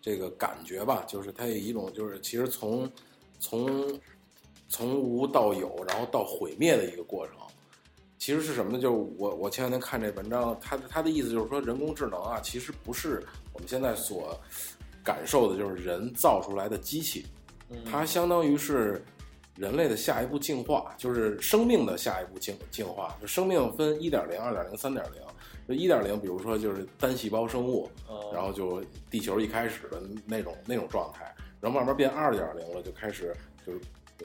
[0.00, 2.90] 这个感觉吧，就是它有一种就是其实从
[3.38, 3.86] 从
[4.72, 7.36] 从无到有，然后到毁灭的一个过程。
[8.18, 8.78] 其实是什么呢？
[8.80, 13.22] 就是我我前两天看这文章，他他的意思就是说，人工智能啊，其实不是
[13.52, 14.34] 我们现在所
[15.04, 17.26] 感受的，就是人造出来的机器，
[17.68, 19.04] 嗯它相当于是
[19.56, 23.14] 人类的下一步进化，就是生命的下一步进进化。
[23.20, 25.20] 就生命分一点零、二点零、三点零。
[25.68, 31.24] 就一点零，比如说就是单细胞生物，嗯然后就地球一开始的那种那种状态，
[31.60, 33.36] 然后慢慢变二点零了，就开始
[33.66, 33.80] 就是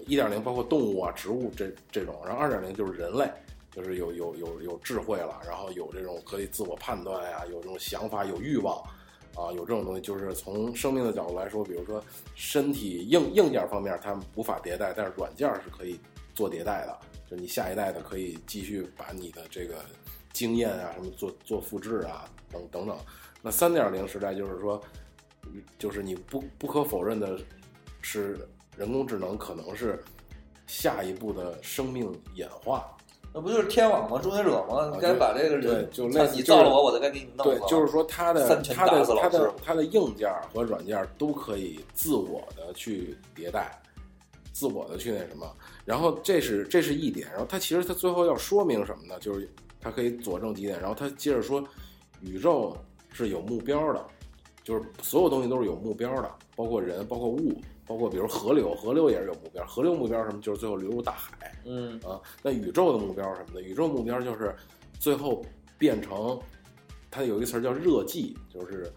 [0.06, 3.30] 一点零，包括动物啊、植物这这种，然后二点零就是人类，
[3.72, 8.78] 就是有有有有智慧了，然后有这种可以自我判断呀、有这种想法、有欲望
[9.36, 12.04] 啊，有这种东西，就是从生命的角度来说，比如说
[12.36, 16.00] 身体硬硬件方面它无法迭代，但是软件是可以
[16.34, 17.00] 做迭代的，
[17.30, 19.76] 就你下一代的可以继续把你的这个
[20.34, 22.98] 经验啊什么做做复制啊等等等。
[23.42, 24.82] 那三点零时代就是说，
[25.78, 27.40] 就是你不不可否认的
[28.02, 28.38] 是，
[28.78, 30.02] 人工智能可能是
[30.68, 32.86] 下一步的生命演化。
[33.34, 34.20] 那不就是天网吗？
[34.22, 34.90] 终结者吗？
[34.94, 37.60] 你该把这个对人，就你造了我，我就该给你弄，了。
[37.60, 43.80] 对就是说它的它的它的它的硬件和软件都可以自我的去迭代，
[44.54, 45.46] 自我的去那什么。
[45.84, 49.20] 然后这是这是一点，然后它其实它最后要说明什么呢？
[49.20, 49.48] 就是
[49.80, 51.64] 它可以佐证几点，然后它接着说，
[52.22, 52.76] 宇宙
[53.12, 54.04] 是有目标的，
[54.64, 60.42] 就是所有东西都是有目标的，包括人，包括物，包括比如河流，河流也是有目标，河流目标什么？
[60.42, 61.56] 就是最后流入大海。
[61.66, 63.62] 嗯啊，那宇宙的目标是什么的？
[63.62, 64.56] 宇宙目标就是
[65.00, 65.44] 最后
[65.78, 66.40] 变成，
[67.10, 68.92] 它有一个词儿叫热寂，就是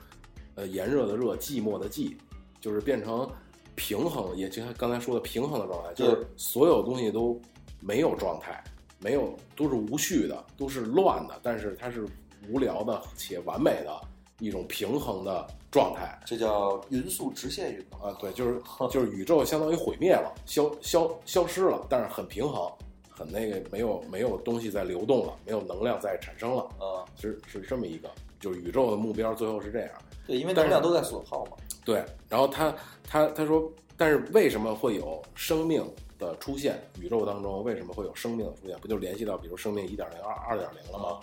[0.56, 2.16] 呃炎热的热，寂寞的寂，
[2.60, 3.28] 就是变成
[3.74, 7.40] 平衡，也就像刚才说的平衡的状态，就是所有东西都
[7.80, 8.62] 没有状态，
[8.98, 12.06] 没有都是无序的，都是乱的，但是它是
[12.48, 14.00] 无聊的且完美的
[14.40, 16.18] 一种平衡的状态。
[16.26, 18.00] 这叫匀速直线运动。
[18.00, 18.60] 啊，对，就是
[18.90, 22.68] 就是宇宙相当于毁灭了，消消消失了，但是很平衡，
[23.08, 28.10] 很那个没有没有东西在流动了，没有能量在产生了，啊，是是这么一个，
[28.40, 29.90] 就是宇宙的目标最后是这样。
[30.26, 31.52] 对，因为能量都在损耗嘛。
[31.84, 35.84] 对，然后他他他说，但是为什么会有生命
[36.18, 36.80] 的出现？
[37.00, 38.78] 宇宙当中为什么会有生命的出现？
[38.78, 41.18] 不就联系到比如生命一点零、二二点零了吗？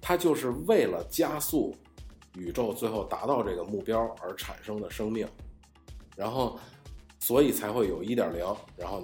[0.00, 1.74] 它就是为了加速
[2.34, 5.26] 宇宙最后达到这个目标而产生的生命，
[6.16, 6.58] 然后
[7.18, 8.44] 所以才会有一点零，
[8.76, 9.02] 然后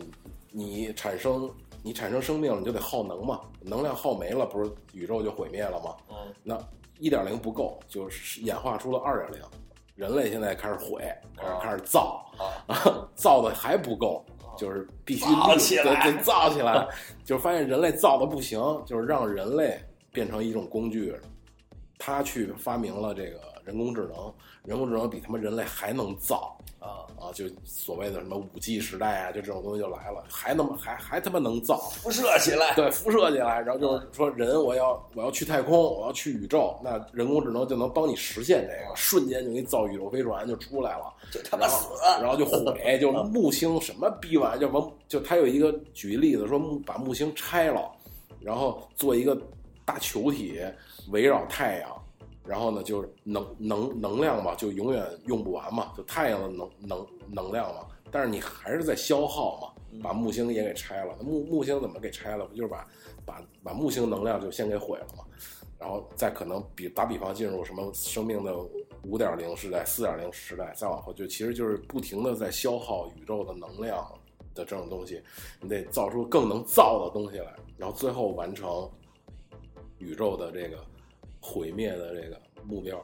[0.51, 1.51] 你你产生
[1.83, 5.97] 你产生生命，你就得耗能嘛，能量耗没了，不是宇宙就毁灭了吗？
[6.11, 6.59] 嗯，那
[6.99, 9.49] 一点零不够，就是演化出了二点零，
[9.95, 11.03] 人类现在开始毁，
[11.37, 12.25] 开始啊开始造，
[12.69, 14.25] 啊， 造的还不够，
[14.57, 16.89] 就是必须造立起来对对造起来，
[17.25, 19.79] 就是发现人类造的不行，就是让人类
[20.11, 21.15] 变成一种工具，
[21.99, 24.33] 他去发明了这个人工智能，
[24.65, 32.75] 人工智能比他妈人类还能造啊，啊，就所谓的什么五 G 时代啊，就这种东西就来了，还那么还还他妈能造，辐射起来。
[32.75, 41.13] 对，辐射起来，然后就是说人我要我要去太空，我要去宇宙，那人工智能就能帮你实现这个，瞬间就给你造宇宙飞船就出来了。
[41.33, 41.89] 就他妈死。
[42.21, 47.91] 然后就毁， 就木星什么逼玩意儿，就往就他有一个举例子说木把木星拆了，
[48.41, 49.37] 然后做一个
[49.87, 50.61] 大球体
[51.11, 52.03] 围绕太阳，
[52.45, 62.45] 然后呢就是能能能量嘛，就永远用不完嘛，就太阳的能能能量嘛，但是你还是在消耗嘛，把木星也给拆了，那木木星怎么给拆了？
[62.45, 62.87] 不就是把
[63.25, 65.25] 把把木星能量就先给毁了嘛？
[65.79, 68.57] 然后再可能比打比方进入什么生命的
[69.05, 74.05] 五点零时代、四点零时代，再往后就其实就是不停的在消耗宇宙的能量
[74.55, 75.23] 的这种东西，
[75.61, 78.91] 你得造出更能造的东西来，然后最后完成
[79.99, 80.85] 宇宙的这个
[81.41, 83.03] 毁灭的这个目标。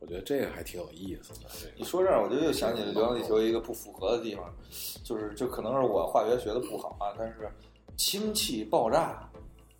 [0.00, 1.50] 我觉得这个还挺有意思的。
[1.76, 4.54] 你说这儿，我就又想起了《流浪地球》一个不符合的地方，
[5.02, 7.50] 就是就可能是我化学学的不好啊，但是
[7.96, 9.28] 氢气爆炸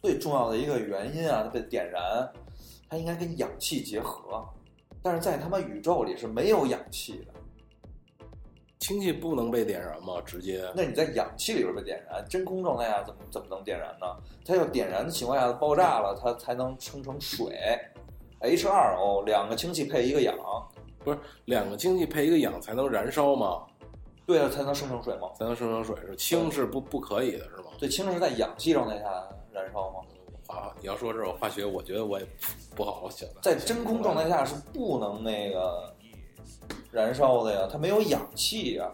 [0.02, 2.28] 最重要的一个原因啊，它被点燃，
[2.90, 4.44] 它应该跟氧气结合，
[5.00, 7.34] 但是在他妈宇宙里是没有氧气的。
[8.78, 10.14] 氢气不能被点燃吗？
[10.24, 14.06] 直接那你在氧气里边被点燃，真空状态下怎么怎么能点燃呢？
[14.44, 17.46] 它要点燃的情况下爆炸了，它才能生成水
[18.40, 20.36] ，H2O 两个氢气配一个氧，
[21.04, 23.64] 不是两个氢气配一个氧才能燃烧吗？
[24.24, 25.28] 对啊，才能生成水吗？
[25.34, 27.70] 才能生成水是氢是不不可以的是吗？
[27.78, 29.06] 对，氢是在氧气状态下
[29.52, 30.00] 燃烧吗？
[30.46, 32.26] 啊，你要说这种化学，我觉得我也
[32.76, 33.28] 不好好想。
[33.42, 35.92] 在真空状态下是不能那个
[36.90, 38.90] 燃烧的呀，它没有氧气呀，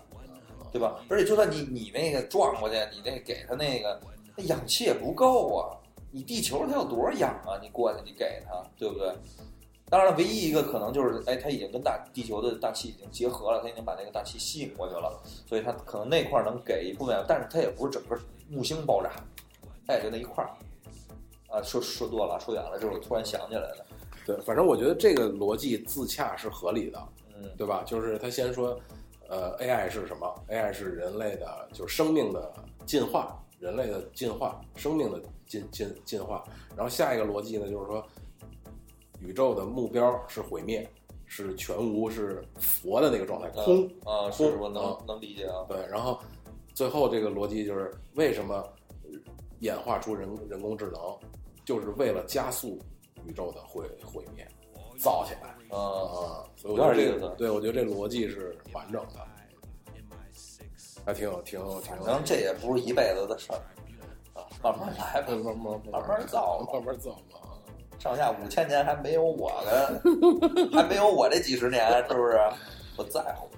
[0.72, 1.00] 对吧？
[1.08, 4.00] 而且就算你你那个撞过去，你那给它那个，
[4.36, 5.76] 那氧气也不够啊。
[6.10, 7.58] 你地球它有多少氧啊？
[7.60, 9.12] 你过去你给它，对不对？
[9.90, 18.18] 当然了，唯一一个可能就是，哎，它已经跟大地球的大气已经结合了，它已经把那个大气吸引过去了，所以它可能那块能给一部分，但是它也不是整个
[18.48, 19.10] 木星爆炸，
[19.86, 20.50] 它也就那一块儿。
[21.48, 23.86] 啊，说说多了，说远了，这是我突然想起来的。
[24.26, 27.00] 对，反正我觉得这个逻辑自洽是合理的，
[27.36, 27.82] 嗯对吧？
[27.86, 28.78] 就是他先说，
[29.28, 32.52] 呃，AI 是什么？AI 是人类的，就是生命的
[32.86, 36.44] 进化，人类的进化，生命的进进进化。
[36.76, 38.06] 然后下一个逻辑呢，就是说，
[39.20, 40.88] 宇宙的目标是毁灭，
[41.26, 43.88] 是全无，是佛的那个状态，空。
[44.04, 45.64] 啊，是空我能啊能理解啊。
[45.68, 46.20] 对，然后
[46.74, 48.62] 最后这个逻辑就是为什么
[49.60, 51.00] 演化出人人工智能，
[51.64, 52.78] 就是为了加速
[53.26, 54.46] 宇宙的毁毁灭，
[54.96, 56.44] 造起来啊，啊。
[56.56, 59.20] 所以我觉得这个意思对我觉得这逻辑是完整的，
[61.04, 62.02] 还挺有挺有挺有。
[62.04, 63.60] 反正这也不是一辈子的事儿
[64.34, 67.40] 啊，慢慢来吧，慢慢慢慢慢造吧慢慢造吧。
[67.98, 70.00] 上下五千年还没有我呢，
[70.72, 72.38] 还没有我这几十年，是不是？
[72.96, 73.48] 不在乎。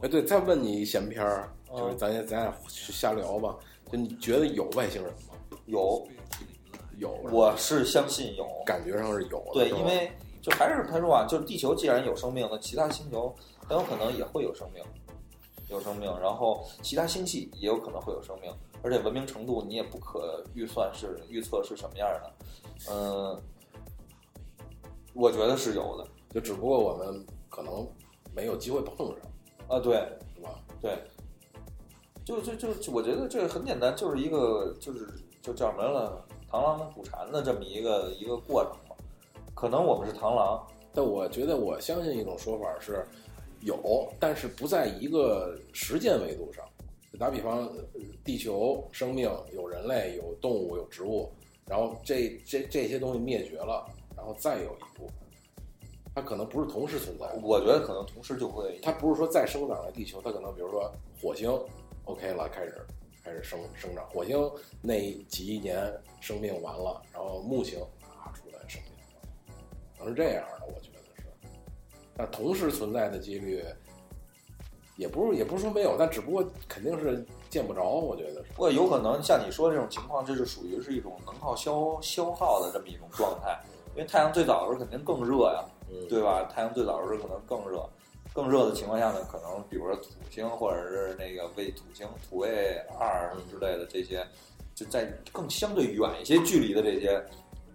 [0.00, 3.56] 哎，对，再问你一闲篇儿，就是嗯咱也咱俩去瞎聊吧。
[3.90, 5.34] 就你觉得有外星人吗？
[5.66, 6.06] 有
[6.98, 8.46] 有，我是相信有。
[8.66, 9.54] 感觉上是有的。
[9.54, 10.10] 对，因为
[10.44, 13.34] 就还是他说啊，就是地球既然有生命，那其他星球
[13.66, 14.84] 很有可能也会有生命，
[15.70, 18.52] 有生命，然后其他星系也有可能会有生命，
[18.82, 22.34] 而且文明程度你也不可预算是预测是什么样的。
[22.90, 23.42] 嗯，
[25.14, 27.88] 我觉得是有的就只不过我们可能
[28.36, 29.18] 没有机会碰上，
[29.66, 29.94] 啊，对
[30.36, 30.50] 是吧？
[30.78, 31.02] 对，
[32.22, 35.08] 就就就就我觉得这个很简单，就是一个就是
[35.40, 38.83] 就叫什么了，螳螂捕蝉的这么一个一个过程嘛。
[39.54, 43.06] 可能我们是螳螂，但我觉得我相信一种说法是
[43.60, 46.64] 有，但是不在一个时间维度上。
[47.16, 47.70] 打比方，
[48.24, 51.30] 地球生命有人类、有动物、有植物，
[51.64, 53.86] 然后这这这些东西灭绝了，
[54.16, 55.14] 然后再有一部分，
[56.12, 57.32] 它可能不是同时存在。
[57.40, 60.90] 我觉得可能同时就会它不是说再生长在地球，它可能比如说
[61.22, 61.48] 火星
[62.04, 62.84] ，OK 了，开始
[63.22, 64.04] 开始生生长。
[64.10, 64.50] 火星
[64.82, 65.88] 那几亿年
[66.20, 67.78] 生命完了，然后木星
[70.04, 71.28] 能是这样的，我觉得是。
[72.16, 73.64] 但同时存在的几率，
[74.96, 78.52] 也不是也不是说没有，但只不过肯定是见不着，我觉得是。
[78.52, 83.58] 不过有可能像你说的这种情况，这是属于是一种能耗消消耗的这么一种状态。
[83.96, 86.42] 因为太阳最早的时候肯定更热呀，嗯，对吧？
[86.52, 87.88] 太阳最早的时候可能更热，
[88.32, 94.26] 更热的情况下呢，可能比如说土星或者是那个卫土星、土卫二之类的这些，
[94.74, 97.24] 就在更相对远一些距离的这些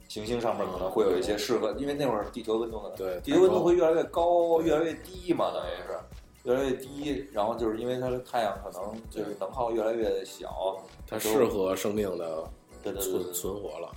[0.09, 10.77] 行星上面，可能会有一些适合，因为那会儿地球温度可能对，地球温度会越来越高，越来越低嘛，等于是越来越低，然后就是因为它的太阳可能就是能耗越来越小，
[11.07, 12.43] 它适合生命的
[12.99, 13.89] 存存活了。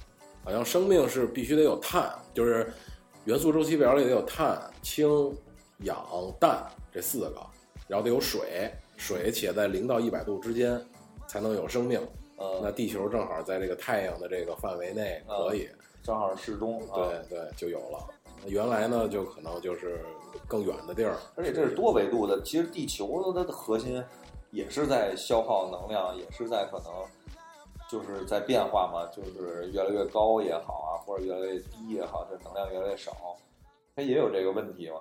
[0.44, 2.70] 好像生命是必须得有碳，就是
[3.24, 5.34] 元素周期表里得有碳、氢、
[5.78, 6.04] 氧、
[6.38, 7.40] 氮这四个，
[7.88, 10.78] 然后得有水，水且在零到一百度之间
[11.26, 11.98] 才能有生命。
[12.36, 15.68] 呃，那地球正好在这个太阳的这个范围内可以，
[16.02, 16.94] 正好适中啊。
[16.94, 18.08] 对对，就有了。
[18.46, 20.04] 原来呢，就可能就是
[20.48, 24.02] 更远的地儿，而且这是多维度的，其实地球它的核心
[24.50, 26.92] 也是在消耗能量，也是在可能
[27.88, 33.12] 就是在变化嘛，就是越来越高也好啊，或者越来越低也好，这能量越来越少，
[33.94, 34.96] 它也有这个问题嘛。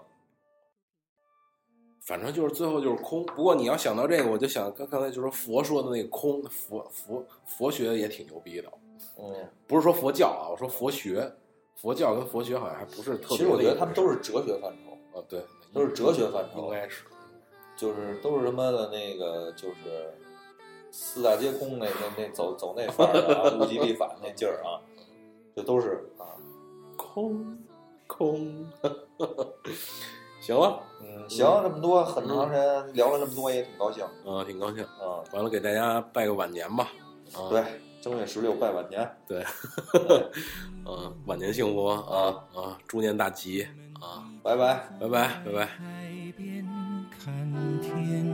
[2.05, 3.25] 反正就是最后就是空。
[3.25, 8.71] 不过你要想到这个，我就想刚刚才就说佛说的那个空，佛佛佛学也挺牛逼的。
[9.17, 11.31] 嗯，不是说佛教啊，我说佛学，
[11.75, 13.37] 佛教跟佛学好像还不是特别。
[13.37, 17.03] 其实我觉得他们都是哲学范畴，啊，对，都是哲学范畴应该是。
[17.77, 20.13] 就是都是他妈的那个就是
[20.91, 24.77] 四大皆空那那那走走那范儿啊，物极必反那劲儿啊，
[25.55, 26.37] 这都是啊。
[26.95, 27.57] 空
[28.05, 28.67] 空，
[30.41, 34.05] 行了，嗯，行，这么多很长时间聊了这么多，也挺高兴。
[34.25, 34.85] 嗯，挺高兴。
[35.01, 36.91] 嗯，完了，给大家拜个晚年吧。
[37.33, 37.63] 啊，对，
[38.01, 39.07] 正月十六拜晚年。
[39.27, 39.45] 对，
[40.85, 42.03] 嗯，晚年幸福啊
[42.55, 43.63] 啊，猪年大吉
[44.01, 44.25] 啊！
[44.41, 44.89] 拜拜。
[44.99, 45.65] 拜拜拜拜。
[45.65, 46.65] 海边
[47.23, 47.31] 看
[47.79, 48.25] 天，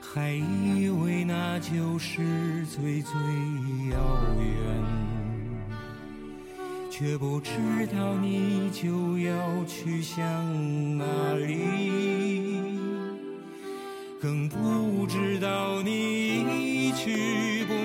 [0.00, 3.12] 还以为那就是最最
[3.90, 3.98] 遥
[4.38, 5.74] 远，
[6.88, 7.50] 却不知
[7.88, 10.24] 道你就要去向
[10.96, 11.04] 哪
[11.34, 12.63] 里，
[14.24, 17.83] 更不知道你已去不